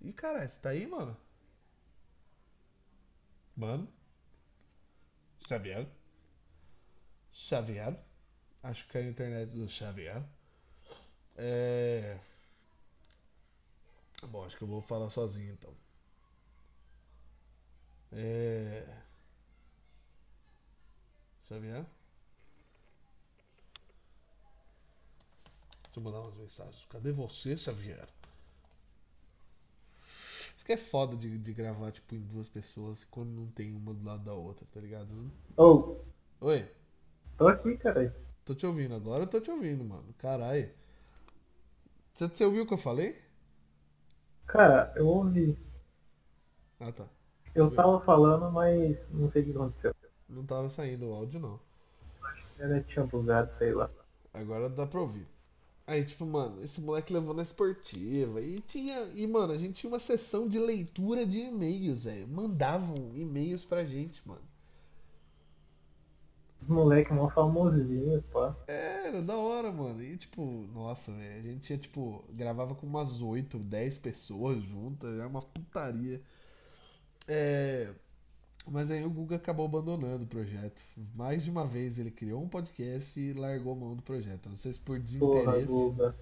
Ih, 0.01 0.13
caralho, 0.13 0.49
você 0.49 0.59
tá 0.59 0.69
aí, 0.69 0.85
mano? 0.87 1.15
Mano? 3.57 3.87
Xavier. 5.39 5.87
Xavier. 7.31 7.97
Acho 8.63 8.87
que 8.87 8.97
é 8.97 9.01
a 9.01 9.09
internet 9.09 9.49
do 9.55 9.67
Xavier. 9.69 10.23
É. 11.37 12.19
Bom, 14.29 14.45
acho 14.45 14.57
que 14.57 14.63
eu 14.63 14.67
vou 14.67 14.81
falar 14.81 15.09
sozinho 15.09 15.53
então. 15.53 15.73
É. 18.11 18.83
Xavier? 21.47 21.85
Mandar 26.01 26.21
umas 26.21 26.37
mensagens. 26.37 26.85
Cadê 26.89 27.11
você, 27.11 27.57
Xavier? 27.57 28.07
Isso 30.55 30.65
que 30.65 30.73
é 30.73 30.77
foda 30.77 31.15
de, 31.15 31.37
de 31.37 31.53
gravar, 31.53 31.91
tipo, 31.91 32.13
em 32.15 32.19
duas 32.21 32.49
pessoas 32.49 33.05
quando 33.05 33.29
não 33.29 33.47
tem 33.47 33.73
uma 33.73 33.93
do 33.93 34.03
lado 34.05 34.23
da 34.25 34.33
outra, 34.33 34.65
tá 34.73 34.79
ligado? 34.81 35.07
Ô, 35.57 35.97
Oi, 36.41 36.67
tô 37.37 37.47
aqui, 37.47 37.77
cara. 37.77 38.13
tô 38.45 38.55
te 38.55 38.65
ouvindo 38.65 38.95
agora, 38.95 39.23
eu 39.23 39.27
tô 39.27 39.39
te 39.39 39.51
ouvindo, 39.51 39.83
mano. 39.85 40.11
Caralho. 40.17 40.71
Você, 42.13 42.27
você 42.27 42.43
ouviu 42.45 42.63
o 42.63 42.67
que 42.67 42.73
eu 42.73 42.77
falei? 42.77 43.15
Cara, 44.47 44.91
eu 44.95 45.07
ouvi. 45.07 45.55
Ah, 46.79 46.91
tá. 46.91 47.07
Eu 47.53 47.69
tava 47.71 47.99
falando, 48.01 48.49
mas 48.51 48.97
não 49.09 49.29
sei 49.29 49.41
o 49.41 49.45
que 49.45 49.51
aconteceu. 49.51 49.93
Não 50.29 50.45
tava 50.45 50.69
saindo 50.69 51.07
o 51.09 51.13
áudio, 51.13 51.39
não. 51.39 51.59
Ela 52.59 52.81
tinha 52.81 53.05
bugado, 53.05 53.51
sei 53.53 53.73
lá. 53.73 53.89
Agora 54.33 54.69
dá 54.69 54.85
pra 54.87 55.01
ouvir. 55.01 55.27
Aí, 55.87 56.03
tipo, 56.05 56.23
mano, 56.25 56.63
esse 56.63 56.79
moleque 56.81 57.11
levou 57.13 57.33
na 57.33 57.41
esportiva. 57.41 58.41
E 58.41 58.59
tinha. 58.61 59.09
E, 59.15 59.25
mano, 59.25 59.53
a 59.53 59.57
gente 59.57 59.73
tinha 59.81 59.91
uma 59.91 59.99
sessão 59.99 60.47
de 60.47 60.59
leitura 60.59 61.25
de 61.25 61.39
e-mails, 61.39 62.03
velho. 62.03 62.27
Mandavam 62.27 63.11
e-mails 63.15 63.65
pra 63.65 63.83
gente, 63.85 64.21
mano. 64.27 64.43
Moleque 66.67 67.11
mó 67.13 67.29
famosinho, 67.31 68.21
pá. 68.31 68.55
É, 68.67 69.07
Era 69.07 69.21
da 69.21 69.35
hora, 69.37 69.71
mano. 69.71 70.01
E, 70.03 70.17
tipo, 70.17 70.41
nossa, 70.73 71.11
velho. 71.11 71.39
A 71.39 71.41
gente 71.41 71.61
tinha, 71.61 71.77
tipo, 71.79 72.23
gravava 72.31 72.75
com 72.75 72.85
umas 72.85 73.21
8, 73.21 73.57
10 73.59 73.97
pessoas 73.97 74.61
juntas. 74.63 75.15
Era 75.17 75.27
uma 75.27 75.41
putaria. 75.41 76.21
É. 77.27 77.93
Mas 78.69 78.91
aí 78.91 79.03
o 79.05 79.09
Guga 79.09 79.37
acabou 79.37 79.65
abandonando 79.65 80.23
o 80.25 80.27
projeto. 80.27 80.81
Mais 81.15 81.43
de 81.43 81.49
uma 81.49 81.65
vez 81.65 81.97
ele 81.97 82.11
criou 82.11 82.41
um 82.43 82.49
podcast 82.49 83.19
e 83.19 83.33
largou 83.33 83.73
a 83.73 83.75
mão 83.75 83.95
do 83.95 84.03
projeto. 84.03 84.49
Não 84.49 84.57
sei 84.57 84.73
se 84.73 84.79
por 84.79 84.99
Porra, 85.17 85.57
desinteresse. 85.57 85.67
Guga. 85.67 86.15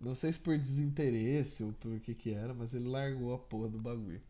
Não 0.00 0.14
sei 0.14 0.32
se 0.32 0.38
por 0.40 0.56
desinteresse 0.58 1.62
ou 1.62 1.72
por 1.74 2.00
que 2.00 2.14
que 2.14 2.32
era, 2.34 2.52
mas 2.54 2.74
ele 2.74 2.88
largou 2.88 3.34
a 3.34 3.38
porra 3.38 3.68
do 3.68 3.78
bagulho. 3.78 4.20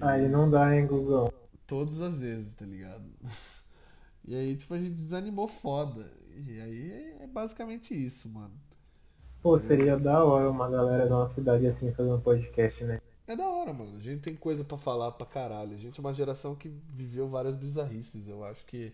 Aí 0.00 0.28
não 0.28 0.50
dá, 0.50 0.76
hein, 0.76 0.86
Gugão. 0.86 1.32
Todas 1.66 2.00
as 2.00 2.20
vezes, 2.20 2.54
tá 2.54 2.64
ligado? 2.66 3.04
E 4.26 4.34
aí, 4.34 4.56
tipo, 4.56 4.72
a 4.72 4.78
gente 4.78 4.94
desanimou 4.94 5.46
foda. 5.46 6.10
E 6.34 6.58
aí 6.60 6.90
é- 6.92 7.24
é 7.24 7.26
basicamente 7.26 7.94
isso, 7.94 8.26
mano. 8.28 8.54
Pô, 9.42 9.60
seria 9.60 9.96
da 9.98 10.24
hora 10.24 10.50
uma 10.50 10.68
galera 10.70 11.04
da 11.04 11.10
nossa 11.10 11.34
cidade 11.34 11.66
assim 11.66 11.92
fazer 11.92 12.10
um 12.10 12.20
podcast, 12.20 12.82
né? 12.84 13.00
É 13.26 13.34
da 13.34 13.48
hora, 13.48 13.72
mano. 13.72 13.96
A 13.96 14.00
gente 14.00 14.20
tem 14.20 14.36
coisa 14.36 14.64
pra 14.64 14.76
falar 14.76 15.12
pra 15.12 15.26
caralho. 15.26 15.74
A 15.74 15.78
gente 15.78 15.98
é 15.98 16.00
uma 16.00 16.12
geração 16.12 16.54
que 16.54 16.68
viveu 16.68 17.28
várias 17.28 17.56
bizarrices. 17.56 18.28
Eu 18.28 18.44
acho 18.44 18.64
que. 18.66 18.92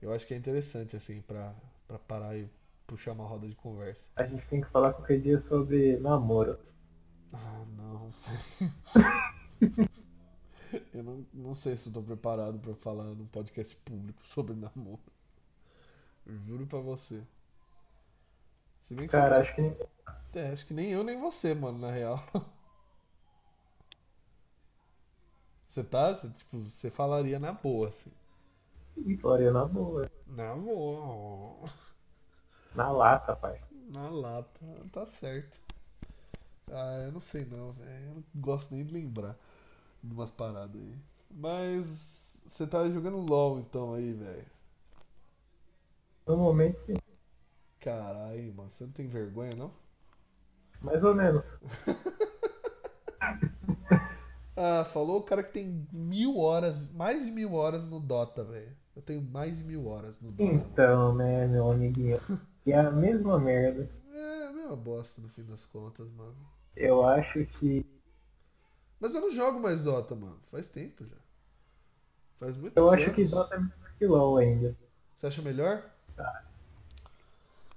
Eu 0.00 0.12
acho 0.12 0.26
que 0.26 0.32
é 0.34 0.36
interessante, 0.36 0.96
assim, 0.96 1.20
pra, 1.22 1.54
pra 1.86 1.98
parar 1.98 2.36
e 2.36 2.48
puxar 2.86 3.12
uma 3.12 3.26
roda 3.26 3.46
de 3.48 3.54
conversa. 3.54 4.08
A 4.16 4.24
gente 4.24 4.46
tem 4.46 4.60
que 4.60 4.68
falar 4.68 4.92
qualquer 4.94 5.20
dia 5.20 5.38
sobre 5.40 5.98
namoro. 5.98 6.58
Ah, 7.32 7.64
não. 7.76 8.10
Eu 10.94 11.02
não, 11.02 11.26
não 11.34 11.54
sei 11.54 11.76
se 11.76 11.88
eu 11.88 11.92
tô 11.92 12.00
preparado 12.00 12.58
pra 12.60 12.74
falar 12.76 13.02
num 13.02 13.26
podcast 13.26 13.74
público 13.78 14.24
sobre 14.24 14.54
namoro. 14.54 15.00
Juro 16.46 16.64
pra 16.66 16.78
você. 16.78 17.20
Se 18.84 18.94
bem 18.94 19.06
que 19.06 19.12
Cara, 19.12 19.36
você... 19.36 19.42
acho 19.42 19.54
que 19.56 20.38
É, 20.38 20.50
acho 20.50 20.66
que 20.66 20.74
nem 20.74 20.90
eu 20.90 21.02
nem 21.02 21.20
você, 21.20 21.54
mano, 21.54 21.78
na 21.78 21.90
real. 21.90 22.24
Você 25.70 25.84
tá? 25.84 26.12
Você, 26.12 26.28
tipo, 26.30 26.58
você 26.58 26.90
falaria 26.90 27.38
na 27.38 27.52
boa, 27.52 27.88
assim. 27.88 28.10
Vitória 28.96 29.52
na 29.52 29.64
boa. 29.64 30.10
Na 30.26 30.54
boa. 30.54 31.68
Na 32.74 32.90
lata, 32.90 33.36
pai. 33.36 33.60
Na 33.88 34.08
lata. 34.10 34.60
Tá 34.92 35.06
certo. 35.06 35.56
Ah, 36.70 37.02
eu 37.06 37.12
não 37.12 37.20
sei 37.20 37.44
não, 37.44 37.72
velho. 37.72 38.06
Eu 38.08 38.14
não 38.16 38.24
gosto 38.34 38.74
nem 38.74 38.84
de 38.84 38.92
lembrar 38.92 39.36
de 40.02 40.14
umas 40.14 40.30
paradas 40.30 40.80
aí. 40.80 40.98
Mas 41.30 42.38
você 42.46 42.66
tá 42.66 42.88
jogando 42.90 43.18
LOL 43.18 43.60
então 43.60 43.94
aí, 43.94 44.12
velho. 44.14 44.46
No 46.26 46.36
momento, 46.36 46.80
sim. 46.80 46.94
Caralho, 47.80 48.54
mano. 48.54 48.70
Você 48.70 48.84
não 48.84 48.92
tem 48.92 49.08
vergonha, 49.08 49.50
não? 49.56 49.72
Mais 50.82 51.02
ou 51.04 51.14
menos. 51.14 51.44
Ah, 54.62 54.84
falou 54.84 55.20
o 55.20 55.22
cara 55.22 55.42
que 55.42 55.52
tem 55.54 55.86
mil 55.90 56.36
horas, 56.36 56.90
mais 56.90 57.24
de 57.24 57.30
mil 57.30 57.54
horas 57.54 57.88
no 57.88 57.98
Dota, 57.98 58.44
velho. 58.44 58.76
Eu 58.94 59.00
tenho 59.00 59.22
mais 59.22 59.56
de 59.56 59.64
mil 59.64 59.86
horas 59.86 60.20
no 60.20 60.30
Dota. 60.30 60.52
Então, 60.52 61.14
né, 61.14 61.46
meu 61.46 61.70
amiguinho. 61.70 62.20
E 62.66 62.72
é 62.72 62.78
a 62.78 62.90
mesma 62.90 63.38
merda. 63.38 63.88
É, 64.12 64.46
a 64.48 64.52
mesma 64.52 64.76
bosta 64.76 65.22
no 65.22 65.30
fim 65.30 65.44
das 65.44 65.64
contas, 65.64 66.06
mano. 66.10 66.36
Eu 66.76 67.02
acho 67.06 67.46
que. 67.46 67.86
Mas 69.00 69.14
eu 69.14 69.22
não 69.22 69.30
jogo 69.30 69.58
mais 69.60 69.82
Dota, 69.82 70.14
mano. 70.14 70.38
Faz 70.50 70.68
tempo 70.68 71.06
já. 71.06 71.16
Faz 72.38 72.54
muito 72.58 72.76
Eu 72.76 72.90
anos. 72.90 73.02
acho 73.02 73.14
que 73.14 73.24
Dota 73.24 73.54
é 73.54 73.58
melhor 73.58 73.90
que 73.98 74.06
LOL 74.06 74.36
ainda. 74.36 74.76
Você 75.16 75.26
acha 75.26 75.40
melhor? 75.40 75.82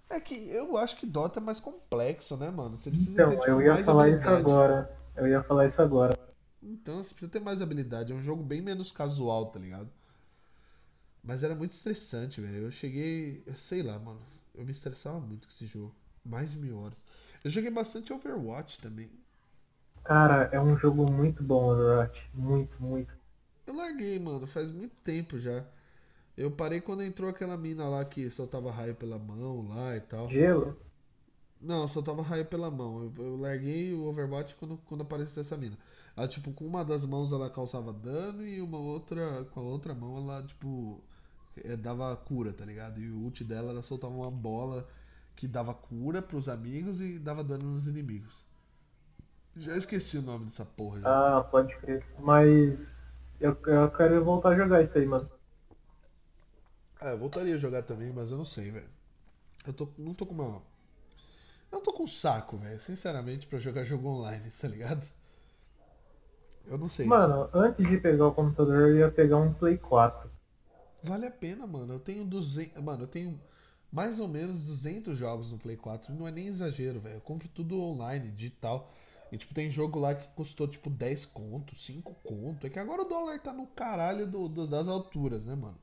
É 0.09 0.19
que 0.19 0.49
eu 0.49 0.75
acho 0.77 0.97
que 0.97 1.05
Dota 1.05 1.39
é 1.39 1.41
mais 1.41 1.61
complexo, 1.61 2.35
né, 2.35 2.49
mano? 2.51 2.75
Você 2.75 2.89
precisa 2.89 3.13
Então, 3.13 3.29
ter 3.29 3.37
tipo, 3.37 3.49
eu 3.49 3.61
ia 3.61 3.83
falar 3.85 4.09
isso 4.09 4.27
agora. 4.27 4.91
Eu 5.15 5.27
ia 5.27 5.41
falar 5.43 5.67
isso 5.67 5.81
agora. 5.81 6.22
Então, 6.63 7.03
você 7.03 7.13
precisa 7.13 7.31
ter 7.31 7.39
mais 7.41 7.61
habilidade. 7.61 8.11
É 8.11 8.15
um 8.15 8.21
jogo 8.23 8.43
bem 8.43 8.61
menos 8.61 8.91
casual, 8.91 9.47
tá 9.47 9.59
ligado? 9.59 9.89
Mas 11.23 11.43
era 11.43 11.55
muito 11.55 11.71
estressante, 11.71 12.41
velho. 12.41 12.63
Eu 12.65 12.71
cheguei. 12.71 13.43
Eu 13.45 13.55
sei 13.55 13.81
lá, 13.83 13.97
mano. 13.99 14.21
Eu 14.53 14.65
me 14.65 14.71
estressava 14.71 15.19
muito 15.19 15.47
com 15.47 15.53
esse 15.53 15.65
jogo. 15.65 15.95
Mais 16.23 16.51
de 16.51 16.57
mil 16.59 16.77
horas. 16.79 17.05
Eu 17.43 17.49
joguei 17.51 17.71
bastante 17.71 18.13
Overwatch 18.13 18.79
também. 18.79 19.09
Cara, 20.03 20.49
é 20.51 20.59
um 20.61 20.77
jogo 20.77 21.09
muito 21.11 21.43
bom, 21.43 21.71
Overwatch. 21.73 22.29
Muito, 22.33 22.81
muito. 22.81 23.13
Eu 23.67 23.75
larguei, 23.75 24.19
mano. 24.19 24.47
Faz 24.47 24.71
muito 24.71 24.95
tempo 25.03 25.37
já. 25.39 25.65
Eu 26.37 26.51
parei 26.51 26.81
quando 26.81 27.03
entrou 27.03 27.29
aquela 27.29 27.57
mina 27.57 27.87
lá 27.89 28.03
que 28.05 28.29
soltava 28.29 28.71
raio 28.71 28.95
pela 28.95 29.19
mão 29.19 29.67
lá 29.67 29.95
e 29.95 30.01
tal. 30.01 30.27
Gelo? 30.29 30.77
Não, 31.61 31.87
soltava 31.87 32.21
raio 32.21 32.45
pela 32.45 32.69
mão. 32.69 33.11
Eu, 33.17 33.25
eu 33.25 33.37
larguei 33.37 33.93
o 33.93 34.03
Overwatch 34.07 34.55
quando, 34.55 34.77
quando 34.85 35.01
apareceu 35.01 35.41
essa 35.41 35.57
mina. 35.57 35.77
Ela, 36.15 36.27
tipo, 36.27 36.51
com 36.53 36.65
uma 36.65 36.85
das 36.85 37.05
mãos 37.05 37.31
ela 37.31 37.49
causava 37.49 37.91
dano 37.91 38.45
e 38.45 38.61
uma 38.61 38.77
outra, 38.77 39.45
com 39.51 39.59
a 39.59 39.63
outra 39.63 39.93
mão 39.95 40.17
ela, 40.17 40.43
tipo, 40.43 41.01
eh, 41.57 41.75
dava 41.75 42.15
cura, 42.15 42.53
tá 42.53 42.65
ligado? 42.65 42.99
E 42.99 43.09
o 43.09 43.19
ult 43.23 43.43
dela 43.43 43.71
era 43.71 43.81
soltar 43.81 44.09
uma 44.09 44.29
bola 44.29 44.87
que 45.35 45.47
dava 45.47 45.73
cura 45.73 46.21
pros 46.21 46.47
amigos 46.47 47.01
e 47.01 47.17
dava 47.19 47.43
dano 47.43 47.71
nos 47.71 47.87
inimigos. 47.87 48.45
Já 49.55 49.77
esqueci 49.77 50.17
o 50.17 50.21
nome 50.21 50.45
dessa 50.45 50.65
porra 50.65 50.99
já. 51.01 51.09
Ah, 51.09 51.41
pode 51.43 51.75
crer. 51.77 52.03
Mas 52.19 53.13
eu, 53.39 53.57
eu 53.67 53.91
quero 53.91 54.23
voltar 54.23 54.49
a 54.49 54.57
jogar 54.57 54.81
isso 54.81 54.97
aí, 54.97 55.05
mano. 55.05 55.29
Ah, 56.99 57.09
eu 57.09 57.17
voltaria 57.19 57.53
a 57.55 57.57
jogar 57.57 57.83
também, 57.83 58.11
mas 58.11 58.31
eu 58.31 58.37
não 58.37 58.45
sei, 58.45 58.71
velho. 58.71 58.89
Eu 59.67 59.73
tô, 59.73 59.89
não 59.97 60.13
tô 60.13 60.25
com 60.25 60.33
uma. 60.33 60.61
Eu 61.71 61.77
não 61.79 61.81
tô 61.81 61.91
com 61.93 62.07
saco, 62.07 62.57
velho, 62.57 62.79
sinceramente, 62.79 63.47
pra 63.47 63.59
jogar 63.59 63.83
jogo 63.83 64.07
online, 64.07 64.51
tá 64.61 64.67
ligado? 64.67 65.05
Eu 66.67 66.77
não 66.77 66.87
sei. 66.89 67.05
Mano, 67.05 67.49
antes 67.53 67.87
de 67.87 67.97
pegar 67.97 68.27
o 68.27 68.31
computador, 68.33 68.89
eu 68.89 68.97
ia 68.97 69.11
pegar 69.11 69.37
um 69.37 69.53
Play 69.53 69.77
4. 69.77 70.29
Vale 71.03 71.25
a 71.27 71.31
pena, 71.31 71.67
mano. 71.67 71.93
Eu 71.93 71.99
tenho 71.99 72.23
200. 72.25 72.81
Mano, 72.81 73.03
eu 73.03 73.07
tenho 73.07 73.39
mais 73.91 74.19
ou 74.19 74.27
menos 74.27 74.61
200 74.63 75.17
jogos 75.17 75.51
no 75.51 75.57
Play 75.57 75.75
4. 75.75 76.13
Não 76.13 76.27
é 76.27 76.31
nem 76.31 76.47
exagero, 76.47 76.99
velho. 76.99 77.15
Eu 77.15 77.21
compro 77.21 77.47
tudo 77.49 77.79
online, 77.81 78.31
digital. 78.31 78.91
E, 79.31 79.37
tipo, 79.37 79.53
tem 79.53 79.69
jogo 79.69 79.99
lá 79.99 80.13
que 80.15 80.27
custou, 80.29 80.67
tipo, 80.67 80.89
10 80.89 81.25
conto, 81.25 81.75
5 81.75 82.13
conto. 82.23 82.67
É 82.67 82.69
que 82.69 82.79
agora 82.79 83.01
o 83.01 83.05
dólar 83.05 83.39
tá 83.39 83.51
no 83.51 83.65
caralho 83.67 84.27
do- 84.27 84.47
do- 84.47 84.67
das 84.67 84.87
alturas, 84.87 85.43
né, 85.43 85.55
mano? 85.55 85.77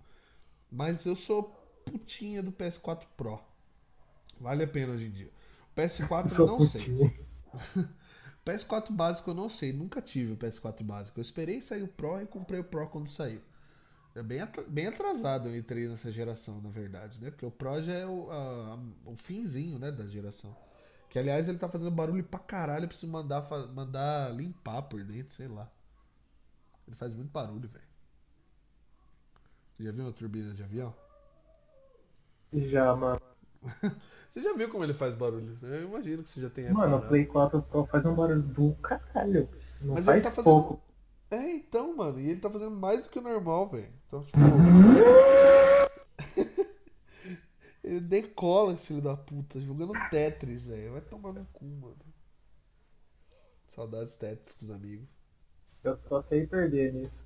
Mas 0.71 1.05
eu 1.05 1.17
sou 1.17 1.45
putinha 1.85 2.43
do 2.43 2.53
PS4 2.53 3.07
Pro. 3.17 3.41
Vale 4.41 4.65
a 4.65 4.69
pena 4.69 4.93
hoje 4.95 5.07
em 5.07 5.11
dia. 5.11 5.31
O 5.73 5.75
PS4 5.75 6.35
eu 6.39 6.47
não 6.47 6.61
sei. 6.61 7.27
putinha. 8.45 8.57
PS4 8.57 8.95
básico 8.95 9.31
eu 9.31 9.35
não 9.35 9.49
sei, 9.49 9.73
nunca 9.73 10.01
tive 10.03 10.33
o 10.33 10.37
PS4 10.37 10.85
básico. 10.85 11.19
Eu 11.19 11.23
esperei 11.23 11.61
sair 11.63 11.83
o 11.83 11.89
Pro 11.89 12.21
e 12.23 12.27
comprei 12.27 12.61
o 12.61 12.65
Pro 12.65 12.89
quando 12.89 13.09
saiu. 13.09 13.41
É 14.15 14.23
bem, 14.23 14.41
bem 14.69 14.87
atrasado 14.89 15.49
eu 15.49 15.57
entrei 15.57 15.89
nessa 15.89 16.11
geração, 16.13 16.61
na 16.63 16.71
verdade, 16.71 17.21
né? 17.21 17.31
Porque 17.31 17.47
o 17.47 17.51
Pro 17.51 17.83
já 17.83 17.95
é 17.95 18.07
o, 18.07 18.31
a- 18.31 18.79
o 19.07 19.17
finzinho, 19.17 19.79
né, 19.79 19.93
da 19.93 20.07
geração. 20.07 20.57
Que 21.11 21.19
aliás 21.19 21.49
ele 21.49 21.59
tá 21.59 21.69
fazendo 21.69 21.91
barulho 21.91 22.25
pra 22.25 22.41
caralho, 22.41 22.85
eu 22.85 22.89
preciso 22.89 23.13
mandar, 23.13 23.47
mandar 23.75 24.35
limpar 24.35 24.83
por 24.83 25.05
dentro, 25.05 25.35
sei 25.35 25.49
lá. 25.49 25.71
Ele 26.87 26.95
faz 26.97 27.15
muito 27.15 27.31
barulho, 27.31 27.69
velho. 27.71 27.89
Já 29.81 29.91
viu 29.91 30.05
uma 30.05 30.13
turbina 30.13 30.53
de 30.55 30.63
avião? 30.63 30.95
Já, 32.53 32.95
mano. 32.97 33.30
Você 34.31 34.43
já 34.43 34.53
viu 34.53 34.71
como 34.71 34.85
ele 34.85 34.95
faz 34.95 35.15
barulho? 35.17 35.59
Eu 35.61 35.83
imagino 35.89 36.23
que 36.23 36.29
você 36.29 36.41
já 36.41 36.49
tenha. 36.49 36.73
Mano, 36.73 36.99
o. 36.99 37.09
Play 37.09 37.27
4 37.27 37.61
Pro 37.63 37.85
faz 37.87 38.05
um 38.07 38.15
barulho 38.15 38.41
do 38.43 38.75
caralho. 38.77 39.49
Não 39.81 39.95
Mas 39.95 40.05
faz 40.05 40.19
ele 40.19 40.25
tá 40.25 40.31
fazendo- 40.31 40.45
pouco. 40.45 40.81
É, 41.33 41.53
então, 41.55 41.97
mano, 41.97 42.21
e 42.21 42.31
ele 42.31 42.41
tá 42.41 42.49
fazendo 42.49 42.77
mais 42.77 43.03
do 43.03 43.11
que 43.11 43.19
o 43.19 43.23
normal, 43.23 43.69
velho. 43.69 43.93
Então, 44.07 44.25
tipo. 44.25 44.39
ele 47.83 48.01
decola 48.01 48.73
esse 48.75 48.87
filho 48.87 49.01
da 49.03 49.17
puta, 49.17 49.61
jogando 49.61 49.93
Tetris, 50.11 50.65
velho. 50.67 50.93
Vai 50.93 51.01
tomar 51.01 51.33
no 51.33 51.45
cu, 51.47 51.65
mano. 51.65 51.97
Saudades 53.75 54.17
Tetris 54.17 54.55
com 54.55 54.65
os 54.65 54.71
amigos. 54.71 55.09
Eu 55.83 55.99
só 56.09 56.23
sei 56.23 56.47
perder 56.47 56.93
nisso. 56.93 57.25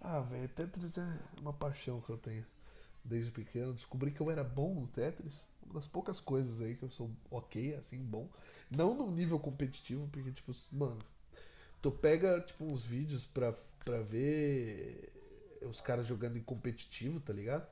Ah, 0.00 0.20
velho, 0.20 0.48
Tetris 0.48 0.96
é 0.96 1.18
uma 1.40 1.52
paixão 1.52 2.00
que 2.00 2.10
eu 2.10 2.16
tenho. 2.16 2.46
Desde 3.04 3.30
pequeno, 3.30 3.72
descobri 3.74 4.10
que 4.10 4.20
eu 4.20 4.30
era 4.30 4.44
bom 4.44 4.74
no 4.74 4.86
Tetris. 4.86 5.46
Uma 5.70 5.78
das 5.78 5.86
poucas 5.86 6.18
coisas 6.18 6.60
aí 6.60 6.74
que 6.74 6.82
eu 6.82 6.90
sou 6.90 7.08
ok, 7.30 7.76
assim, 7.76 7.98
bom. 7.98 8.28
Não 8.76 8.92
no 8.92 9.10
nível 9.10 9.38
competitivo, 9.38 10.08
porque, 10.10 10.32
tipo, 10.32 10.52
mano, 10.72 10.98
tu 11.80 11.92
pega, 11.92 12.40
tipo, 12.40 12.64
uns 12.64 12.84
vídeos 12.84 13.24
pra, 13.24 13.54
pra 13.84 14.00
ver 14.00 15.12
os 15.62 15.80
caras 15.80 16.06
jogando 16.06 16.36
em 16.36 16.42
competitivo, 16.42 17.20
tá 17.20 17.32
ligado? 17.32 17.66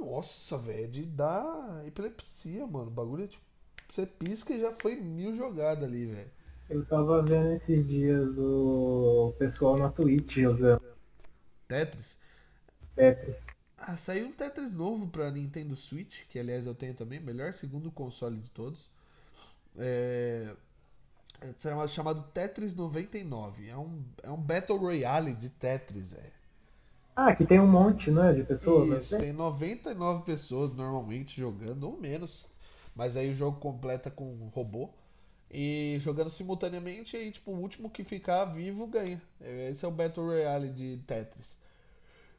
Nossa, 0.00 0.58
velho, 0.58 0.84
é 0.84 0.86
de 0.88 1.04
dar 1.04 1.86
epilepsia, 1.86 2.66
mano. 2.66 2.88
O 2.88 2.90
bagulho 2.90 3.24
é 3.24 3.28
tipo, 3.28 3.44
você 3.88 4.04
pisca 4.04 4.52
e 4.52 4.60
já 4.60 4.72
foi 4.72 4.96
mil 4.96 5.34
jogadas 5.34 5.84
ali, 5.84 6.06
velho. 6.06 6.30
Eu 6.68 6.84
tava 6.84 7.22
vendo 7.22 7.52
esses 7.52 7.86
dias 7.86 8.28
o 8.36 9.32
pessoal 9.38 9.78
na 9.78 9.90
Twitch 9.90 10.38
jogando 10.38 10.82
Tetris. 11.66 12.18
Tetris. 12.94 13.36
Ah, 13.78 13.96
saiu 13.96 14.26
um 14.26 14.32
Tetris 14.32 14.74
novo 14.74 15.06
pra 15.08 15.30
Nintendo 15.30 15.74
Switch, 15.76 16.24
que 16.28 16.38
aliás 16.38 16.66
eu 16.66 16.74
tenho 16.74 16.94
também, 16.94 17.20
melhor 17.20 17.52
segundo 17.52 17.90
console 17.90 18.36
de 18.38 18.50
todos. 18.50 18.90
É, 19.76 20.54
é 21.42 21.88
chamado- 21.88 22.22
Tetris 22.32 22.74
99. 22.74 23.68
É 23.68 23.76
um, 23.76 24.02
é 24.22 24.30
um 24.30 24.36
Battle 24.40 24.78
Royale 24.78 25.34
de 25.34 25.48
Tetris, 25.48 26.12
velho. 26.12 26.32
Ah, 27.14 27.34
que 27.34 27.44
tem 27.44 27.60
um 27.60 27.66
monte, 27.66 28.10
né, 28.10 28.32
de 28.32 28.42
pessoas. 28.44 28.88
né? 28.88 28.96
Isso, 29.00 29.18
tem 29.18 29.32
99 29.32 30.24
pessoas 30.24 30.72
normalmente 30.72 31.38
jogando, 31.38 31.84
ou 31.84 31.96
menos. 32.00 32.46
Mas 32.94 33.16
aí 33.16 33.30
o 33.30 33.34
jogo 33.34 33.58
completa 33.60 34.10
com 34.10 34.24
um 34.32 34.48
robô. 34.48 34.90
E 35.50 35.96
jogando 36.00 36.30
simultaneamente, 36.30 37.16
aí 37.16 37.30
tipo, 37.32 37.52
o 37.52 37.58
último 37.60 37.90
que 37.90 38.04
ficar 38.04 38.44
vivo 38.46 38.86
ganha. 38.86 39.20
Esse 39.70 39.84
é 39.84 39.88
o 39.88 39.90
Battle 39.90 40.26
Royale 40.26 40.68
de 40.70 40.98
Tetris. 41.06 41.56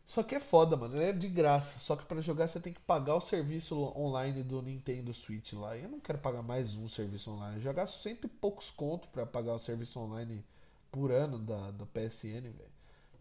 Só 0.10 0.24
que 0.24 0.34
é 0.34 0.40
foda, 0.40 0.76
mano. 0.76 0.96
Ele 0.96 1.04
é 1.04 1.14
de 1.14 1.28
graça. 1.28 1.78
Só 1.78 1.96
que 1.96 2.04
pra 2.04 2.20
jogar 2.20 2.48
você 2.48 2.60
tem 2.60 2.74
que 2.74 2.80
pagar 2.82 3.14
o 3.14 3.22
serviço 3.22 3.78
online 3.96 4.42
do 4.42 4.60
Nintendo 4.60 5.14
Switch 5.14 5.54
lá. 5.54 5.78
Eu 5.78 5.88
não 5.88 6.00
quero 6.00 6.18
pagar 6.18 6.42
mais 6.42 6.74
um 6.74 6.88
serviço 6.88 7.30
online. 7.30 7.62
Gasto 7.62 8.02
cento 8.02 8.26
e 8.26 8.28
poucos 8.28 8.72
conto 8.72 9.08
pra 9.10 9.24
pagar 9.24 9.54
o 9.54 9.60
serviço 9.60 10.00
online 10.00 10.44
por 10.92 11.12
ano 11.12 11.38
da, 11.38 11.70
da 11.70 11.86
PSN, 11.86 12.42
velho. 12.42 12.72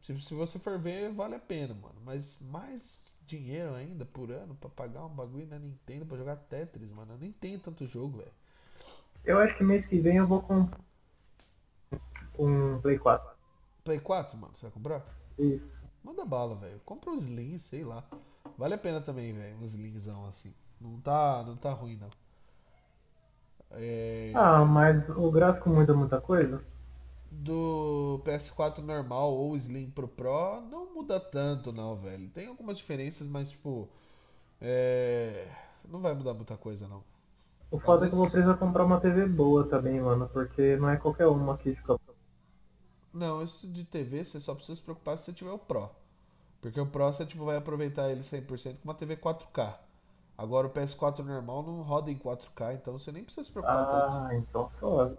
Se, 0.03 0.19
se 0.19 0.33
você 0.33 0.59
for 0.59 0.79
ver, 0.79 1.13
vale 1.13 1.35
a 1.35 1.39
pena, 1.39 1.75
mano. 1.75 1.97
Mas 2.07 2.39
mais 2.41 3.03
dinheiro 3.27 3.75
ainda 3.75 4.07
por 4.07 4.31
ano 4.31 4.55
pra 4.55 4.71
pagar 4.71 5.05
um 5.05 5.15
bagulho 5.15 5.47
na 5.47 5.59
Nintendo 5.59 6.07
pra 6.07 6.17
jogar 6.17 6.37
Tetris, 6.37 6.91
mano. 6.91 7.13
Eu 7.13 7.19
nem 7.19 7.33
tenho 7.33 7.59
tanto 7.59 7.85
jogo, 7.85 8.17
velho. 8.17 8.33
Eu 9.27 9.37
acho 9.37 9.55
que 9.59 9.63
mês 9.63 9.85
que 9.85 10.01
vem 10.01 10.17
eu 10.17 10.27
vou 10.27 10.41
comprar 10.41 10.81
um 12.39 12.81
Play 12.81 12.99
4. 12.99 13.31
Play 13.85 14.01
4, 14.01 14.39
mano, 14.39 14.57
você 14.57 14.63
vai 14.63 14.71
comprar? 14.71 15.05
Isso. 15.39 15.78
Manda 16.03 16.25
bala, 16.25 16.55
velho. 16.57 16.81
Compra 16.85 17.11
um 17.11 17.17
Slim, 17.17 17.59
sei 17.59 17.85
lá. 17.85 18.05
Vale 18.57 18.75
a 18.75 18.79
pena 18.79 19.01
também, 19.01 19.33
velho. 19.33 19.57
Um 19.59 19.65
Slimzão 19.65 20.27
assim. 20.27 20.53
Não 20.81 21.01
tá, 21.01 21.43
não 21.47 21.57
tá 21.57 21.71
ruim, 21.73 21.97
não. 21.97 22.09
É, 23.73 24.33
Ah, 24.35 24.65
mas 24.65 25.09
o 25.11 25.31
gráfico 25.31 25.69
muda 25.71 25.95
muita 25.95 26.21
coisa? 26.21 26.63
do 27.31 28.23
PS4 28.25 28.79
normal 28.83 29.33
ou 29.35 29.55
Slim 29.55 29.91
pro 29.91 30.09
Pro 30.09 30.63
não 30.63 30.95
muda 30.95 31.21
tanto, 31.21 31.71
não, 31.73 31.95
velho. 31.95 32.29
Tem 32.31 32.47
algumas 32.49 32.79
diferenças, 32.79 33.27
mas 33.27 33.51
tipo. 33.51 33.87
É... 34.61 35.47
Não 35.87 36.01
vai 36.01 36.15
mudar 36.15 36.33
muita 36.35 36.57
coisa, 36.57 36.89
não. 36.89 37.05
O 37.71 37.79
foda 37.79 38.05
é 38.05 38.07
Às 38.07 38.11
que 38.11 38.15
eu 38.15 38.19
vou 38.19 38.27
vezes- 38.27 38.33
precisar 38.33 38.55
comprar 38.57 38.85
uma 38.87 38.99
TV 38.99 39.27
boa 39.27 39.65
também, 39.69 40.01
mano, 40.01 40.27
porque 40.33 40.77
não 40.77 40.89
é 40.89 40.97
qualquer 40.97 41.27
uma 41.27 41.59
que 41.59 41.75
fica. 41.75 41.98
Não, 43.13 43.43
esse 43.43 43.67
de 43.69 43.85
TV 43.85 44.25
você 44.25 44.41
só 44.41 44.55
precisa 44.55 44.77
se 44.77 44.83
preocupar 44.83 45.17
se 45.19 45.25
você 45.25 45.33
tiver 45.33 45.51
o 45.53 45.59
Pro. 45.59 45.91
Porque 46.61 46.81
o 46.81 46.87
Pro 46.87 47.07
você 47.13 47.25
tipo, 47.27 47.45
vai 47.45 47.57
aproveitar 47.57 48.11
ele 48.11 48.23
100% 48.23 48.77
com 48.79 48.85
uma 48.85 48.95
TV 48.95 49.17
4K. 49.17 49.79
Agora 50.37 50.67
o 50.69 50.71
PS4 50.71 51.19
normal 51.25 51.63
não 51.65 51.83
roda 51.83 52.11
em 52.11 52.17
4K, 52.19 52.75
então 52.75 52.93
você 52.99 53.11
nem 53.11 53.25
precisa 53.25 53.45
se 53.45 53.53
preocupar 53.53 53.87
tanto. 53.87 54.23
Ah, 54.23 54.31
então 54.35 54.69
suave. 54.69 55.17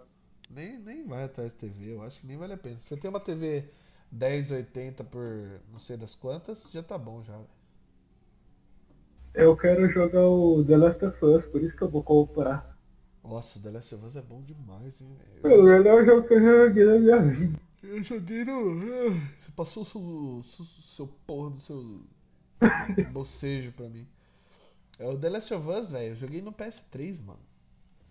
Nem, 0.49 0.79
nem 0.79 1.05
vai 1.05 1.23
atrás 1.25 1.51
de 1.51 1.57
TV, 1.59 1.93
eu 1.93 2.01
acho 2.03 2.21
que 2.21 2.27
nem 2.27 2.37
vale 2.37 2.53
a 2.53 2.57
pena. 2.57 2.79
Se 2.79 2.87
você 2.87 2.97
tem 2.97 3.09
uma 3.09 3.19
TV 3.19 3.69
1080 4.11 5.03
por 5.03 5.61
não 5.71 5.79
sei 5.79 5.97
das 5.97 6.15
quantas, 6.15 6.67
já 6.71 6.81
tá 6.81 6.97
bom 6.97 7.21
já. 7.21 7.37
Eu 9.33 9.55
quero 9.57 9.87
jogar 9.89 10.25
o 10.27 10.63
The 10.65 10.77
Last 10.77 11.05
of 11.05 11.25
Us, 11.25 11.45
por 11.45 11.61
isso 11.61 11.75
que 11.75 11.83
eu 11.83 11.89
vou 11.89 12.03
comprar. 12.03 12.77
Nossa, 13.23 13.59
The 13.61 13.69
Last 13.71 13.93
of 13.95 14.05
Us 14.05 14.15
é 14.15 14.21
bom 14.21 14.41
demais, 14.41 15.01
hein, 15.01 15.15
É 15.43 15.49
velho. 15.49 15.61
o 15.61 15.63
melhor 15.63 16.05
jogo 16.05 16.27
que 16.27 16.33
eu 16.33 16.67
joguei 16.67 16.85
na 16.85 16.99
minha 16.99 17.21
vida. 17.21 17.59
Eu 17.81 18.03
joguei 18.03 18.43
no. 18.43 18.79
Você 19.39 19.51
passou 19.55 19.83
o 19.83 19.85
seu, 19.85 20.41
seu, 20.43 20.65
seu 20.65 21.07
porra 21.25 21.51
do 21.51 21.57
seu 21.57 22.01
bocejo 23.11 23.71
pra 23.71 23.87
mim. 23.87 24.05
É 24.97 25.07
o 25.07 25.17
The 25.17 25.29
Last 25.29 25.53
of 25.53 25.67
Us, 25.69 25.91
velho. 25.91 26.09
Eu 26.09 26.15
joguei 26.15 26.41
no 26.41 26.51
PS3, 26.51 27.23
mano. 27.23 27.39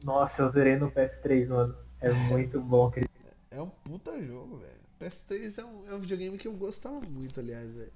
Nossa, 0.02 0.42
eu 0.42 0.50
zerei 0.50 0.76
no 0.76 0.90
PS3, 0.90 1.48
mano. 1.48 1.76
É 2.00 2.10
muito 2.12 2.60
bom 2.60 2.86
aquele. 2.86 3.08
É 3.50 3.60
um 3.60 3.68
puta 3.68 4.22
jogo, 4.24 4.56
velho. 4.56 4.78
PS3 5.00 5.58
é 5.58 5.64
um, 5.64 5.88
é 5.90 5.94
um 5.94 6.00
videogame 6.00 6.38
que 6.38 6.48
eu 6.48 6.54
gostava 6.54 7.00
muito, 7.00 7.38
aliás, 7.38 7.70
velho. 7.70 7.92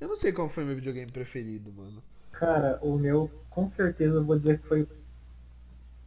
Eu 0.00 0.08
não 0.08 0.16
sei 0.16 0.32
qual 0.32 0.48
foi 0.48 0.64
meu 0.64 0.76
videogame 0.76 1.10
preferido, 1.10 1.72
mano. 1.72 2.02
Cara, 2.32 2.78
o 2.82 2.96
meu, 2.98 3.30
com 3.50 3.68
certeza, 3.68 4.16
eu 4.16 4.24
vou 4.24 4.38
dizer 4.38 4.60
que 4.60 4.68
foi 4.68 4.86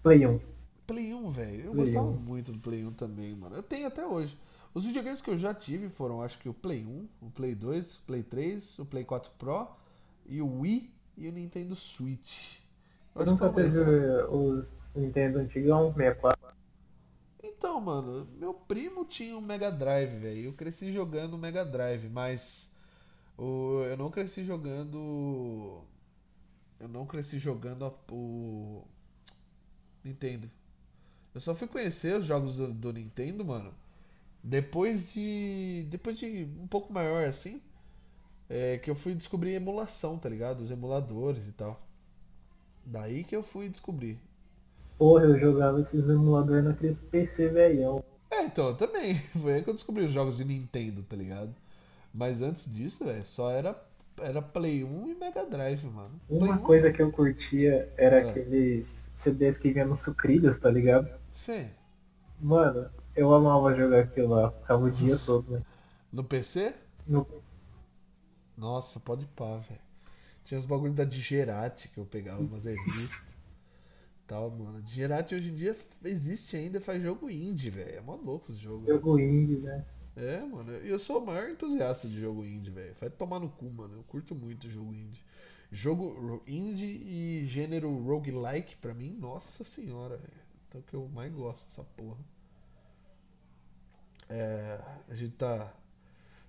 Play 0.01 0.25
1. 0.25 0.39
Play 0.87 1.13
1, 1.13 1.31
velho. 1.31 1.65
Eu 1.65 1.71
Play 1.71 1.85
gostava 1.85 2.07
1. 2.07 2.13
muito 2.13 2.51
do 2.51 2.59
Play 2.59 2.85
1 2.85 2.93
também, 2.93 3.35
mano. 3.35 3.55
Eu 3.55 3.63
tenho 3.63 3.87
até 3.87 4.05
hoje. 4.05 4.37
Os 4.73 4.85
videogames 4.85 5.21
que 5.21 5.29
eu 5.29 5.37
já 5.37 5.53
tive 5.53 5.89
foram, 5.89 6.21
acho 6.21 6.37
que 6.37 6.47
o 6.47 6.53
Play 6.53 6.85
1, 6.85 7.07
o 7.21 7.31
Play 7.31 7.55
2, 7.55 7.97
o 7.97 8.01
Play 8.03 8.23
3, 8.23 8.79
o 8.79 8.85
Play 8.85 9.03
4 9.03 9.31
Pro 9.37 9.67
e 10.27 10.41
o 10.41 10.59
Wii 10.59 10.93
e 11.17 11.27
o 11.27 11.31
Nintendo 11.31 11.75
Switch. 11.75 12.57
Eu 13.15 13.25
nunca 13.25 13.49
teve 13.49 13.77
os 14.29 14.67
Nintendo 14.95 15.39
antigão, 15.39 15.93
64. 15.93 16.39
Então, 17.43 17.79
mano, 17.81 18.27
meu 18.37 18.53
primo 18.53 19.05
tinha 19.05 19.35
um 19.37 19.41
Mega 19.41 19.71
Drive, 19.71 20.17
velho. 20.19 20.45
Eu 20.45 20.53
cresci 20.53 20.91
jogando 20.91 21.33
o 21.33 21.37
Mega 21.37 21.65
Drive, 21.65 22.07
mas 22.09 22.75
o, 23.37 23.83
eu 23.85 23.97
não 23.97 24.09
cresci 24.11 24.43
jogando. 24.43 25.81
Eu 26.79 26.87
não 26.87 27.05
cresci 27.05 27.39
jogando 27.39 27.85
a- 27.85 27.93
o 28.13 28.83
Nintendo. 30.03 30.49
Eu 31.33 31.41
só 31.41 31.55
fui 31.55 31.67
conhecer 31.67 32.17
os 32.17 32.25
jogos 32.25 32.55
do, 32.57 32.73
do 32.73 32.93
Nintendo, 32.93 33.45
mano, 33.45 33.73
depois 34.43 35.13
de. 35.13 35.85
Depois 35.89 36.17
de 36.19 36.47
um 36.61 36.67
pouco 36.67 36.91
maior 36.93 37.25
assim. 37.27 37.61
É, 38.49 38.77
que 38.79 38.89
eu 38.91 38.95
fui 38.95 39.15
descobrir 39.15 39.53
emulação, 39.53 40.17
tá 40.19 40.29
ligado? 40.29 40.61
Os 40.61 40.71
emuladores 40.71 41.47
e 41.47 41.51
tal. 41.53 41.81
Daí 42.85 43.23
que 43.23 43.33
eu 43.35 43.41
fui 43.41 43.69
descobrir. 43.69 44.19
Porra, 44.99 45.23
eu 45.25 45.39
jogava 45.39 45.81
esses 45.81 46.07
emuladores 46.07 46.63
naqueles 46.63 47.01
PC 47.01 47.47
velhão. 47.49 48.03
É, 48.31 48.43
então, 48.43 48.69
eu 48.69 48.75
também. 48.77 49.15
Foi 49.41 49.53
aí 49.53 49.63
que 49.63 49.69
eu 49.69 49.73
descobri 49.73 50.05
os 50.05 50.13
jogos 50.13 50.37
de 50.37 50.45
Nintendo, 50.45 51.03
tá 51.03 51.15
ligado? 51.15 51.53
Mas 52.13 52.41
antes 52.41 52.71
disso, 52.71 53.05
velho, 53.05 53.25
só 53.25 53.51
era, 53.51 53.75
era 54.19 54.41
Play 54.41 54.83
1 54.83 55.09
e 55.09 55.15
Mega 55.15 55.45
Drive, 55.45 55.85
mano. 55.87 56.19
Play 56.39 56.49
Uma 56.49 56.55
1, 56.55 56.63
coisa 56.63 56.91
que 56.93 57.01
eu 57.01 57.11
curtia 57.11 57.91
era 57.97 58.21
Ah. 58.21 58.21
aqueles 58.21 59.09
CDs 59.15 59.57
que 59.57 59.71
vinham 59.71 59.89
nos 59.89 60.01
sucrilhos, 60.01 60.59
tá 60.59 60.71
ligado? 60.71 61.09
Sim. 61.31 61.69
Mano, 62.39 62.89
eu 63.15 63.33
amava 63.33 63.75
jogar 63.75 63.99
aquilo 64.01 64.29
lá, 64.29 64.51
ficava 64.51 64.83
o 64.85 64.91
dia 64.91 65.17
todo, 65.17 65.51
né? 65.51 65.61
No 66.11 66.23
PC? 66.23 66.73
No... 67.05 67.27
Nossa, 68.57 68.99
pode 68.99 69.25
pá, 69.27 69.57
velho. 69.57 69.81
Tinha 70.43 70.59
os 70.59 70.65
bagulho 70.65 70.93
da 70.93 71.03
Digerati 71.03 71.89
que 71.89 71.99
eu 71.99 72.05
pegava 72.05 72.41
umas 72.41 72.65
revistas. 72.65 73.27
Tal, 74.27 74.49
mano. 74.51 74.81
Digerati 74.81 75.35
hoje 75.35 75.51
em 75.51 75.55
dia 75.55 75.75
existe 76.03 76.55
ainda, 76.55 76.79
faz 76.79 77.01
jogo 77.01 77.29
indie, 77.29 77.69
velho. 77.69 77.97
É 77.97 78.01
mó 78.01 78.15
louco 78.15 78.51
esse 78.51 78.61
jogo. 78.61 78.85
velho. 78.85 78.97
Jogo 78.97 79.19
indie, 79.19 79.57
né? 79.57 79.85
É, 80.15 80.39
mano. 80.41 80.75
E 80.83 80.89
eu 80.89 80.99
sou 80.99 81.21
o 81.21 81.25
maior 81.25 81.49
entusiasta 81.49 82.07
de 82.07 82.19
jogo 82.19 82.45
indie, 82.45 82.71
velho. 82.71 82.95
Vai 82.99 83.09
tomar 83.09 83.39
no 83.39 83.49
cu, 83.49 83.69
mano. 83.69 83.95
Eu 83.95 84.03
curto 84.03 84.35
muito 84.35 84.69
jogo 84.69 84.93
indie. 84.93 85.23
Jogo 85.71 86.41
indie 86.47 87.03
e 87.05 87.45
gênero 87.45 87.95
roguelike, 88.03 88.75
pra 88.77 88.93
mim, 88.93 89.15
nossa 89.19 89.63
senhora, 89.63 90.17
velho. 90.17 90.48
Então 90.69 90.81
que 90.83 90.93
eu 90.93 91.07
mais 91.09 91.33
gosto 91.33 91.65
dessa 91.65 91.83
porra. 91.83 92.19
É, 94.29 94.79
a 95.09 95.13
gente 95.15 95.35
tá 95.35 95.73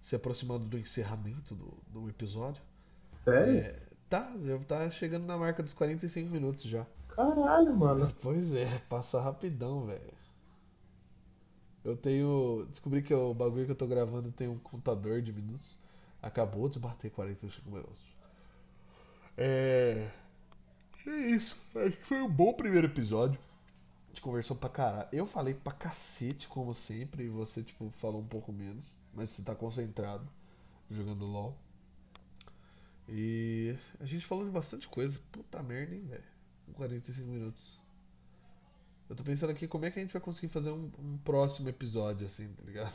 se 0.03 0.15
aproximando 0.15 0.67
do 0.67 0.79
encerramento 0.79 1.55
do, 1.55 1.79
do 1.89 2.09
episódio. 2.09 2.63
Sério? 3.25 3.61
É, 3.61 3.81
tá, 4.09 4.31
já 4.45 4.59
tá 4.59 4.91
chegando 4.91 5.25
na 5.25 5.39
marca 5.39 5.63
dos 5.63 5.73
45 5.73 6.31
minutos 6.31 6.65
já. 6.65 6.87
Caralho, 7.09 7.75
mano. 7.75 8.15
Pois 8.23 8.55
é, 8.55 8.79
passa 8.91 9.21
rapidão, 9.21 9.87
velho. 9.87 10.13
Eu 11.83 11.97
tenho. 11.97 12.67
Descobri 12.69 13.03
que 13.03 13.15
o 13.15 13.33
bagulho 13.33 13.65
que 13.65 13.73
eu 13.73 13.77
tô 13.77 13.87
gravando 13.87 14.31
tem 14.31 14.49
um 14.49 14.59
contador 14.59 15.23
de 15.23 15.33
minutos. 15.33 15.81
Acabou 16.23 16.69
de 16.69 16.79
bater 16.79 17.11
45 17.11 17.71
minutos. 17.71 18.17
É. 19.37 20.11
É 21.07 21.11
isso. 21.11 21.59
Acho 21.75 21.97
que 21.97 22.05
foi 22.05 22.21
um 22.21 22.29
bom 22.31 22.53
primeiro 22.53 22.87
episódio. 22.87 23.41
A 24.11 24.13
gente 24.13 24.23
conversou 24.23 24.57
pra 24.57 24.69
caralho. 24.69 25.09
Eu 25.13 25.25
falei 25.25 25.55
pra 25.55 25.73
cacete, 25.73 26.49
como 26.49 26.75
sempre, 26.75 27.25
e 27.25 27.29
você, 27.29 27.63
tipo, 27.63 27.89
falou 27.91 28.21
um 28.21 28.27
pouco 28.27 28.53
menos. 28.53 28.85
Mas 29.15 29.31
você 29.31 29.43
tá 29.43 29.55
concentrado 29.55 30.29
jogando 30.91 31.25
LOL. 31.25 31.57
E 33.09 33.77
a 34.01 34.05
gente 34.05 34.27
falou 34.27 34.45
de 34.45 34.51
bastante 34.51 34.89
coisa. 34.89 35.21
Puta 35.31 35.63
merda, 35.63 35.95
hein, 35.95 36.05
velho. 36.09 36.25
Com 36.67 36.73
45 36.73 37.29
minutos. 37.29 37.81
Eu 39.09 39.15
tô 39.15 39.23
pensando 39.23 39.51
aqui 39.51 39.69
como 39.69 39.85
é 39.85 39.91
que 39.91 39.99
a 40.01 40.03
gente 40.03 40.13
vai 40.13 40.23
conseguir 40.23 40.49
fazer 40.49 40.71
um, 40.71 40.91
um 40.99 41.19
próximo 41.19 41.69
episódio, 41.69 42.27
assim, 42.27 42.49
tá 42.49 42.65
ligado? 42.65 42.93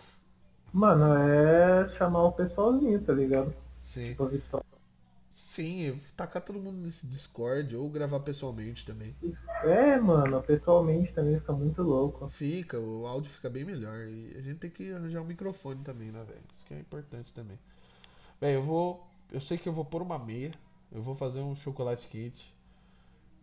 Mano, 0.74 1.13
é 1.16 1.88
chamar 1.97 2.24
o 2.24 2.32
pessoalzinho, 2.34 3.01
tá 3.01 3.13
ligado? 3.13 3.53
Sim. 3.80 4.16
Tipo. 4.16 4.64
Sim, 5.36 5.99
tacar 6.17 6.41
todo 6.41 6.59
mundo 6.59 6.77
nesse 6.79 7.05
Discord 7.05 7.75
ou 7.75 7.89
gravar 7.91 8.21
pessoalmente 8.21 8.86
também. 8.86 9.13
É, 9.63 9.97
mano, 9.99 10.41
pessoalmente 10.41 11.11
também 11.13 11.39
fica 11.39 11.51
muito 11.51 11.81
louco. 11.83 12.31
Fica, 12.31 12.79
o 12.79 13.07
áudio 13.07 13.31
fica 13.31 13.49
bem 13.49 13.63
melhor. 13.63 14.07
E 14.07 14.36
a 14.38 14.41
gente 14.41 14.59
tem 14.59 14.69
que 14.69 14.91
arranjar 14.91 15.21
um 15.21 15.25
microfone 15.25 15.83
também, 15.83 16.11
né, 16.11 16.23
velho? 16.23 16.41
Isso 16.53 16.65
que 16.65 16.73
é 16.73 16.79
importante 16.79 17.33
também. 17.33 17.57
Velho, 18.41 18.55
eu 18.59 18.63
vou. 18.63 19.07
Eu 19.31 19.41
sei 19.41 19.57
que 19.57 19.69
eu 19.69 19.73
vou 19.73 19.86
pôr 19.86 20.01
uma 20.01 20.19
meia. 20.19 20.51
Eu 20.91 21.01
vou 21.03 21.15
fazer 21.15 21.41
um 21.41 21.55
chocolate 21.55 22.07
quente. 22.09 22.53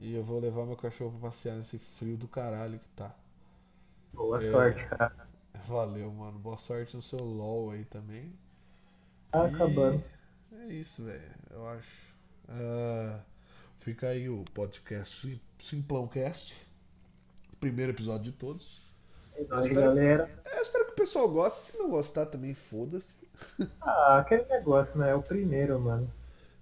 E 0.00 0.14
eu 0.14 0.24
vou 0.24 0.40
levar 0.40 0.66
meu 0.66 0.76
cachorro 0.76 1.12
pra 1.20 1.30
passear 1.30 1.56
nesse 1.56 1.78
frio 1.78 2.16
do 2.16 2.28
caralho 2.28 2.78
que 2.80 2.88
tá. 2.90 3.14
Boa 4.14 4.40
É. 4.40 4.40
sorte, 4.40 4.86
cara. 4.86 5.12
Valeu, 5.66 6.12
mano. 6.12 6.38
Boa 6.38 6.58
sorte 6.58 6.96
no 6.96 7.02
seu 7.02 7.18
LOL 7.24 7.70
aí 7.72 7.84
também. 7.86 8.32
Tá 9.30 9.44
E 9.44 9.46
acabando. 9.46 10.02
É 10.60 10.66
isso, 10.72 11.04
velho. 11.04 11.22
Eu 11.50 11.66
acho. 11.68 12.14
Ah, 12.48 13.20
fica 13.78 14.08
aí 14.08 14.28
o 14.28 14.44
podcast 14.54 15.20
Sim- 15.26 15.40
Simplãocast. 15.58 16.66
Primeiro 17.60 17.92
episódio 17.92 18.30
de 18.30 18.32
todos. 18.32 18.82
É 19.34 19.44
nóis, 19.44 19.66
espero- 19.66 19.86
galera. 19.86 20.42
Eu 20.54 20.62
espero 20.62 20.84
que 20.86 20.92
o 20.92 20.96
pessoal 20.96 21.28
goste. 21.28 21.72
Se 21.72 21.78
não 21.78 21.90
gostar 21.90 22.26
também, 22.26 22.54
foda-se. 22.54 23.22
Ah, 23.80 24.18
aquele 24.18 24.44
negócio, 24.44 24.98
né? 24.98 25.10
É 25.10 25.14
o 25.14 25.22
primeiro, 25.22 25.78
mano. 25.80 26.12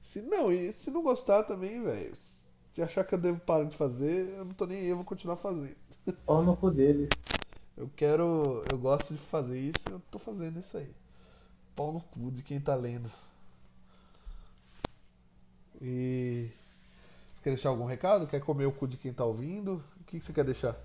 Se 0.01 0.23
não, 0.23 0.53
e 0.53 0.73
se 0.73 0.91
não 0.91 1.03
gostar 1.03 1.43
também, 1.45 1.83
velho. 1.83 2.15
Se 2.73 2.83
achar 2.83 3.05
que 3.05 3.15
eu 3.15 3.19
devo 3.19 3.41
parar 3.41 3.65
de 3.65 3.77
fazer, 3.77 4.29
eu 4.31 4.45
não 4.45 4.53
tô 4.53 4.65
nem 4.67 4.79
aí, 4.79 4.89
eu 4.89 4.97
vou 4.97 5.05
continuar 5.05 5.37
fazendo. 5.37 5.77
Pau 6.25 6.43
no 6.43 6.57
cu 6.57 6.71
deles. 6.71 7.09
Eu 7.77 7.91
quero. 7.97 8.65
Eu 8.71 8.79
gosto 8.79 9.15
de 9.15 9.21
fazer 9.21 9.59
isso, 9.59 9.81
eu 9.91 10.01
tô 10.11 10.19
fazendo 10.19 10.61
isso 10.61 10.77
aí. 10.77 10.91
Pau 11.75 11.93
no 11.93 12.01
cu 12.01 12.31
de 12.31 12.43
quem 12.43 12.61
tá 12.61 12.75
lendo. 12.75 13.11
E. 15.81 16.51
Você 17.27 17.43
quer 17.43 17.51
deixar 17.51 17.71
algum 17.71 17.85
recado? 17.85 18.27
Quer 18.27 18.41
comer 18.41 18.67
o 18.67 18.73
cu 18.73 18.87
de 18.87 18.97
quem 18.97 19.13
tá 19.13 19.25
ouvindo? 19.25 19.83
O 20.01 20.05
que 20.05 20.19
que 20.19 20.25
você 20.25 20.33
quer 20.33 20.45
deixar? 20.45 20.77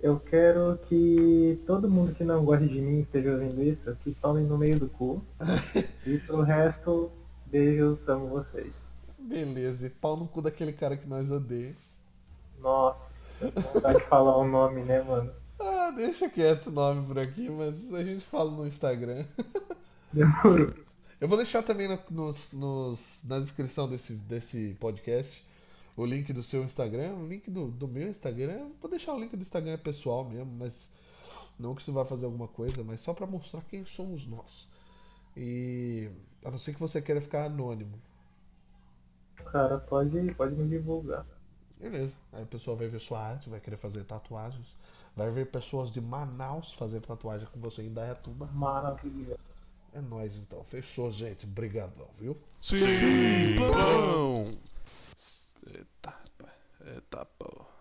Eu 0.00 0.18
quero 0.18 0.78
que 0.88 1.60
todo 1.64 1.88
mundo 1.88 2.14
que 2.14 2.24
não 2.24 2.44
gosta 2.44 2.66
de 2.66 2.80
mim 2.80 3.00
esteja 3.00 3.32
ouvindo 3.32 3.62
isso, 3.62 3.96
que 4.02 4.12
tomem 4.14 4.44
no 4.44 4.58
meio 4.58 4.78
do 4.78 4.88
cu. 4.88 5.22
e 6.04 6.18
pro 6.18 6.40
resto, 6.42 7.12
beijos, 7.46 8.08
amo 8.08 8.28
vocês. 8.28 8.74
Beleza, 9.16 9.86
e 9.86 9.90
pau 9.90 10.16
no 10.16 10.26
cu 10.26 10.42
daquele 10.42 10.72
cara 10.72 10.96
que 10.96 11.06
nós 11.06 11.30
odeia. 11.30 11.74
Nossa, 12.58 13.14
vontade 13.72 13.98
de 13.98 14.04
falar 14.06 14.36
o 14.36 14.44
nome, 14.44 14.82
né, 14.82 15.02
mano? 15.02 15.32
Ah, 15.60 15.92
deixa 15.94 16.28
quieto 16.28 16.66
o 16.68 16.72
nome 16.72 17.06
por 17.06 17.18
aqui, 17.20 17.48
mas 17.48 17.94
a 17.94 18.02
gente 18.02 18.24
fala 18.24 18.50
no 18.50 18.66
Instagram. 18.66 19.24
Demorou. 20.12 20.74
Eu 21.22 21.28
vou 21.28 21.36
deixar 21.38 21.62
também 21.62 21.86
no- 21.88 21.98
nos, 22.10 22.52
nos- 22.52 23.22
na 23.24 23.38
descrição 23.38 23.88
desse, 23.88 24.14
desse 24.14 24.76
podcast 24.80 25.44
o 25.96 26.04
link 26.04 26.32
do 26.32 26.42
seu 26.42 26.64
Instagram, 26.64 27.14
o 27.14 27.26
link 27.26 27.50
do, 27.50 27.68
do 27.70 27.86
meu 27.86 28.08
Instagram. 28.08 28.70
Vou 28.80 28.90
deixar 28.90 29.14
o 29.14 29.20
link 29.20 29.36
do 29.36 29.42
Instagram 29.42 29.78
pessoal 29.78 30.24
mesmo, 30.24 30.52
mas 30.58 30.90
não 31.58 31.74
que 31.74 31.82
isso 31.82 31.92
vá 31.92 32.04
fazer 32.04 32.24
alguma 32.26 32.48
coisa, 32.48 32.82
mas 32.84 33.00
só 33.02 33.14
pra 33.14 33.26
mostrar 33.26 33.62
quem 33.70 33.84
somos 33.84 34.26
nós. 34.26 34.68
E 35.36 36.10
a 36.44 36.50
não 36.50 36.58
ser 36.58 36.74
que 36.74 36.80
você 36.80 37.00
queira 37.02 37.20
ficar 37.20 37.44
anônimo. 37.46 37.98
Cara, 39.52 39.78
pode, 39.78 40.34
pode 40.34 40.54
me 40.56 40.66
divulgar. 40.68 41.24
Beleza. 41.78 42.16
Aí 42.32 42.42
o 42.44 42.46
pessoal 42.46 42.76
vai 42.76 42.88
ver 42.88 42.98
sua 43.00 43.20
arte, 43.20 43.50
vai 43.50 43.60
querer 43.60 43.76
fazer 43.76 44.04
tatuagens. 44.04 44.76
Vai 45.14 45.30
ver 45.30 45.50
pessoas 45.50 45.90
de 45.92 46.00
Manaus 46.00 46.72
fazer 46.72 47.00
tatuagem 47.00 47.46
com 47.52 47.60
você 47.60 47.82
em 47.82 47.92
Dayatuba. 47.92 48.48
Maravilha. 48.52 49.38
É 49.92 50.00
nóis 50.00 50.34
então. 50.36 50.64
Fechou, 50.64 51.10
gente. 51.10 51.46
Brigadão, 51.46 52.08
viu? 52.18 52.36
Eita, 55.66 56.14
pá. 56.38 56.48
eita, 56.86 57.24
pô. 57.38 57.71